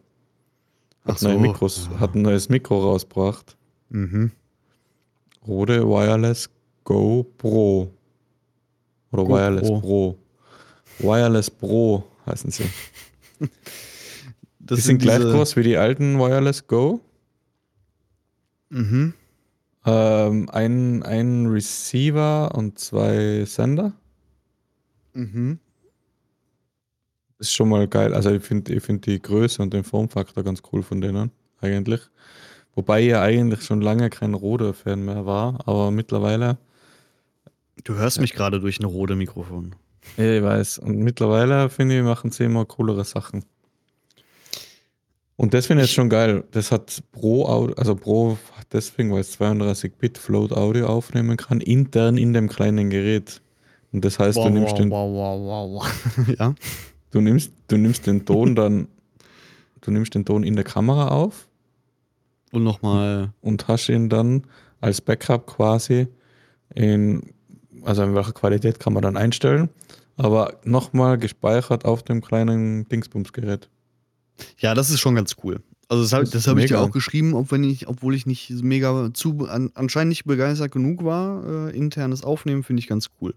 Ach 1.04 1.10
hat, 1.16 1.22
neue 1.22 1.34
so. 1.34 1.40
Mikros, 1.40 1.90
hat 2.00 2.16
ein 2.16 2.22
neues 2.24 2.50
Mikro 2.50 2.80
rausgebracht. 2.82 3.56
Mhm. 3.90 4.32
Rode 5.50 5.84
Wireless 5.88 6.48
Go 6.84 7.24
Pro. 7.38 7.92
Oder 9.12 9.24
Go 9.24 9.30
Wireless 9.34 9.68
Pro. 9.68 9.80
Pro. 9.80 10.18
Wireless 11.00 11.50
Pro 11.50 12.04
heißen 12.26 12.52
sie. 12.52 12.66
Das 14.60 14.82
die 14.82 14.86
sind 14.86 15.02
gleich 15.02 15.20
groß 15.20 15.56
wie 15.56 15.64
die 15.64 15.78
alten 15.78 16.20
Wireless 16.20 16.68
Go. 16.68 17.00
Mhm. 18.70 19.14
Ähm, 19.84 20.48
ein, 20.52 21.02
ein 21.02 21.48
Receiver 21.48 22.54
und 22.54 22.78
zwei 22.78 23.46
Sender. 23.46 23.94
Mhm. 25.14 25.58
Ist 27.40 27.54
schon 27.54 27.70
mal 27.70 27.88
geil. 27.88 28.14
Also 28.14 28.30
ich 28.30 28.44
finde 28.44 28.76
ich 28.76 28.84
find 28.84 29.08
die 29.08 29.20
Größe 29.20 29.60
und 29.60 29.74
den 29.74 29.84
Formfaktor 29.84 30.44
ganz 30.44 30.62
cool 30.72 30.84
von 30.84 31.02
denen, 31.02 31.32
eigentlich. 31.62 32.02
Wobei 32.80 33.02
ja 33.02 33.22
eigentlich 33.22 33.64
schon 33.64 33.82
lange 33.82 34.10
kein 34.10 34.34
Rode-Fan 34.34 35.04
mehr 35.04 35.26
war, 35.26 35.60
aber 35.66 35.92
mittlerweile, 35.92 36.58
Du 37.84 37.96
hörst 37.96 38.22
mich 38.22 38.34
gerade 38.34 38.62
durch 38.62 38.80
ein 38.80 38.86
rote 38.86 39.18
Mikrofon. 39.18 39.76
ja, 40.16 40.38
ich 40.38 40.42
weiß, 40.42 40.78
und 40.80 41.00
mittlerweile 41.00 41.70
finde 41.70 41.98
ich, 41.98 42.04
machen 42.06 42.32
sie 42.32 42.46
immer 42.46 42.64
coolere 42.64 43.04
Sachen. 43.04 43.44
Und 45.36 45.54
das 45.54 45.66
finde 45.66 45.84
ich 45.84 45.90
jetzt 45.90 45.96
schon 45.96 46.08
geil. 46.08 46.46
Das 46.52 46.72
hat 46.72 47.04
Pro, 47.12 47.48
Audio, 47.48 47.76
also 47.76 47.98
Pro 47.98 48.38
deswegen, 48.72 49.12
weil 49.12 49.20
es 49.20 49.38
32-Bit 49.38 50.18
Float 50.18 50.54
Audio 50.54 50.88
aufnehmen 50.88 51.36
kann, 51.36 51.60
intern 51.60 52.18
in 52.18 52.32
dem 52.32 52.48
kleinen 52.48 52.90
Gerät. 52.90 53.42
Und 53.92 54.06
das 54.06 54.20
heißt, 54.20 54.38
du 54.38 54.48
nimmst 54.48 54.78
den 54.78 54.90
wow, 54.90 55.12
wow, 55.12 55.42
wow, 55.42 55.84
wow. 55.84 56.28
ja. 56.40 56.56
Du 57.12 57.20
nimmst, 57.20 57.52
du 57.68 57.76
nimmst 57.76 58.08
den 58.08 58.24
Ton 58.26 58.56
dann, 58.56 58.88
du 59.82 59.92
nimmst 59.92 60.16
den 60.16 60.24
Ton 60.24 60.44
in 60.44 60.56
der 60.56 60.64
Kamera 60.64 61.10
auf 61.10 61.49
Und 62.52 62.64
nochmal. 62.64 63.32
und 63.42 63.68
hast 63.68 63.90
ihn 63.90 64.10
dann 64.10 64.44
als 64.82 65.02
Backup 65.02 65.48
quasi 65.48 66.08
in, 66.74 67.34
also 67.84 68.04
in 68.04 68.16
welcher 68.16 68.34
Qualität 68.34 68.80
kann 68.80 68.94
man 68.94 69.04
dann 69.04 69.18
einstellen, 69.18 69.70
aber 70.18 70.60
nochmal 70.64 71.18
gespeichert 71.18 71.86
auf 71.86 72.04
dem 72.04 72.22
kleinen 72.22 72.88
Dingsbumsgerät. 72.90 73.70
Ja, 74.58 74.74
das 74.74 74.90
ist 74.90 75.00
schon 75.00 75.16
ganz 75.16 75.36
cool. 75.44 75.62
Also 75.90 76.04
das 76.04 76.14
habe 76.14 76.26
hab 76.26 76.58
ich 76.60 76.68
dir 76.68 76.80
auch 76.80 76.92
geschrieben, 76.92 77.34
ob 77.34 77.52
wenn 77.52 77.64
ich, 77.64 77.88
obwohl 77.88 78.14
ich 78.14 78.28
nicht 78.28 78.52
mega 78.62 79.10
zu 79.14 79.48
an, 79.50 79.72
anscheinend 79.74 80.10
nicht 80.10 80.26
begeistert 80.26 80.72
genug 80.72 81.04
war. 81.04 81.70
Äh, 81.70 81.76
internes 81.76 82.24
Aufnehmen 82.24 82.62
finde 82.64 82.82
ich 82.82 82.88
ganz 82.88 83.10
cool. 83.20 83.34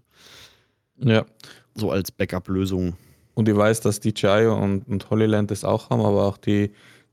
Ja. 0.97 1.25
So 1.73 1.89
als 1.89 2.11
Backup-Lösung. 2.11 2.95
Und 3.33 3.49
ich 3.49 3.55
weiß, 3.55 3.81
dass 3.81 3.99
DJI 3.99 4.45
und, 4.45 4.87
und 4.87 5.09
Holyland 5.09 5.49
das 5.49 5.63
auch 5.63 5.89
haben, 5.89 6.01
aber 6.01 6.25
auch 6.27 6.37
die, 6.37 6.69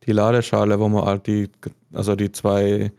die 0.06 0.12
Ladeschale, 0.12 0.78
wo 0.80 0.88
man 0.88 1.04
halt 1.04 1.26
die, 1.26 1.48
also 1.92 2.16
die 2.16 2.32
zwei 2.32 2.92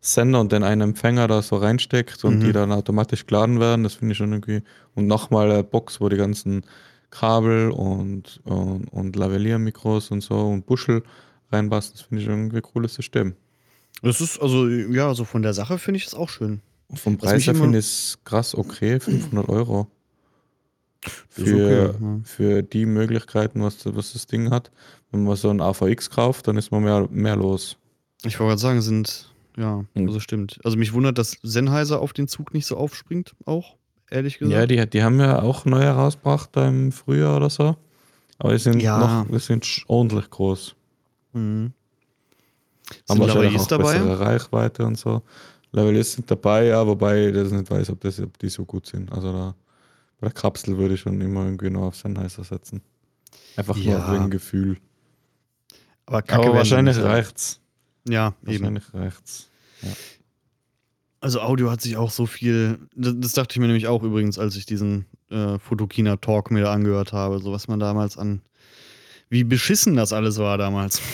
Sender 0.00 0.40
und 0.40 0.52
den 0.52 0.62
einen 0.62 0.82
Empfänger 0.82 1.26
da 1.28 1.42
so 1.42 1.56
reinsteckt 1.56 2.24
und 2.24 2.38
Mhm. 2.38 2.44
die 2.44 2.52
dann 2.52 2.72
automatisch 2.72 3.26
geladen 3.26 3.60
werden, 3.60 3.82
das 3.82 3.94
finde 3.94 4.12
ich 4.12 4.18
schon 4.18 4.32
irgendwie. 4.32 4.62
Und 4.94 5.06
nochmal 5.06 5.50
eine 5.50 5.64
Box, 5.64 6.00
wo 6.00 6.08
die 6.08 6.16
ganzen 6.16 6.64
Kabel 7.10 7.70
und, 7.70 8.40
und, 8.44 8.86
und 8.92 9.16
Lavalier-Mikros 9.16 10.10
und 10.10 10.22
so 10.22 10.38
und 10.38 10.66
Buschel 10.66 11.02
reinpassen, 11.50 11.92
das 11.94 12.02
finde 12.02 12.22
ich 12.22 12.28
irgendwie 12.28 12.56
ein 12.56 12.62
cooles 12.62 12.94
System. 12.94 13.34
Das 14.02 14.20
ist, 14.20 14.40
also, 14.40 14.68
ja, 14.68 15.14
so 15.14 15.24
von 15.24 15.42
der 15.42 15.54
Sache 15.54 15.78
finde 15.78 15.98
ich 15.98 16.04
das 16.04 16.14
auch 16.14 16.28
schön. 16.28 16.60
Und 16.88 17.00
vom 17.00 17.16
Preis 17.18 17.46
her 17.46 17.54
finde 17.54 17.78
ich 17.78 17.86
es 17.86 18.18
krass 18.24 18.54
okay, 18.54 19.00
500 19.00 19.48
Euro. 19.48 19.88
Für, 21.28 21.42
okay, 21.42 22.04
ja. 22.04 22.20
für 22.24 22.62
die 22.62 22.86
Möglichkeiten, 22.86 23.62
was, 23.62 23.78
was 23.84 24.12
das 24.12 24.26
Ding 24.26 24.50
hat. 24.50 24.70
Wenn 25.10 25.24
man 25.24 25.36
so 25.36 25.50
ein 25.50 25.60
AVX 25.60 26.10
kauft, 26.10 26.48
dann 26.48 26.56
ist 26.56 26.70
man 26.70 26.82
mehr, 26.84 27.06
mehr 27.10 27.36
los. 27.36 27.76
Ich 28.24 28.38
wollte 28.40 28.50
gerade 28.50 28.60
sagen, 28.60 28.80
sind, 28.82 29.32
ja, 29.56 29.84
Hm. 29.94 30.06
also 30.08 30.20
stimmt. 30.20 30.58
Also 30.64 30.76
mich 30.76 30.92
wundert, 30.92 31.18
dass 31.18 31.36
Sennheiser 31.42 32.00
auf 32.00 32.12
den 32.12 32.28
Zug 32.28 32.52
nicht 32.54 32.66
so 32.66 32.76
aufspringt, 32.76 33.34
auch, 33.44 33.76
ehrlich 34.10 34.38
gesagt. 34.38 34.54
Ja, 34.54 34.66
die, 34.66 34.90
die 34.90 35.02
haben 35.02 35.20
ja 35.20 35.42
auch 35.42 35.64
neu 35.64 35.82
herausgebracht 35.82 36.50
im 36.56 36.92
Frühjahr 36.92 37.36
oder 37.36 37.50
so. 37.50 37.76
Aber 38.38 38.52
die 38.52 38.58
sind 38.58 38.82
Ja. 38.82 38.98
noch 39.24 39.30
die 39.30 39.38
sind 39.38 39.84
ordentlich 39.86 40.28
groß. 40.30 40.74
Mhm. 41.32 41.72
Haben 43.08 43.18
Sind 43.18 43.20
wahrscheinlich 43.20 43.58
auch 43.60 43.66
dabei? 43.66 43.94
bessere 43.98 44.20
Reichweite 44.20 44.84
und 44.86 44.98
so. 44.98 45.22
Lavaliers 45.72 46.12
sind 46.12 46.30
dabei, 46.30 46.66
ja, 46.66 46.86
wobei 46.86 47.26
ich 47.28 47.34
das 47.34 47.50
nicht 47.50 47.70
weiß, 47.70 47.90
ob, 47.90 48.00
das, 48.00 48.20
ob 48.20 48.38
die 48.38 48.48
so 48.48 48.64
gut 48.64 48.86
sind. 48.86 49.10
Also 49.12 49.32
da, 49.32 49.54
bei 50.20 50.28
der 50.28 50.32
Kapsel 50.34 50.78
würde 50.78 50.94
ich 50.94 51.00
schon 51.00 51.20
immer 51.20 51.44
irgendwie 51.44 51.70
noch 51.70 51.82
auf 51.88 51.96
Sennheiser 51.96 52.44
setzen. 52.44 52.82
Einfach 53.56 53.76
nur 53.76 53.84
Ja. 53.84 54.12
wegen 54.12 54.30
Gefühl. 54.30 54.78
Aber 56.06 56.18
Aber 56.18 56.28
werden 56.28 56.50
sie 56.52 56.56
wahrscheinlich 56.56 56.98
reicht's. 57.02 57.60
Ja, 58.08 58.34
eben. 58.46 58.60
Wahrscheinlich 58.64 58.94
reicht's. 58.94 59.48
Also 61.20 61.40
Audio 61.40 61.70
hat 61.70 61.80
sich 61.80 61.96
auch 61.96 62.10
so 62.10 62.26
viel. 62.26 62.78
Das, 62.94 63.14
das 63.16 63.32
dachte 63.32 63.54
ich 63.54 63.58
mir 63.60 63.66
nämlich 63.66 63.86
auch 63.88 64.02
übrigens, 64.02 64.38
als 64.38 64.54
ich 64.56 64.66
diesen 64.66 65.06
äh, 65.30 65.58
Fotokina 65.58 66.16
Talk 66.16 66.50
mir 66.50 66.68
angehört 66.70 67.12
habe, 67.12 67.38
so 67.40 67.52
was 67.52 67.66
man 67.68 67.80
damals 67.80 68.16
an. 68.16 68.42
Wie 69.28 69.42
beschissen 69.42 69.96
das 69.96 70.12
alles 70.12 70.38
war 70.38 70.56
damals. 70.58 71.00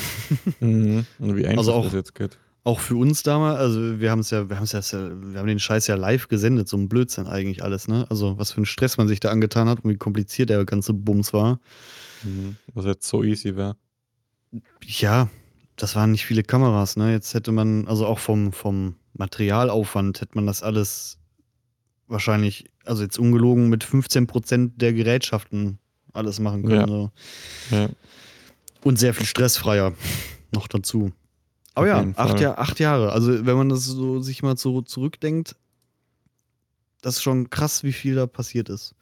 Mhm. 0.61 1.07
Und 1.19 1.37
wie 1.37 1.45
einfach 1.47 1.59
Also 1.59 1.73
auch- 1.75 1.85
das 1.85 1.93
jetzt 1.93 2.15
geht. 2.15 2.39
Auch 2.65 2.79
für 2.79 2.95
uns 2.95 3.25
damals, 3.25 3.59
also 3.59 3.99
wir 3.99 4.11
haben 4.11 4.21
es 4.21 4.31
ja, 4.31 4.49
wir 4.49 4.57
haben 4.57 4.63
es 4.63 4.73
ja, 4.73 4.81
wir 4.93 5.41
haben 5.41 5.49
den 5.49 5.59
Scheiß 5.59 5.89
ja 5.89 5.97
live 5.97 6.29
gesendet, 6.29 6.69
so 6.69 6.77
ein 6.77 6.89
Blödsinn 6.89 7.27
eigentlich 7.27 7.65
alles, 7.65 7.89
ne? 7.89 8.07
Also 8.09 8.39
was 8.39 8.53
für 8.53 8.61
ein 8.61 8.67
Stress 8.67 8.99
man 8.99 9.09
sich 9.09 9.19
da 9.19 9.31
angetan 9.31 9.69
hat 9.69 9.83
und 9.83 9.91
wie 9.91 9.97
kompliziert 9.97 10.49
der 10.49 10.65
ganze 10.65 10.93
Bums 10.93 11.33
war. 11.33 11.59
Mhm. 12.23 12.57
Was 12.75 12.85
jetzt 12.85 13.09
so 13.09 13.25
easy 13.25 13.57
wäre. 13.57 13.77
Ja, 14.85 15.29
das 15.77 15.97
waren 15.97 16.13
nicht 16.13 16.25
viele 16.25 16.45
Kameras, 16.45 16.97
ne? 16.97 17.11
Jetzt 17.11 17.35
hätte 17.35 17.51
man, 17.51 17.89
also 17.89 18.07
auch 18.07 18.21
vom, 18.21 18.53
vom 18.53 18.95
Materialaufwand 19.15 20.21
hätte 20.21 20.37
man 20.37 20.47
das 20.47 20.63
alles 20.63 21.19
wahrscheinlich, 22.07 22.71
also 22.85 23.03
jetzt 23.03 23.19
ungelogen 23.19 23.71
mit 23.71 23.85
15% 23.85 24.73
der 24.77 24.93
Gerätschaften 24.93 25.79
alles 26.13 26.39
machen 26.39 26.63
können. 26.63 26.81
Ja. 26.81 26.87
So. 26.87 27.11
Ja. 27.71 27.89
Und 28.85 28.99
sehr 29.01 29.15
viel 29.15 29.27
stressfreier 29.27 29.95
noch 30.53 30.69
dazu. 30.69 31.13
Aber 31.75 31.87
Auf 31.87 32.05
ja, 32.07 32.13
acht. 32.17 32.41
Jahr, 32.41 32.59
acht 32.59 32.79
Jahre. 32.81 33.13
Also 33.13 33.47
wenn 33.47 33.57
man 33.57 33.69
das 33.69 33.85
so 33.87 34.21
sich 34.21 34.43
mal 34.43 34.57
so 34.57 34.83
zurückdenkt, 34.83 35.57
das 37.01 37.17
ist 37.17 37.23
schon 37.23 37.51
krass, 37.51 37.83
wie 37.83 37.93
viel 37.93 38.15
da 38.15 38.27
passiert 38.27 38.69
ist. 38.69 38.95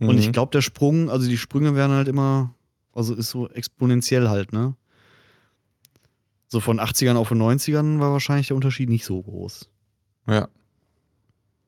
Und 0.00 0.18
ich 0.18 0.28
Mhm. 0.28 0.32
glaube, 0.32 0.50
der 0.52 0.62
Sprung, 0.62 1.08
also 1.10 1.28
die 1.28 1.36
Sprünge 1.38 1.74
werden 1.76 1.92
halt 1.92 2.08
immer, 2.08 2.54
also 2.92 3.14
ist 3.14 3.30
so 3.30 3.48
exponentiell 3.50 4.28
halt, 4.28 4.52
ne? 4.52 4.74
So 6.48 6.60
von 6.60 6.78
80ern 6.80 7.16
auf 7.16 7.28
den 7.28 7.38
90ern 7.38 8.00
war 8.00 8.12
wahrscheinlich 8.12 8.48
der 8.48 8.56
Unterschied 8.56 8.88
nicht 8.88 9.04
so 9.04 9.22
groß. 9.22 9.68
Ja, 10.26 10.48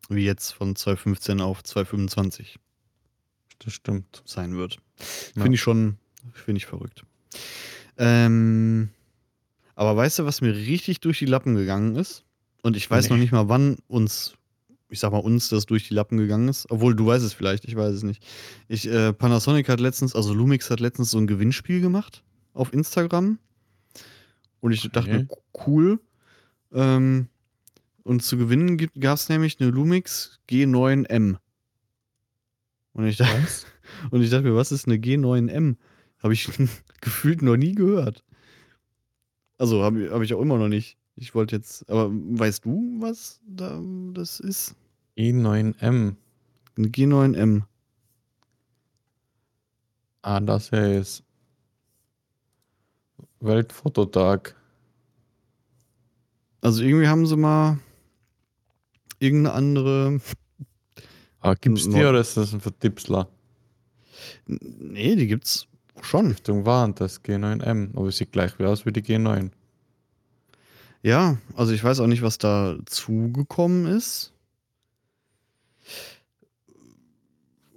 Wie 0.09 0.25
jetzt 0.25 0.53
von 0.53 0.75
215 0.77 1.41
auf 1.41 1.63
225 1.65 2.59
das 3.59 3.73
stimmt. 3.73 4.23
sein 4.27 4.55
wird. 4.57 4.79
Ja. 5.35 5.43
Finde 5.43 5.55
ich 5.57 5.61
schon, 5.61 5.99
finde 6.33 6.59
ich 6.59 6.67
verrückt. 6.67 7.05
Ähm, 7.97 8.91
aber 9.77 9.97
weißt 9.97 10.19
du, 10.19 10.25
was 10.25 10.41
mir 10.41 10.55
richtig 10.55 11.01
durch 11.01 11.21
die 11.21 11.27
Lappen 11.27 11.55
gegangen 11.55 11.95
ist? 11.95 12.25
Und 12.63 12.77
ich 12.77 12.91
weiß 12.91 13.05
Nee. 13.05 13.11
noch 13.15 13.21
nicht 13.21 13.31
mal, 13.33 13.49
wann 13.49 13.77
uns, 13.87 14.35
ich 14.89 14.99
sag 14.99 15.13
mal 15.13 15.19
uns, 15.19 15.49
das 15.51 15.67
durch 15.67 15.87
die 15.87 15.95
Lappen 15.95 16.19
gegangen 16.19 16.49
ist. 16.49 16.67
Obwohl 16.71 16.97
du 16.97 17.07
weißt 17.07 17.25
es 17.25 17.33
vielleicht, 17.33 17.65
ich 17.67 17.77
weiß 17.77 17.95
es 17.95 18.03
nicht. 18.03 18.27
Ich, 18.67 18.89
äh, 18.89 19.13
Panasonic 19.13 19.69
hat 19.69 19.79
letztens, 19.79 20.17
also 20.17 20.35
Lumix 20.35 20.69
hat 20.71 20.81
letztens 20.81 21.13
so 21.13 21.19
ein 21.19 21.29
Gewinnspiel 21.29 21.81
gemacht 21.81 22.25
auf 22.55 22.73
Instagram. 22.73 23.39
Und 24.61 24.73
ich 24.73 24.91
dachte 24.91 25.11
mir, 25.13 25.29
cool. 25.67 26.01
Ähm, 26.73 27.29
und 28.03 28.23
zu 28.23 28.37
gewinnen 28.37 28.77
gab 28.99 29.17
es 29.17 29.29
nämlich 29.29 29.61
eine 29.61 29.71
Lumix 29.71 30.41
G9M. 30.49 31.37
Und 32.93 33.07
ich, 33.07 33.19
dachte, 33.19 33.37
und 34.11 34.23
ich 34.23 34.31
dachte 34.31 34.45
mir, 34.45 34.57
was 34.57 34.73
ist 34.73 34.87
eine 34.87 34.97
G9M? 34.97 35.77
Habe 36.23 36.33
ich 36.33 36.49
gefühlt 37.01 37.43
noch 37.43 37.57
nie 37.57 37.75
gehört. 37.75 38.25
Also 39.59 39.83
habe 39.83 40.05
ich, 40.05 40.11
hab 40.11 40.23
ich 40.23 40.35
auch 40.35 40.41
immer 40.41 40.59
noch 40.59 40.69
nicht. 40.69 40.99
Ich 41.17 41.35
wollte 41.35 41.57
jetzt, 41.57 41.89
aber 41.89 42.11
weißt 42.11 42.65
du, 42.65 42.97
was 43.01 43.41
da 43.47 43.81
das 44.13 44.41
ist? 44.41 44.75
i9M. 45.17 46.17
Eine 46.77 46.89
G9M. 46.89 47.63
Ah, 50.21 50.41
das 50.41 50.71
hier 50.71 51.01
ist 51.01 51.25
Weltfototag. 53.41 54.57
Also 56.61 56.83
irgendwie 56.83 57.09
haben 57.09 57.27
sie 57.27 57.37
mal 57.37 57.79
irgendeine 59.19 59.55
andere. 59.55 60.21
Ah, 61.41 61.55
gibt's 61.55 61.85
die 61.85 62.05
oder 62.05 62.21
ist 62.21 62.37
das 62.37 62.53
ein 62.53 62.61
Vertipsler? 62.61 63.29
Nee, 64.47 65.17
die 65.17 65.29
gibt's 65.29 65.69
schon. 66.03 66.29
Richtung 66.29 66.67
Warnt, 66.67 67.01
das 67.01 67.23
G9M. 67.25 67.97
Aber 67.97 68.09
es 68.09 68.17
sieht 68.19 68.33
gleich 68.33 68.59
wie 68.59 68.65
aus 68.65 68.87
wie 68.87 68.93
die 68.93 69.03
G9. 69.03 69.51
Ja, 71.03 71.39
also 71.55 71.73
ich 71.73 71.85
weiß 71.85 72.01
auch 72.01 72.07
nicht, 72.07 72.23
was 72.23 72.39
da 72.39 72.77
zugekommen 72.87 73.87
ist. 73.87 74.33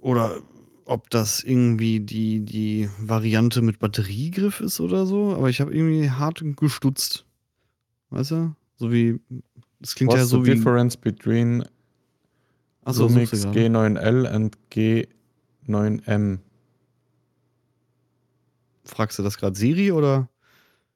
Oder 0.00 0.40
ob 0.84 1.08
das 1.10 1.42
irgendwie 1.44 2.00
die, 2.00 2.40
die 2.40 2.88
Variante 2.98 3.62
mit 3.62 3.78
Batteriegriff 3.78 4.60
ist 4.60 4.80
oder 4.80 5.06
so. 5.06 5.34
Aber 5.36 5.48
ich 5.48 5.60
habe 5.60 5.72
irgendwie 5.72 6.10
hart 6.10 6.42
gestutzt. 6.56 7.24
Weißt 8.10 8.32
du? 8.32 8.54
So 8.76 8.90
wie. 8.90 9.20
Das 9.78 9.94
klingt 9.94 10.12
What's 10.12 10.22
ja 10.22 10.26
so 10.26 10.42
the 10.42 10.50
wie. 10.50 10.54
difference 10.54 10.96
between 10.96 11.64
Achso, 12.84 13.06
Lumix 13.06 13.30
suchst 13.30 13.44
du 13.44 13.52
gerade. 13.52 13.66
G9L 13.68 14.26
and 14.26 14.58
G9M? 14.72 16.38
Fragst 18.90 19.18
du 19.18 19.22
das 19.22 19.38
gerade 19.38 19.56
Siri 19.56 19.92
oder? 19.92 20.28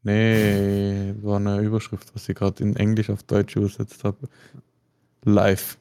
Nee, 0.03 1.15
war 1.23 1.37
eine 1.37 1.61
Überschrift, 1.61 2.15
was 2.15 2.29
ich 2.29 2.35
gerade 2.35 2.63
in 2.63 2.77
Englisch 2.77 3.09
auf 3.09 3.23
Deutsch 3.23 3.57
übersetzt 3.57 4.05
habe. 4.05 4.29
Live. 5.25 5.79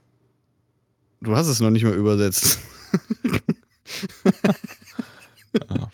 Du 1.22 1.36
hast 1.36 1.48
es 1.48 1.60
noch 1.60 1.70
nicht 1.70 1.84
mal 1.84 1.94
übersetzt. 1.94 2.60
Ah. 5.70 5.88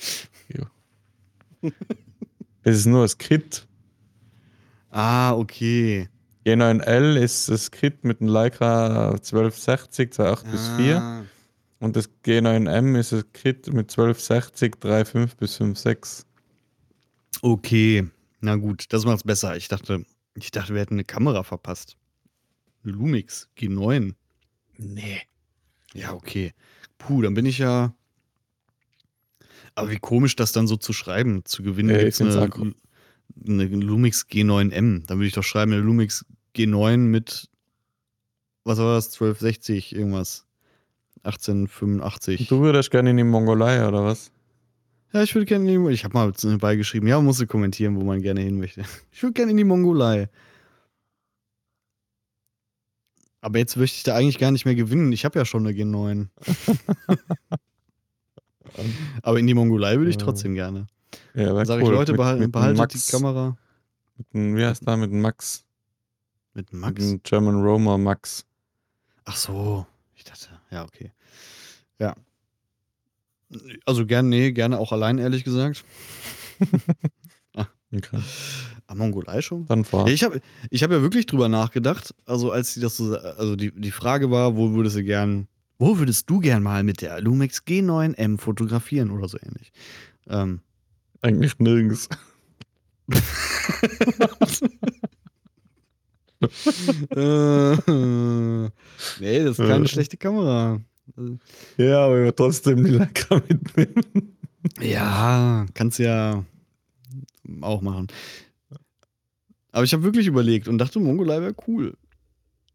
Es 2.63 2.77
ist 2.77 2.85
nur 2.85 3.01
das 3.01 3.17
Kit. 3.17 3.67
ah, 4.89 5.33
okay. 5.33 6.07
G9L 6.45 7.17
ist 7.17 7.49
das 7.49 7.69
Kit 7.69 8.05
mit 8.05 8.21
einem 8.21 8.29
Leica 8.29 9.09
1260 9.09 10.11
2.8 10.11 10.51
bis 10.51 10.69
4. 10.77 11.25
Und 11.79 11.95
das 11.95 12.09
G9M 12.25 12.99
ist 12.99 13.13
das 13.13 13.25
Kit 13.31 13.67
mit 13.67 13.89
1260 13.89 14.75
3.5 14.75 15.37
bis 15.37 15.59
5.6. 15.59 16.25
Okay, 17.41 18.07
na 18.41 18.55
gut, 18.55 18.85
das 18.89 19.05
macht's 19.05 19.23
besser. 19.23 19.55
Ich 19.55 19.69
dachte, 19.69 20.05
ich 20.35 20.51
dachte, 20.51 20.73
wir 20.73 20.81
hätten 20.81 20.95
eine 20.95 21.05
Kamera 21.05 21.43
verpasst. 21.43 21.95
Lumix 22.83 23.49
G9. 23.57 24.13
Nee. 24.77 25.21
Ja, 25.93 26.13
okay. 26.13 26.53
Puh, 26.97 27.21
dann 27.21 27.33
bin 27.33 27.45
ich 27.45 27.59
ja. 27.59 27.93
Aber 29.75 29.89
wie 29.91 29.99
komisch, 29.99 30.35
das 30.35 30.51
dann 30.51 30.67
so 30.67 30.75
zu 30.75 30.91
schreiben. 30.91 31.45
Zu 31.45 31.63
gewinnen 31.63 31.95
ich 31.95 32.17
gibt's 32.17 32.21
eine, 32.21 32.73
eine 33.47 33.65
Lumix 33.65 34.25
G9M. 34.27 35.05
Dann 35.05 35.17
würde 35.17 35.27
ich 35.27 35.33
doch 35.33 35.43
schreiben, 35.43 35.71
eine 35.71 35.81
Lumix 35.81 36.25
G9 36.55 36.97
mit, 36.97 37.49
was 38.63 38.79
war 38.79 38.95
das, 38.95 39.07
1260 39.13 39.95
irgendwas. 39.95 40.45
1885. 41.23 42.47
Du 42.47 42.61
würdest 42.61 42.91
gerne 42.91 43.11
in 43.11 43.17
die 43.17 43.23
Mongolei, 43.23 43.85
oder 43.87 44.03
was? 44.05 44.31
Ja, 45.11 45.23
ich 45.23 45.33
würde 45.33 45.45
gerne 45.45 45.71
in 45.73 45.85
die, 45.85 45.91
ich 45.91 46.03
habe 46.03 46.13
mal 46.13 46.31
beigeschrieben, 46.57 47.07
ja, 47.09 47.19
musst 47.19 47.41
du 47.41 47.47
kommentieren, 47.47 47.95
wo 47.95 48.03
man 48.03 48.21
gerne 48.21 48.41
hin 48.41 48.59
möchte. 48.59 48.83
Ich 49.11 49.23
würde 49.23 49.33
gerne 49.33 49.51
in 49.51 49.57
die 49.57 49.63
Mongolei. 49.63 50.29
Aber 53.41 53.57
jetzt 53.57 53.75
möchte 53.77 53.95
ich 53.97 54.03
da 54.03 54.15
eigentlich 54.15 54.37
gar 54.37 54.51
nicht 54.51 54.65
mehr 54.65 54.75
gewinnen. 54.75 55.11
Ich 55.13 55.23
habe 55.25 55.39
ja 55.39 55.45
schon 55.45 55.65
eine 55.65 55.75
G9. 55.77 56.27
Aber 59.23 59.39
in 59.39 59.47
die 59.47 59.53
Mongolei 59.53 59.97
würde 59.97 60.09
ich 60.11 60.17
trotzdem 60.17 60.53
gerne. 60.55 60.87
Ja, 61.33 61.53
Dann 61.53 61.65
sage 61.65 61.83
cool. 61.83 61.89
ich, 61.91 61.95
Leute, 61.97 62.11
Mit- 62.13 62.17
behal 62.17 62.35
mit 62.35 62.43
dem 62.45 62.51
behaltet 62.51 62.77
Max, 62.77 63.05
die 63.05 63.11
Kamera. 63.11 63.57
Mit 64.17 64.57
wie 64.57 64.65
heißt 64.65 64.85
der? 64.87 64.97
Mit 64.97 65.11
Max. 65.11 65.65
Mit 66.53 66.71
Mit 66.73 66.81
Max? 66.81 66.95
dem 66.95 67.23
German 67.23 67.61
Roma 67.61 67.97
Max. 67.97 68.45
Ach 69.25 69.35
so. 69.35 69.85
Ich 70.15 70.23
dachte, 70.25 70.49
ja, 70.71 70.83
okay. 70.83 71.11
Ja. 71.99 72.15
Also 73.85 74.05
gerne, 74.05 74.29
nee, 74.29 74.51
gerne 74.51 74.79
auch 74.79 74.91
allein, 74.91 75.17
ehrlich 75.17 75.43
gesagt. 75.43 75.83
Okay. 77.91 78.19
Ah, 78.85 78.93
Mongolei 78.93 79.41
schon? 79.41 79.65
Dann 79.65 79.83
fahr. 79.83 80.07
Ja, 80.07 80.13
ich 80.13 80.23
habe 80.23 80.41
ich 80.69 80.83
hab 80.83 80.91
ja 80.91 81.01
wirklich 81.01 81.25
drüber 81.25 81.49
nachgedacht. 81.49 82.13
Also, 82.25 82.51
als 82.51 82.75
die 82.75 82.81
das 82.81 82.97
so, 82.97 83.17
also 83.17 83.55
die, 83.55 83.71
die 83.71 83.91
Frage 83.91 84.29
war, 84.29 84.55
wo 84.55 84.73
würdest 84.73 84.97
du 84.97 85.03
gern 85.03 85.47
Wo 85.79 85.97
würdest 85.97 86.29
du 86.29 86.39
gern 86.39 86.61
mal 86.61 86.83
mit 86.83 87.01
der 87.01 87.19
Lumix 87.21 87.63
G9M 87.65 88.37
fotografieren 88.37 89.09
oder 89.09 89.27
so 89.27 89.39
ähnlich? 89.41 89.71
Ähm, 90.27 90.61
Eigentlich 91.21 91.57
nirgends. 91.57 92.09
äh, 97.15 98.69
nee, 99.19 99.43
das 99.43 99.59
ist 99.59 99.67
keine 99.67 99.87
schlechte 99.87 100.17
Kamera. 100.17 100.81
Ja, 101.77 102.05
aber 102.05 102.35
trotzdem 102.35 102.83
die 102.83 102.91
Leica 102.91 103.41
mitnehmen. 103.47 104.37
Ja, 104.79 105.65
kannst 105.73 105.99
ja 105.99 106.43
auch 107.61 107.81
machen. 107.81 108.07
Aber 109.71 109.83
ich 109.83 109.93
habe 109.93 110.03
wirklich 110.03 110.27
überlegt 110.27 110.67
und 110.67 110.77
dachte, 110.77 110.99
Mongolei 110.99 111.41
wäre 111.41 111.55
cool. 111.67 111.95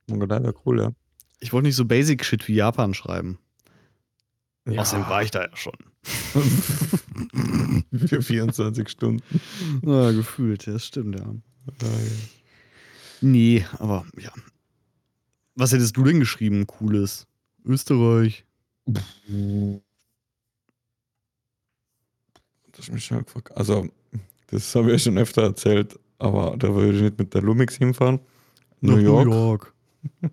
Mongolei 0.08 0.42
wäre 0.42 0.54
cool, 0.64 0.80
ja. 0.80 0.92
Ich 1.40 1.52
wollte 1.52 1.66
nicht 1.66 1.76
so 1.76 1.84
Basic-Shit 1.84 2.48
wie 2.48 2.54
Japan 2.54 2.94
schreiben. 2.94 3.38
Außerdem 4.66 5.06
war 5.08 5.22
ich 5.22 5.30
da 5.30 5.42
ja 5.42 5.56
schon. 5.56 5.74
Für 8.06 8.22
24 8.22 8.88
Stunden. 8.88 9.22
Ja, 9.84 10.10
gefühlt, 10.12 10.66
das 10.66 10.86
stimmt, 10.86 11.18
ja. 11.18 11.34
Nee, 13.20 13.66
aber 13.78 14.06
ja. 14.18 14.30
Was 15.56 15.72
hättest 15.72 15.96
du 15.96 16.04
denn 16.04 16.20
geschrieben, 16.20 16.66
Cooles? 16.66 17.26
Österreich. 17.64 18.44
Das 22.72 22.80
ist 22.80 22.92
mich 22.92 23.04
schon 23.04 23.24
gefragt. 23.24 23.56
Also, 23.56 23.88
das 24.48 24.74
habe 24.74 24.86
ich 24.88 24.92
ja 24.92 24.98
schon 24.98 25.18
öfter 25.18 25.42
erzählt, 25.42 25.98
aber 26.18 26.56
da 26.56 26.74
würde 26.74 26.96
ich 26.96 27.02
nicht 27.02 27.18
mit 27.18 27.32
der 27.34 27.42
Lumix 27.42 27.76
hinfahren. 27.76 28.20
New 28.80 28.96
Nach 28.96 29.02
York. 29.02 29.26
New 29.26 29.32
York. 29.34 29.74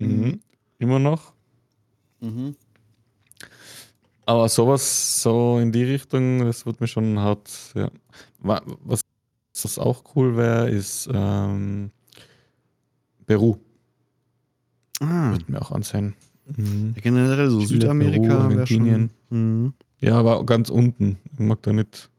Mhm. 0.00 0.40
Immer 0.78 0.98
noch. 0.98 1.32
Mhm. 2.20 2.56
Aber 4.26 4.48
sowas 4.48 5.22
so 5.22 5.58
in 5.60 5.70
die 5.70 5.84
Richtung, 5.84 6.40
das 6.44 6.66
wird 6.66 6.80
mir 6.80 6.88
schon 6.88 7.18
hart. 7.20 7.48
Ja. 7.74 7.90
Wa- 8.40 8.62
Was, 8.82 9.02
was 9.62 9.78
auch 9.78 10.02
cool 10.16 10.36
wäre, 10.36 10.68
ist 10.68 11.08
ähm, 11.12 11.90
Peru. 13.26 13.56
Ah, 15.00 15.32
Wird 15.32 15.48
mir 15.48 15.60
auch 15.60 15.72
ansehen. 15.72 16.14
Mhm. 16.56 16.94
generell 17.02 17.48
so 17.50 17.58
Chile, 17.60 17.68
Südamerika 17.80 18.26
Peru. 18.28 18.40
Argentinien. 18.42 19.10
Mhm. 19.30 19.72
Ja, 20.00 20.16
aber 20.18 20.44
ganz 20.44 20.68
unten. 20.70 21.18
Ich 21.32 21.38
mag 21.38 21.62
da 21.62 21.72
nicht 21.72 22.10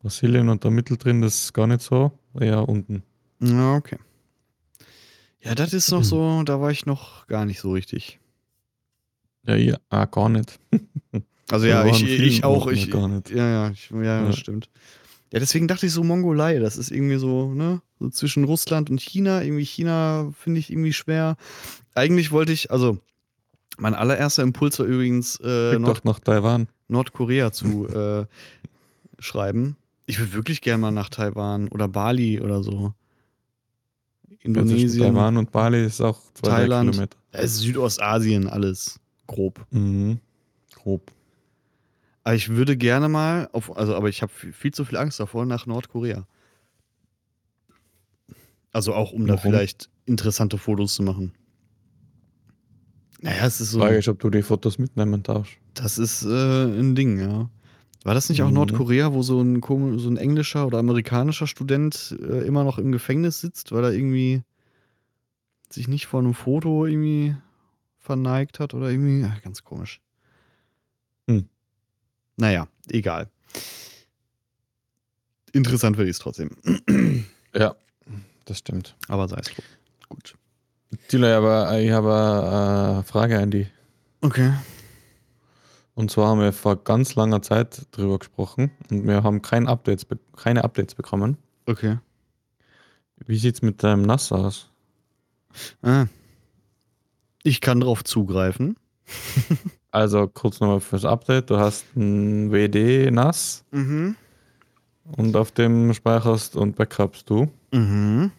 Brasilien 0.00 0.48
und 0.48 0.64
da 0.64 0.70
mittel 0.70 0.96
drin, 0.96 1.20
das 1.20 1.34
ist 1.34 1.52
gar 1.52 1.66
nicht 1.66 1.82
so. 1.82 2.12
Eher 2.38 2.68
unten. 2.68 3.02
Ja, 3.40 3.74
okay. 3.74 3.98
Ja, 5.40 5.54
das 5.54 5.72
ist 5.72 5.90
Mhm. 5.90 5.96
noch 5.98 6.04
so, 6.04 6.42
da 6.44 6.60
war 6.60 6.70
ich 6.70 6.86
noch 6.86 7.26
gar 7.26 7.44
nicht 7.44 7.60
so 7.60 7.72
richtig. 7.72 8.20
Ja, 9.46 9.54
ja 9.56 9.76
ah, 9.90 10.04
gar 10.06 10.28
nicht. 10.28 10.58
Also 11.50 11.64
Wir 11.66 11.72
ja, 11.74 11.86
ich, 11.86 12.02
ich 12.02 12.44
auch. 12.44 12.66
Ich, 12.68 12.90
gar 12.90 13.06
nicht. 13.08 13.30
Ja, 13.30 13.48
ja, 13.48 13.70
ich, 13.70 13.90
ja, 13.90 14.02
Ja. 14.02 14.26
das 14.26 14.36
stimmt. 14.38 14.68
Ja, 15.32 15.40
deswegen 15.40 15.66
dachte 15.66 15.86
ich 15.86 15.92
so 15.92 16.04
Mongolei, 16.04 16.58
das 16.58 16.76
ist 16.76 16.90
irgendwie 16.90 17.16
so, 17.16 17.52
ne, 17.52 17.82
so 17.98 18.08
zwischen 18.10 18.44
Russland 18.44 18.90
und 18.90 19.00
China. 19.00 19.42
Irgendwie 19.42 19.64
China 19.64 20.32
finde 20.38 20.60
ich 20.60 20.70
irgendwie 20.70 20.92
schwer. 20.92 21.36
Eigentlich 21.94 22.30
wollte 22.30 22.52
ich, 22.52 22.70
also 22.70 22.98
mein 23.78 23.94
allererster 23.94 24.42
Impuls 24.42 24.78
war 24.78 24.86
übrigens 24.86 25.36
äh, 25.42 25.78
Nord 25.78 25.98
doch 25.98 26.04
nach 26.04 26.20
Taiwan. 26.20 26.68
Nordkorea 26.88 27.50
zu 27.52 27.88
äh, 27.88 28.26
schreiben. 29.18 29.76
Ich 30.06 30.20
würde 30.20 30.32
wirklich 30.34 30.60
gerne 30.60 30.80
mal 30.80 30.92
nach 30.92 31.08
Taiwan 31.08 31.68
oder 31.68 31.88
Bali 31.88 32.40
oder 32.40 32.62
so. 32.62 32.94
Ja, 34.28 34.36
zwischen 34.36 34.46
Indonesien, 34.46 35.14
Taiwan 35.14 35.36
und 35.36 35.50
Bali 35.50 35.84
ist 35.84 36.00
auch 36.00 36.20
Thailand. 36.40 36.92
Kilometer. 36.92 37.18
äh, 37.32 37.46
Südostasien, 37.46 38.48
alles 38.48 39.00
grob. 39.26 39.66
Mhm. 39.70 40.20
Grob. 40.74 41.10
Aber 42.26 42.34
ich 42.34 42.48
würde 42.48 42.76
gerne 42.76 43.08
mal, 43.08 43.48
auf, 43.52 43.76
also 43.76 43.94
aber 43.94 44.08
ich 44.08 44.20
habe 44.20 44.32
viel 44.32 44.74
zu 44.74 44.84
viel 44.84 44.98
Angst 44.98 45.20
davor, 45.20 45.46
nach 45.46 45.66
Nordkorea. 45.66 46.26
Also 48.72 48.94
auch, 48.94 49.12
um 49.12 49.28
da 49.28 49.34
Warum? 49.34 49.42
vielleicht 49.42 49.90
interessante 50.06 50.58
Fotos 50.58 50.96
zu 50.96 51.04
machen. 51.04 51.34
Naja, 53.20 53.46
es 53.46 53.60
ist 53.60 53.70
so, 53.70 53.78
Frage 53.78 53.98
ist, 53.98 54.08
ob 54.08 54.18
du 54.18 54.28
die 54.30 54.42
Fotos 54.42 54.76
mitnehmen 54.76 55.22
darfst. 55.22 55.52
das 55.74 55.98
ist 55.98 56.24
äh, 56.24 56.64
ein 56.64 56.96
Ding, 56.96 57.20
ja. 57.20 57.48
War 58.02 58.14
das 58.14 58.28
nicht 58.28 58.42
auch 58.42 58.48
Mhm. 58.48 58.54
Nordkorea, 58.54 59.12
wo 59.12 59.22
so 59.22 59.40
ein, 59.40 59.62
so 59.96 60.08
ein 60.10 60.16
englischer 60.16 60.66
oder 60.66 60.78
amerikanischer 60.78 61.46
Student 61.46 62.18
äh, 62.20 62.44
immer 62.44 62.64
noch 62.64 62.78
im 62.78 62.90
Gefängnis 62.90 63.40
sitzt, 63.40 63.70
weil 63.70 63.84
er 63.84 63.92
irgendwie 63.92 64.42
sich 65.70 65.86
nicht 65.86 66.06
vor 66.06 66.18
einem 66.18 66.34
Foto 66.34 66.86
irgendwie 66.86 67.36
verneigt 68.00 68.58
hat 68.58 68.74
oder 68.74 68.90
irgendwie, 68.90 69.20
ja, 69.20 69.36
ganz 69.44 69.62
komisch. 69.62 70.00
Hm. 71.28 71.48
Naja, 72.36 72.68
egal. 72.88 73.28
Interessant 75.52 75.96
finde 75.96 76.10
ich 76.10 76.16
es 76.16 76.20
trotzdem. 76.20 76.50
Ja, 77.54 77.74
das 78.44 78.58
stimmt. 78.58 78.94
Aber 79.08 79.28
sei 79.28 79.38
es 79.38 79.46
drum. 79.46 79.64
Gut. 80.10 80.34
Tilo, 81.08 81.26
aber 81.26 81.80
ich 81.80 81.90
habe 81.90 82.12
eine 82.92 83.02
Frage 83.04 83.38
an 83.38 83.50
die. 83.50 83.66
Okay. 84.20 84.52
Und 85.94 86.10
zwar 86.10 86.28
haben 86.28 86.40
wir 86.40 86.52
vor 86.52 86.76
ganz 86.76 87.14
langer 87.14 87.40
Zeit 87.40 87.86
drüber 87.92 88.18
gesprochen 88.18 88.70
und 88.90 89.06
wir 89.06 89.22
haben 89.22 89.40
kein 89.40 89.66
Updates, 89.66 90.06
keine 90.36 90.64
Updates 90.64 90.94
bekommen. 90.94 91.38
Okay. 91.64 91.98
Wie 93.24 93.38
sieht's 93.38 93.62
mit 93.62 93.82
deinem 93.82 94.02
NAS 94.02 94.30
aus? 94.30 94.68
Ah. 95.80 96.04
Ich 97.42 97.62
kann 97.62 97.80
drauf 97.80 98.04
zugreifen. 98.04 98.76
Also 99.96 100.28
kurz 100.28 100.60
nochmal 100.60 100.80
fürs 100.80 101.06
Update. 101.06 101.48
Du 101.48 101.56
hast 101.56 101.86
ein 101.96 102.52
WD 102.52 103.10
NAS 103.10 103.64
Mhm. 103.70 104.14
und 105.16 105.34
auf 105.36 105.52
dem 105.52 105.94
speicherst 105.94 106.54
und 106.54 106.76
backupst 106.76 107.30
du. 107.30 107.48
Mhm. 107.72 108.30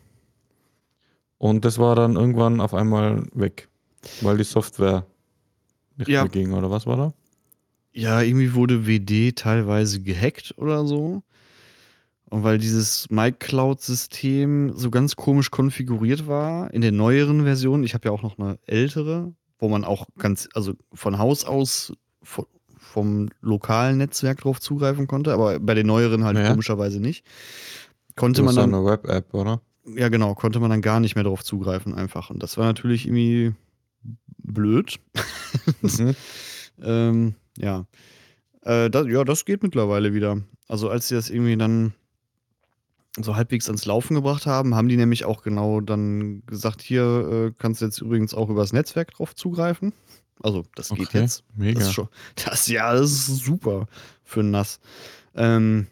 Und 1.40 1.66
das 1.66 1.80
war 1.80 1.96
dann 1.96 2.16
irgendwann 2.16 2.62
auf 2.62 2.76
einmal 2.76 3.24
weg, 3.34 3.70
weil 4.22 4.38
die 4.38 4.44
Software 4.44 5.08
nicht 5.98 6.10
Ja. 6.10 6.22
mehr 6.26 6.30
ging, 6.30 6.54
oder 6.54 6.70
was 6.70 6.86
war 6.86 6.96
da? 6.98 7.14
Ja, 7.92 8.22
irgendwie 8.22 8.54
wurde 8.54 8.86
WD 8.86 9.32
teilweise 9.36 10.00
gehackt 10.02 10.54
oder 10.58 10.86
so. 10.86 11.24
Und 12.30 12.44
weil 12.44 12.60
dieses 12.60 13.10
MyCloud-System 13.10 14.74
so 14.76 14.92
ganz 14.92 15.16
komisch 15.16 15.50
konfiguriert 15.50 16.28
war, 16.28 16.72
in 16.72 16.82
der 16.82 16.92
neueren 16.92 17.46
Version, 17.46 17.84
ich 17.84 17.96
habe 17.96 18.10
ja 18.10 18.12
auch 18.12 18.22
noch 18.22 18.38
eine 18.38 18.60
ältere, 18.68 19.34
wo 19.60 19.70
man 19.70 19.84
auch 19.84 20.08
ganz, 20.18 20.48
also 20.54 20.74
von 20.94 21.18
Haus 21.18 21.46
aus 21.46 21.94
vo- 22.24 22.48
vom 22.78 23.30
lokalen 23.42 23.98
Netzwerk 23.98 24.40
drauf 24.42 24.60
zugreifen 24.62 25.08
konnte, 25.08 25.34
aber 25.34 25.60
bei 25.60 25.74
den 25.74 25.88
neueren 25.88 26.24
halt 26.24 26.38
Ja. 26.38 26.50
komischerweise 26.50 27.00
nicht. 27.00 27.26
Konnte 28.16 28.42
man 28.44 28.56
dann, 28.56 28.74
eine 28.74 28.86
Web-App, 28.86 29.34
oder? 29.34 29.62
ja 29.96 30.10
genau, 30.10 30.34
konnte 30.36 30.60
man 30.60 30.70
dann 30.70 30.82
gar 30.82 31.00
nicht 31.00 31.16
mehr 31.16 31.24
drauf 31.24 31.44
zugreifen 31.44 31.94
einfach. 31.96 32.30
Und 32.30 32.42
das 32.44 32.58
war 32.58 32.66
natürlich 32.66 33.06
irgendwie 33.08 33.54
blöd. 34.40 35.00
Mhm. 35.82 36.16
Ähm, 36.82 37.36
ja. 37.58 37.86
Äh, 38.62 38.90
das, 38.90 39.08
ja, 39.08 39.24
das 39.24 39.46
geht 39.46 39.64
mittlerweile 39.64 40.14
wieder. 40.14 40.42
Also 40.68 40.90
als 40.90 41.08
sie 41.08 41.16
das 41.16 41.30
irgendwie 41.30 41.58
dann 41.58 41.94
so 43.20 43.36
halbwegs 43.36 43.68
ans 43.68 43.86
Laufen 43.86 44.16
gebracht 44.16 44.46
haben, 44.46 44.76
haben 44.76 44.88
die 44.90 44.98
nämlich 44.98 45.26
auch 45.26 45.42
genau 45.42 45.82
dann 45.82 46.44
gesagt, 46.46 46.82
hier 46.82 47.48
äh, 47.50 47.54
kannst 47.58 47.82
du 47.82 47.86
jetzt 47.86 48.00
übrigens 48.02 48.34
auch 48.34 48.50
übers 48.50 48.74
Netzwerk 48.74 49.12
drauf 49.12 49.36
zugreifen. 49.36 49.94
Also 50.44 50.66
das 50.76 50.90
geht 50.90 51.08
Okay, 51.08 51.22
jetzt. 51.22 51.44
mega. 51.56 51.80
Das 51.80 51.88
ist 51.90 51.94
schon, 51.96 52.10
das, 52.46 52.68
ja, 52.68 52.94
das 52.94 53.10
ist 53.12 53.26
super 53.44 53.88
für 54.24 54.44
NAS. 54.44 54.80
Ähm, 55.36 55.88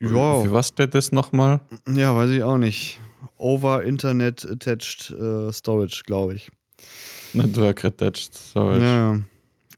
ja, 0.00 0.42
Für 0.42 0.52
was 0.52 0.68
steht 0.68 0.94
das 0.94 1.12
nochmal? 1.12 1.60
ja, 1.88 2.14
weiß 2.14 2.30
ich 2.30 2.42
auch 2.42 2.58
nicht. 2.58 3.00
Over 3.36 3.82
Internet 3.84 4.44
Attached 4.48 5.10
äh, 5.10 5.52
Storage, 5.52 6.02
glaube 6.06 6.34
ich. 6.34 6.50
Network 7.32 7.84
Attached 7.84 8.32
Storage. 8.34 8.84
Ja, 8.84 9.12
ja. 9.14 9.20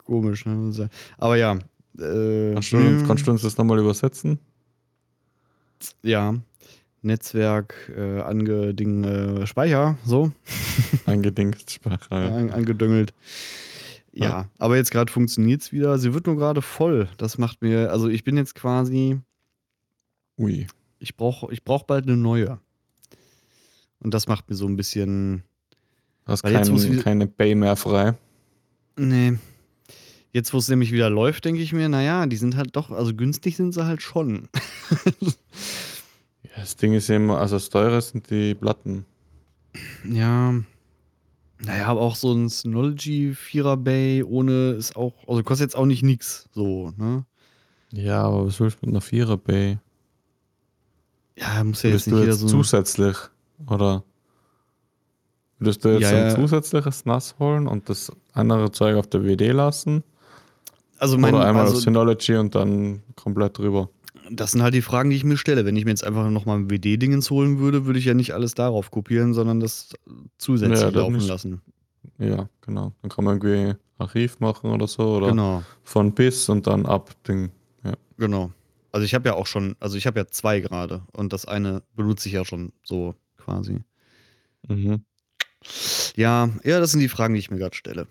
komisch. 0.04 0.44
Ne? 0.46 0.88
Aber 1.18 1.36
ja. 1.36 1.58
Äh, 1.98 2.52
Kannst, 2.54 2.72
du, 2.72 2.76
nö, 2.78 3.04
kannst 3.06 3.26
du 3.26 3.30
uns 3.30 3.42
das 3.42 3.56
nochmal 3.58 3.78
übersetzen? 3.78 4.38
Ja. 6.02 6.34
Netzwerk, 7.02 7.90
äh, 7.96 8.20
angeding, 8.20 9.04
äh, 9.04 9.46
Speicher, 9.46 9.96
so, 10.04 10.32
Eingedingst 11.06 11.70
Speicher. 11.70 11.98
Ja. 12.10 12.36
an, 12.36 12.50
angedüngelt. 12.50 13.14
Ja, 14.12 14.28
Ja. 14.28 14.50
aber 14.58 14.76
jetzt 14.76 14.90
gerade 14.90 15.10
funktioniert 15.10 15.62
es 15.62 15.72
wieder. 15.72 15.98
Sie 15.98 16.12
wird 16.12 16.26
nur 16.26 16.36
gerade 16.36 16.60
voll. 16.62 17.08
Das 17.16 17.38
macht 17.38 17.62
mir, 17.62 17.90
also 17.90 18.08
ich 18.08 18.22
bin 18.24 18.36
jetzt 18.36 18.54
quasi, 18.54 19.18
Ui. 20.38 20.66
ich 20.98 21.16
brauche 21.16 21.50
ich 21.52 21.64
brauch 21.64 21.84
bald 21.84 22.06
eine 22.06 22.16
neue. 22.18 22.58
Und 24.00 24.12
das 24.12 24.28
macht 24.28 24.50
mir 24.50 24.56
so 24.56 24.66
ein 24.66 24.76
bisschen, 24.76 25.42
Hast 26.26 26.44
Weil 26.44 26.52
jetzt, 26.52 26.68
kein, 26.70 26.98
keine 27.00 27.26
Bay 27.26 27.54
mehr 27.54 27.76
frei. 27.76 28.14
nee. 28.96 29.38
Jetzt, 30.32 30.52
wo 30.54 30.58
es 30.58 30.68
nämlich 30.68 30.92
wieder 30.92 31.10
läuft, 31.10 31.44
denke 31.44 31.60
ich 31.60 31.72
mir, 31.72 31.88
naja, 31.88 32.26
die 32.26 32.36
sind 32.36 32.56
halt 32.56 32.76
doch, 32.76 32.90
also 32.90 33.14
günstig 33.14 33.56
sind 33.56 33.72
sie 33.72 33.84
halt 33.84 34.02
schon. 34.02 34.48
Ja, 36.42 36.62
das 36.62 36.74
Ding 36.74 36.94
ist 36.94 37.08
immer, 37.10 37.38
also 37.38 37.56
das 37.56 37.68
teure 37.70 38.00
sind 38.02 38.28
die 38.28 38.56
Platten. 38.56 39.04
Ja. 40.04 40.52
Naja, 41.62 41.86
aber 41.86 42.00
auch 42.00 42.16
so 42.16 42.32
ein 42.32 42.48
Synology 42.48 43.36
4er 43.36 43.76
Bay 43.76 44.24
ohne 44.24 44.70
ist 44.72 44.96
auch, 44.96 45.14
also 45.28 45.42
kostet 45.44 45.66
jetzt 45.66 45.76
auch 45.76 45.86
nicht 45.86 46.02
nix, 46.02 46.48
so, 46.52 46.92
ne? 46.96 47.24
Ja, 47.92 48.22
aber 48.22 48.46
was 48.46 48.58
willst 48.58 48.78
du 48.82 48.86
mit 48.86 48.94
einer 48.94 49.00
Vierer 49.00 49.36
Bay? 49.36 49.78
Ja, 51.36 51.62
muss 51.62 51.82
ja 51.82 51.90
jetzt 51.90 52.06
nicht 52.08 52.26
jetzt 52.26 52.40
so. 52.40 52.48
zusätzlich 52.48 53.16
oder 53.68 54.02
würdest 55.58 55.84
du 55.84 55.90
jetzt 55.90 56.10
Ja, 56.10 56.18
ein 56.18 56.28
ja. 56.30 56.34
zusätzliches 56.34 57.04
NAS 57.04 57.36
holen 57.38 57.66
und 57.68 57.88
das 57.88 58.10
andere 58.32 58.72
Zeug 58.72 58.96
auf 58.96 59.06
der 59.06 59.24
WD 59.24 59.52
lassen? 59.52 60.02
Also 61.00 61.18
mein, 61.18 61.34
oder 61.34 61.46
einmal 61.46 61.64
auf 61.64 61.70
also, 61.70 61.80
Synology 61.80 62.36
und 62.36 62.54
dann 62.54 63.02
komplett 63.16 63.58
drüber? 63.58 63.90
das 64.30 64.52
sind 64.52 64.62
halt 64.62 64.74
die 64.74 64.82
Fragen, 64.82 65.10
die 65.10 65.16
ich 65.16 65.24
mir 65.24 65.36
stelle. 65.36 65.64
Wenn 65.64 65.76
ich 65.76 65.84
mir 65.84 65.90
jetzt 65.90 66.04
einfach 66.04 66.30
nochmal 66.30 66.58
ein 66.58 66.70
WD-Dingens 66.70 67.30
holen 67.30 67.58
würde, 67.58 67.86
würde 67.86 67.98
ich 67.98 68.04
ja 68.04 68.14
nicht 68.14 68.32
alles 68.32 68.54
darauf 68.54 68.90
kopieren, 68.90 69.34
sondern 69.34 69.60
das 69.60 69.92
zusätzlich 70.38 70.80
Ja, 70.80 71.00
laufen 71.00 71.16
nicht. 71.16 71.28
lassen. 71.28 71.60
Ja, 72.18 72.48
genau. 72.60 72.92
Dann 73.02 73.10
kann 73.10 73.24
man 73.24 73.40
irgendwie 73.40 73.76
Archiv 73.98 74.40
machen 74.40 74.70
oder 74.70 74.86
so 74.86 75.16
oder 75.16 75.28
Genau, 75.28 75.62
von 75.82 76.12
bis 76.12 76.48
und 76.48 76.66
dann 76.66 76.86
ab 76.86 77.10
Ding. 77.26 77.50
genau. 78.16 78.52
Also 78.92 79.04
ich 79.04 79.14
habe 79.14 79.28
ja 79.28 79.34
auch 79.34 79.46
schon, 79.46 79.76
also 79.80 79.96
ich 79.96 80.06
habe 80.06 80.18
ja 80.18 80.26
zwei 80.26 80.60
gerade 80.60 81.02
und 81.12 81.32
das 81.32 81.46
eine 81.46 81.82
benutze 81.94 82.28
ich 82.28 82.34
ja 82.34 82.44
schon 82.44 82.72
so 82.82 83.14
quasi. 83.36 83.78
Mhm. 84.68 85.04
Ja, 86.16 86.48
ja, 86.64 86.80
das 86.80 86.92
sind 86.92 87.00
die 87.00 87.08
Fragen, 87.08 87.34
die 87.34 87.40
ich 87.40 87.50
mir 87.50 87.58
gerade 87.58 87.76
stelle. 87.76 88.06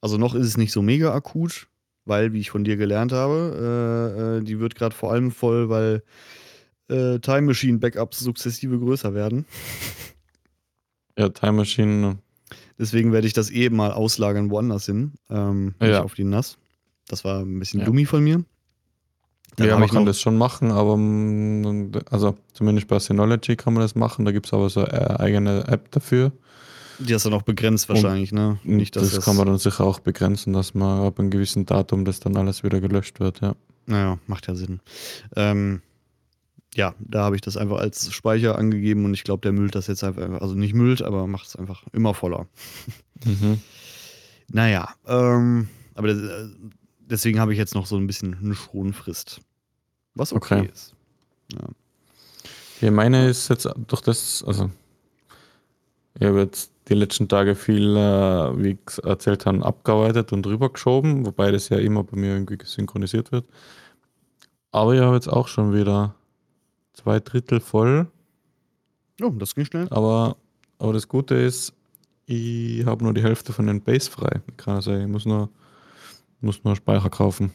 Also 0.00 0.18
noch 0.18 0.34
ist 0.34 0.46
es 0.46 0.56
nicht 0.56 0.72
so 0.72 0.82
mega 0.82 1.14
akut, 1.14 1.68
weil, 2.04 2.32
wie 2.32 2.40
ich 2.40 2.50
von 2.50 2.64
dir 2.64 2.76
gelernt 2.76 3.12
habe, 3.12 4.12
äh, 4.16 4.38
äh, 4.38 4.42
die 4.42 4.58
wird 4.60 4.74
gerade 4.74 4.94
vor 4.94 5.12
allem 5.12 5.30
voll, 5.30 5.68
weil 5.68 6.02
äh, 6.88 7.18
Time 7.20 7.42
Machine 7.42 7.78
Backups 7.78 8.20
sukzessive 8.20 8.78
größer 8.78 9.14
werden. 9.14 9.44
Ja, 11.18 11.28
Time 11.28 11.52
Machine, 11.52 12.16
Deswegen 12.78 13.12
werde 13.12 13.26
ich 13.26 13.32
das 13.32 13.50
eh 13.50 13.68
mal 13.70 13.92
auslagern 13.92 14.50
woanders 14.50 14.86
hin, 14.86 15.12
ähm, 15.30 15.74
nicht 15.78 15.90
Ja. 15.90 16.02
auf 16.02 16.14
die 16.14 16.24
NAS. 16.24 16.58
Das 17.06 17.24
war 17.24 17.40
ein 17.40 17.58
bisschen 17.58 17.80
Ja. 17.80 17.86
dummi 17.86 18.06
von 18.06 18.24
mir. 18.24 18.44
Dann 19.56 19.68
ja, 19.68 19.76
man 19.78 19.88
kann 19.88 20.06
das 20.06 20.20
schon 20.20 20.38
machen, 20.38 20.70
aber 20.70 20.96
mm, 20.96 21.92
also 22.10 22.36
zumindest 22.54 22.88
bei 22.88 22.98
Synology 22.98 23.56
kann 23.56 23.74
man 23.74 23.82
das 23.82 23.94
machen. 23.94 24.24
Da 24.24 24.32
gibt 24.32 24.46
es 24.46 24.54
aber 24.54 24.70
so 24.70 24.84
eine 24.84 25.20
eigene 25.20 25.68
App 25.68 25.90
dafür. 25.90 26.32
Die 26.98 27.12
ist 27.12 27.24
dann 27.26 27.34
auch 27.34 27.42
begrenzt 27.42 27.88
wahrscheinlich, 27.88 28.32
ne? 28.32 28.58
Nicht, 28.64 28.96
dass 28.96 29.10
das, 29.12 29.24
kann 29.24 29.36
man 29.36 29.46
dann 29.46 29.58
sicher 29.58 29.84
auch 29.84 30.00
begrenzen, 30.00 30.52
dass 30.52 30.74
man 30.74 31.06
ab 31.06 31.18
einem 31.18 31.30
gewissen 31.30 31.66
Datum 31.66 32.04
das 32.04 32.20
dann 32.20 32.36
alles 32.36 32.62
wieder 32.62 32.80
gelöscht 32.80 33.20
wird, 33.20 33.40
ja. 33.40 33.54
Naja, 33.86 34.18
macht 34.26 34.46
ja 34.46 34.54
Sinn. 34.54 34.80
Ähm, 35.34 35.82
ja, 36.74 36.94
da 36.98 37.24
habe 37.24 37.36
ich 37.36 37.42
das 37.42 37.56
einfach 37.56 37.78
als 37.78 38.12
Speicher 38.12 38.56
angegeben 38.56 39.04
und 39.04 39.14
ich 39.14 39.24
glaube, 39.24 39.42
der 39.42 39.52
müllt 39.52 39.74
das 39.74 39.88
jetzt 39.88 40.04
einfach, 40.04 40.40
also 40.40 40.54
nicht 40.54 40.74
müllt, 40.74 41.02
aber 41.02 41.26
macht 41.26 41.48
es 41.48 41.56
einfach 41.56 41.84
immer 41.92 42.14
voller. 42.14 42.46
Mhm. 43.24 43.60
Naja, 44.48 44.88
ähm, 45.06 45.68
aber 45.94 46.08
das, 46.08 46.50
deswegen 46.98 47.38
habe 47.38 47.52
ich 47.52 47.58
jetzt 47.58 47.76
noch 47.76 47.86
so 47.86 47.96
ein 47.96 48.08
bisschen 48.08 48.36
eine 48.36 48.56
Schonfrist. 48.56 49.40
Was 50.16 50.32
okay, 50.32 50.62
Okay. 50.62 50.70
ist. 50.72 50.94
Ja, 52.80 52.90
meine 52.90 53.28
ist 53.28 53.48
jetzt 53.48 53.68
durch 53.86 54.02
das, 54.02 54.42
also 54.44 54.72
ich 56.18 56.26
habe 56.26 56.40
jetzt 56.40 56.71
die 56.88 56.94
letzten 56.94 57.28
Tage 57.28 57.54
viel, 57.54 57.96
äh, 57.96 58.58
wie 58.62 58.70
ich 58.70 59.04
erzählt 59.04 59.46
habe, 59.46 59.64
abgearbeitet 59.64 60.32
und 60.32 60.46
rübergeschoben, 60.46 61.24
wobei 61.26 61.50
das 61.50 61.68
ja 61.68 61.78
immer 61.78 62.02
bei 62.04 62.16
mir 62.16 62.32
irgendwie 62.34 62.58
synchronisiert 62.64 63.32
wird. 63.32 63.46
Aber 64.72 64.94
ich 64.94 65.00
habe 65.00 65.14
jetzt 65.14 65.28
auch 65.28 65.48
schon 65.48 65.72
wieder 65.74 66.14
zwei 66.94 67.20
Drittel 67.20 67.60
voll, 67.60 68.08
Oh, 69.20 69.28
das 69.30 69.54
ging 69.54 69.64
schnell. 69.64 69.86
aber, 69.90 70.36
aber 70.78 70.92
das 70.94 71.06
Gute 71.06 71.34
ist, 71.36 71.72
ich 72.26 72.84
habe 72.86 73.04
nur 73.04 73.14
die 73.14 73.22
Hälfte 73.22 73.52
von 73.52 73.66
den 73.66 73.82
Base 73.82 74.10
frei. 74.10 74.40
Ich 74.48 74.56
kann 74.56 74.76
also, 74.76 74.92
ich 74.96 75.06
muss 75.06 75.26
nur, 75.26 75.48
muss 76.40 76.64
nur 76.64 76.74
Speicher 76.74 77.10
kaufen. 77.10 77.52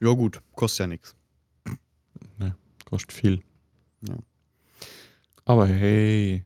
Ja, 0.00 0.12
gut, 0.12 0.40
kostet 0.54 0.80
ja 0.80 0.86
nichts. 0.86 1.14
Kostet 2.88 3.12
viel. 3.12 3.42
Ja. 4.00 4.14
Aber 5.44 5.66
hey, 5.66 6.44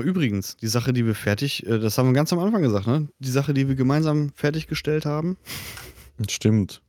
Übrigens, 0.00 0.56
die 0.56 0.68
Sache, 0.68 0.92
die 0.94 1.04
wir 1.04 1.14
fertig, 1.14 1.66
äh, 1.66 1.78
das 1.78 1.98
haben 1.98 2.08
wir 2.08 2.14
ganz 2.14 2.32
am 2.32 2.38
Anfang 2.38 2.62
gesagt, 2.62 2.86
ne? 2.86 3.08
Die 3.18 3.30
Sache, 3.30 3.52
die 3.52 3.68
wir 3.68 3.74
gemeinsam 3.74 4.32
fertiggestellt 4.34 5.04
haben, 5.04 5.36
stimmt. 6.28 6.80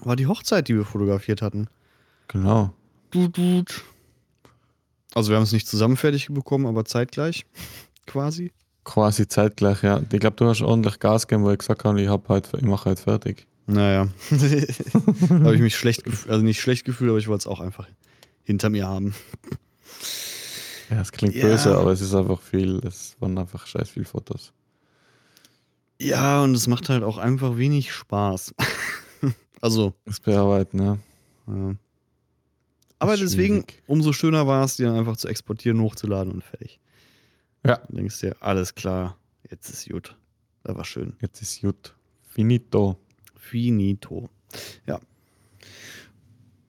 war 0.00 0.16
die 0.16 0.26
Hochzeit, 0.26 0.66
die 0.66 0.74
wir 0.74 0.84
fotografiert 0.84 1.40
hatten. 1.40 1.68
Genau. 2.28 2.74
Tut, 3.12 3.34
tut. 3.34 3.84
Also 5.14 5.30
wir 5.30 5.36
haben 5.36 5.44
es 5.44 5.52
nicht 5.52 5.68
zusammen 5.68 5.96
fertig 5.96 6.28
bekommen, 6.28 6.66
aber 6.66 6.84
zeitgleich 6.84 7.46
quasi. 8.06 8.52
Quasi 8.84 9.28
zeitgleich, 9.28 9.82
ja. 9.82 10.00
Ich 10.12 10.20
glaube, 10.20 10.36
du 10.36 10.46
hast 10.46 10.62
ordentlich 10.62 10.98
Gas 10.98 11.26
gegeben, 11.26 11.44
weil 11.44 11.54
ich 11.54 11.60
gesagt 11.60 11.84
habe, 11.84 12.00
ich, 12.00 12.08
hab 12.08 12.28
halt, 12.28 12.50
ich 12.56 12.62
mache 12.62 12.86
halt 12.86 13.00
fertig. 13.00 13.46
Naja. 13.66 14.08
habe 14.30 15.54
ich 15.54 15.60
mich 15.60 15.76
schlecht 15.76 16.04
gefühlt, 16.04 16.30
also 16.30 16.44
nicht 16.44 16.60
schlecht 16.60 16.84
gefühlt, 16.84 17.10
aber 17.10 17.18
ich 17.18 17.28
wollte 17.28 17.42
es 17.42 17.46
auch 17.46 17.60
einfach 17.60 17.88
hinter 18.44 18.68
mir 18.68 18.86
haben. 18.86 19.14
Ja, 20.90 21.00
es 21.00 21.12
klingt 21.12 21.34
Ja. 21.34 21.46
böse, 21.46 21.76
aber 21.76 21.92
es 21.92 22.00
ist 22.00 22.14
einfach 22.14 22.40
viel. 22.40 22.80
Es 22.86 23.16
waren 23.20 23.36
einfach 23.38 23.66
scheiß 23.66 23.90
viel 23.90 24.04
Fotos. 24.04 24.52
Ja, 26.00 26.42
und 26.42 26.54
es 26.54 26.66
macht 26.66 26.88
halt 26.88 27.02
auch 27.02 27.18
einfach 27.18 27.56
wenig 27.56 27.92
Spaß. 27.92 28.54
also, 29.60 29.94
Das 30.04 30.20
Bearbeiten, 30.20 30.80
ja. 30.82 30.98
ja. 31.48 31.74
Aber 32.98 33.16
deswegen, 33.16 33.62
schwierig. 33.62 33.82
umso 33.86 34.12
schöner 34.12 34.46
war 34.46 34.64
es, 34.64 34.76
die 34.76 34.84
dann 34.84 34.96
einfach 34.96 35.16
zu 35.16 35.28
exportieren, 35.28 35.80
hochzuladen 35.80 36.32
und 36.32 36.44
fertig. 36.44 36.78
Ja. 37.64 37.76
Dann 37.78 37.96
denkst 37.96 38.20
du 38.20 38.28
dir, 38.28 38.36
alles 38.40 38.74
klar, 38.74 39.16
jetzt 39.50 39.68
ist 39.70 39.88
gut. 39.88 40.16
Das 40.62 40.76
war 40.76 40.84
schön. 40.84 41.14
Jetzt 41.20 41.40
ist 41.42 41.60
gut. 41.62 41.94
Finito. 42.28 42.96
Finito. 43.36 44.28
Ja. 44.86 45.00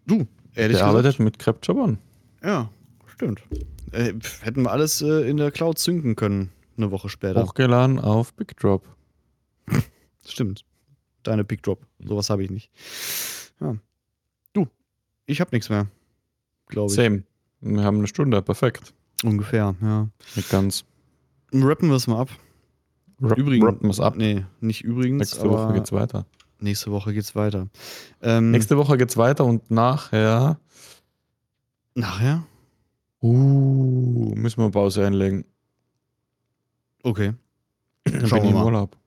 Du, 0.06 0.26
ehrlich 0.56 0.78
Bearbeitet 0.78 1.18
gesagt. 1.18 1.20
mit 1.20 1.40
Crepjobbern. 1.40 1.98
Ja, 2.44 2.70
stimmt. 3.08 3.42
Äh, 3.92 4.14
hätten 4.42 4.64
wir 4.64 4.72
alles 4.72 5.02
äh, 5.02 5.30
in 5.30 5.38
der 5.38 5.52
Cloud 5.52 5.80
synken 5.80 6.16
können, 6.16 6.52
eine 6.78 6.92
Woche 6.92 7.10
später. 7.10 7.44
Hochgeladen 7.44 8.00
auf 8.00 8.34
Big 8.34 8.58
Drop. 8.58 8.86
Stimmt. 10.26 10.66
Deine 11.24 11.44
Big 11.44 11.64
Drop. 11.64 11.86
Sowas 12.00 12.30
habe 12.30 12.44
ich 12.44 12.50
nicht. 12.50 12.72
Ja. 13.60 13.76
Du, 14.54 14.68
ich 15.26 15.40
habe 15.42 15.50
nichts 15.54 15.70
mehr. 15.70 15.88
Glaube 16.68 16.92
ich. 16.92 16.96
Same. 16.96 17.24
Wir 17.62 17.84
haben 17.84 17.98
eine 17.98 18.08
Stunde, 18.08 18.42
perfekt. 18.42 18.94
Ungefähr, 19.24 19.76
ja. 19.82 20.08
Nicht 20.36 20.50
ganz. 20.50 20.86
Rappen 21.54 21.90
wir 21.90 21.96
es 21.96 22.08
mal 22.08 22.20
ab. 22.22 22.30
Rap, 23.22 23.38
Übrigens. 23.38 23.66
rappen 23.66 23.90
wir's 23.90 24.00
ab. 24.00 24.16
Nee, 24.16 24.46
nicht 24.60 24.84
übrigens. 24.84 25.20
Nächste 25.20 25.50
Woche 25.50 25.74
geht's 25.74 25.92
weiter. 25.92 26.26
Nächste 26.60 26.92
Woche 26.92 27.14
geht's 27.14 27.36
weiter. 27.36 27.68
Ähm, 28.22 28.52
Nächste 28.52 28.78
Woche 28.78 28.98
geht's 28.98 29.18
weiter 29.18 29.46
und 29.46 29.72
nachher 29.72 30.60
Nachher? 31.96 32.46
Uh, 33.22 34.34
müssen 34.36 34.62
wir 34.62 34.72
Pause 34.72 35.06
einlegen. 35.06 35.46
Okay. 37.04 37.34
Dann 38.04 38.28
Schauen 38.28 38.42
bin 38.42 38.50
ich 38.50 38.50
wir 38.50 38.50
im 38.50 38.54
mal. 38.56 38.66
Urlaub. 38.66 38.98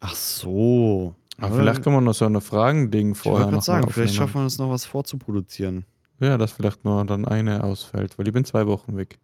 Ach 0.00 0.14
so. 0.14 1.14
Aber 1.40 1.56
vielleicht 1.56 1.82
können 1.82 1.96
wir 1.96 2.00
noch 2.00 2.14
so 2.14 2.24
eine 2.24 2.40
Fragen-Ding 2.40 3.12
ich 3.12 3.16
wollte 3.16 3.22
vorher 3.22 3.44
gerade 3.44 3.56
noch 3.56 3.62
sagen, 3.62 3.90
vielleicht 3.90 4.14
schaffen 4.14 4.40
wir 4.42 4.46
es 4.46 4.58
noch 4.58 4.70
was 4.70 4.84
vorzuproduzieren. 4.84 5.84
Ja, 6.20 6.36
dass 6.36 6.50
vielleicht 6.52 6.84
nur 6.84 7.04
dann 7.04 7.24
eine 7.24 7.62
ausfällt, 7.62 8.18
weil 8.18 8.26
ich 8.26 8.32
bin 8.32 8.44
zwei 8.44 8.66
Wochen 8.66 8.96
weg. 8.96 9.18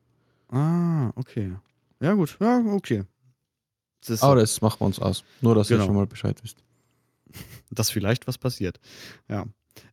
Ah, 0.48 1.10
okay. 1.16 1.56
Ja, 2.00 2.12
gut. 2.14 2.36
Ja, 2.40 2.62
okay. 2.68 3.04
Das 4.00 4.10
ist 4.10 4.22
Aber 4.22 4.36
das 4.36 4.60
machen 4.60 4.80
wir 4.80 4.86
uns 4.86 5.00
aus. 5.00 5.24
Nur, 5.40 5.54
dass 5.56 5.68
Genau. 5.68 5.82
ihr 5.82 5.86
schon 5.86 5.96
mal 5.96 6.06
Bescheid 6.06 6.38
wisst. 6.42 6.62
dass 7.70 7.90
vielleicht 7.90 8.28
was 8.28 8.38
passiert. 8.38 8.78
Ja. 9.28 9.46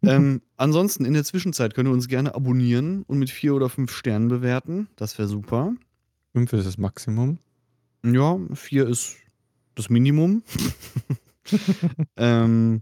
Ähm, 0.04 0.42
ansonsten 0.58 1.06
in 1.06 1.14
der 1.14 1.24
Zwischenzeit 1.24 1.74
könnt 1.74 1.88
ihr 1.90 1.94
uns 1.94 2.08
gerne 2.08 2.36
abonnieren 2.36 3.04
und 3.04 3.20
mit 3.20 3.30
vier 3.30 3.56
oder 3.56 3.70
fünf 3.70 3.92
Sternen 3.96 4.28
bewerten. 4.28 4.88
Das 4.96 5.18
wäre 5.18 5.28
super. 5.28 5.74
Fünf 6.34 6.54
ist 6.54 6.66
das 6.66 6.78
Maximum. 6.78 7.40
Ja, 8.04 8.40
vier 8.54 8.88
ist 8.88 9.18
das 9.76 9.90
Minimum. 9.90 10.44
ähm, 12.18 12.82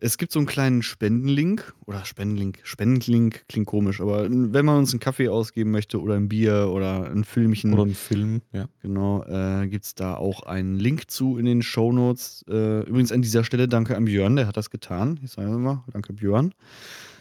es 0.00 0.18
gibt 0.18 0.32
so 0.32 0.38
einen 0.38 0.46
kleinen 0.46 0.82
Spendenlink 0.82 1.74
oder 1.86 2.04
Spendenlink. 2.04 2.60
Spendenlink 2.64 3.44
klingt 3.48 3.66
komisch, 3.66 4.00
aber 4.00 4.28
wenn 4.28 4.64
man 4.64 4.78
uns 4.78 4.92
einen 4.92 5.00
Kaffee 5.00 5.28
ausgeben 5.28 5.70
möchte 5.70 6.00
oder 6.00 6.14
ein 6.14 6.28
Bier 6.28 6.70
oder 6.72 7.10
ein 7.10 7.24
Filmchen, 7.24 7.72
Oder 7.72 7.84
ein 7.84 7.94
Film, 7.94 8.42
ja. 8.52 8.66
Genau, 8.82 9.24
äh, 9.24 9.68
gibt 9.68 9.84
es 9.84 9.94
da 9.94 10.14
auch 10.14 10.42
einen 10.42 10.76
Link 10.78 11.10
zu 11.10 11.38
in 11.38 11.44
den 11.44 11.62
Shownotes. 11.62 12.44
Äh, 12.48 12.80
übrigens 12.80 13.12
an 13.12 13.22
dieser 13.22 13.44
Stelle 13.44 13.68
danke 13.68 13.96
an 13.96 14.04
Björn, 14.04 14.36
der 14.36 14.46
hat 14.46 14.56
das 14.56 14.70
getan. 14.70 15.20
Ich 15.22 15.32
sage 15.32 15.50
mal, 15.50 15.84
danke 15.92 16.12
Björn. 16.12 16.54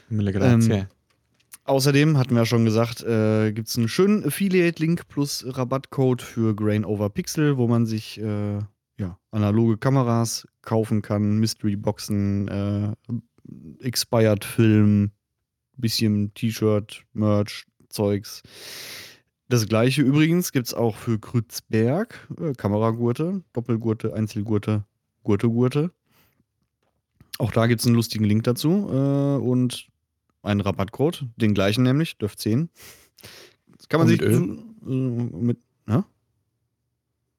Mille 0.10 0.32
grazie. 0.34 0.72
Ähm, 0.72 0.86
Außerdem 1.70 2.18
hatten 2.18 2.32
wir 2.32 2.40
ja 2.40 2.46
schon 2.48 2.66
gesagt, 2.66 3.04
äh, 3.04 3.52
gibt 3.52 3.68
es 3.68 3.78
einen 3.78 3.90
schönen 3.90 4.26
Affiliate-Link 4.26 5.08
plus 5.08 5.46
Rabattcode 5.48 6.24
für 6.24 6.56
Grain 6.56 6.84
Over 6.84 7.12
Pixel, 7.12 7.58
wo 7.58 7.68
man 7.68 7.86
sich 7.86 8.20
äh, 8.20 8.58
ja, 9.00 9.18
analoge 9.32 9.78
Kameras 9.78 10.48
kaufen 10.62 11.02
kann, 11.02 11.40
Mystery-Boxen, 11.40 12.48
äh, 12.48 12.94
Expired-Film, 13.80 15.12
bisschen 15.78 16.34
T-Shirt, 16.34 17.04
Merch, 17.14 17.66
Zeugs. 17.90 18.44
Das 19.48 19.66
gleiche 19.68 20.04
übrigens 20.04 20.52
gibt 20.52 20.68
es 20.68 20.74
auch 20.76 20.96
für 20.96 21.18
Krützberg. 21.18 22.28
Äh, 22.40 22.54
Kameragurte, 22.54 23.42
Doppelgurte, 23.54 24.14
Einzelgurte, 24.14 24.84
Gurte-Gurte. 25.24 25.92
Auch 27.40 27.52
da 27.52 27.68
gibt 27.68 27.80
es 27.80 27.88
einen 27.88 27.96
lustigen 27.96 28.26
Link 28.26 28.44
dazu 28.44 28.90
äh, 28.92 29.42
und 29.42 29.88
einen 30.44 30.62
Rabattcode, 30.62 31.26
den 31.38 31.54
gleichen 31.54 31.84
nämlich, 31.84 32.18
DÖF 32.18 32.36
10. 32.36 32.70
Das 33.78 33.88
kann 33.88 34.00
man 34.00 34.08
Und 34.08 34.12
sich 34.12 34.22
mit 34.22 34.30
Ö? 34.30 34.92
äh, 34.92 35.44
mit, 35.44 35.58
hä? 35.88 36.04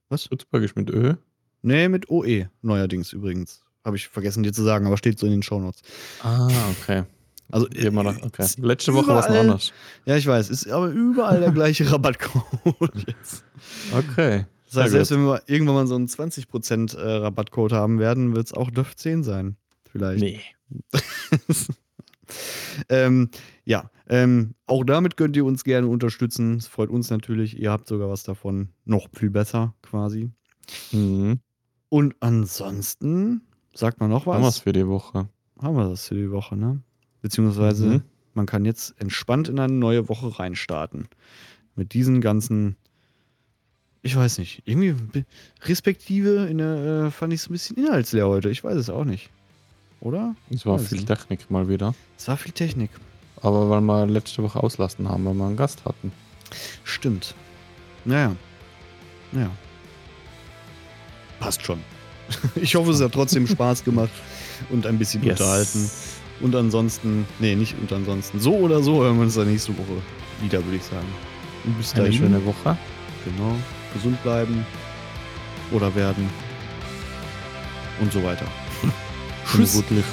Was? 0.08 0.26
Ist 0.26 0.76
mit 0.76 0.90
Ö. 0.90 1.14
Nee, 1.62 1.88
mit 1.88 2.10
OE 2.10 2.48
neuerdings 2.62 3.12
übrigens. 3.12 3.62
Habe 3.84 3.96
ich 3.96 4.08
vergessen 4.08 4.42
dir 4.42 4.52
zu 4.52 4.62
sagen, 4.62 4.86
aber 4.86 4.96
steht 4.96 5.18
so 5.18 5.26
in 5.26 5.32
den 5.32 5.42
Shownotes. 5.42 5.82
Ah, 6.22 6.48
okay. 6.70 7.04
Also, 7.50 7.66
immer 7.68 8.04
noch, 8.04 8.22
okay. 8.22 8.42
ist 8.42 8.58
Letzte 8.58 8.94
Woche 8.94 9.08
war 9.08 9.20
es 9.20 9.28
noch 9.28 9.40
anders. 9.40 9.72
Ja, 10.04 10.16
ich 10.16 10.26
weiß, 10.26 10.50
ist 10.50 10.68
aber 10.68 10.88
überall 10.88 11.40
der 11.40 11.50
gleiche 11.50 11.84
Rabattcode 11.92 13.06
jetzt. 13.06 13.44
Okay. 13.92 14.46
Das 14.66 14.84
heißt, 14.84 14.92
selbst 14.92 15.10
wenn 15.10 15.24
wir 15.24 15.42
irgendwann 15.46 15.74
mal 15.74 15.86
so 15.86 15.96
einen 15.96 16.06
20% 16.06 16.96
äh, 16.96 17.16
Rabattcode 17.16 17.72
haben 17.72 17.98
werden, 17.98 18.36
wird 18.36 18.46
es 18.46 18.52
auch 18.52 18.70
DÖF 18.70 18.94
10 18.94 19.24
sein. 19.24 19.56
Vielleicht. 19.90 20.20
Nee. 20.20 20.40
ähm, 22.88 23.30
ja, 23.64 23.90
ähm, 24.08 24.54
auch 24.66 24.84
damit 24.84 25.16
könnt 25.16 25.36
ihr 25.36 25.44
uns 25.44 25.64
gerne 25.64 25.88
unterstützen. 25.88 26.58
Es 26.58 26.68
freut 26.68 26.90
uns 26.90 27.10
natürlich. 27.10 27.58
Ihr 27.58 27.72
habt 27.72 27.88
sogar 27.88 28.08
was 28.08 28.22
davon. 28.22 28.68
Noch 28.84 29.08
viel 29.12 29.30
besser 29.30 29.74
quasi. 29.82 30.30
Mhm. 30.92 31.40
Und 31.90 32.14
ansonsten, 32.20 33.42
sagt 33.74 34.00
man 34.00 34.08
noch 34.10 34.24
Haben 34.26 34.40
wir 34.42 34.48
es 34.48 34.54
was? 34.56 34.58
für 34.60 34.72
die 34.72 34.86
Woche. 34.86 35.28
Haben 35.60 35.76
wir 35.76 35.88
das 35.90 36.06
für 36.08 36.14
die 36.14 36.30
Woche, 36.30 36.56
ne? 36.56 36.80
Beziehungsweise, 37.20 37.86
Mhm. 37.86 38.02
man 38.32 38.46
kann 38.46 38.64
jetzt 38.64 38.94
entspannt 38.98 39.48
in 39.50 39.58
eine 39.58 39.72
neue 39.74 40.08
Woche 40.08 40.38
reinstarten. 40.38 41.08
Mit 41.76 41.92
diesen 41.92 42.20
ganzen, 42.22 42.76
ich 44.02 44.16
weiß 44.16 44.38
nicht, 44.38 44.62
irgendwie 44.64 44.94
respektive 45.64 46.46
in 46.46 46.58
der, 46.58 47.04
äh, 47.06 47.10
fand 47.10 47.32
ich 47.34 47.40
es 47.40 47.50
ein 47.50 47.52
bisschen 47.52 47.76
inhaltsleer 47.76 48.26
heute. 48.28 48.48
Ich 48.50 48.64
weiß 48.64 48.76
es 48.76 48.88
auch 48.88 49.04
nicht. 49.04 49.28
Oder? 50.00 50.34
Es 50.48 50.64
war 50.64 50.78
viel 50.78 50.98
nicht. 50.98 51.08
Technik 51.08 51.50
mal 51.50 51.68
wieder. 51.68 51.94
Es 52.16 52.26
war 52.28 52.36
viel 52.38 52.52
Technik. 52.52 52.90
Aber 53.42 53.68
weil 53.68 53.80
wir 53.82 54.06
letzte 54.06 54.42
Woche 54.42 54.62
auslassen 54.62 55.08
haben, 55.08 55.24
weil 55.26 55.34
wir 55.34 55.46
einen 55.46 55.56
Gast 55.56 55.84
hatten. 55.84 56.12
Stimmt. 56.84 57.34
Naja. 58.04 58.34
Naja. 59.32 59.50
Passt 61.40 61.64
schon. 61.64 61.80
Ich 62.54 62.76
hoffe, 62.76 62.92
es 62.92 63.00
hat 63.00 63.12
trotzdem 63.12 63.46
Spaß 63.48 63.82
gemacht 63.82 64.10
und 64.70 64.86
ein 64.86 64.98
bisschen 64.98 65.22
unterhalten. 65.28 65.90
Und 66.40 66.54
ansonsten, 66.54 67.26
nee, 67.40 67.54
nicht 67.56 67.74
und 67.80 67.92
ansonsten. 67.92 68.38
So 68.40 68.54
oder 68.54 68.82
so 68.82 69.02
hören 69.02 69.16
wir 69.16 69.24
uns 69.24 69.34
dann 69.34 69.50
nächste 69.50 69.76
Woche 69.76 70.00
wieder, 70.40 70.64
würde 70.64 70.76
ich 70.76 70.84
sagen. 70.84 71.06
Und 71.64 71.76
bis 71.76 71.92
Eine 71.94 72.04
dahin, 72.04 72.18
schöne 72.18 72.44
Woche. 72.46 72.78
genau, 73.24 73.56
gesund 73.92 74.22
bleiben 74.22 74.64
oder 75.72 75.92
werden 75.94 76.30
und 78.00 78.12
so 78.12 78.22
weiter. 78.22 78.46
Tschüss. 79.52 79.74
gute 79.74 79.94
Licht. 79.94 80.06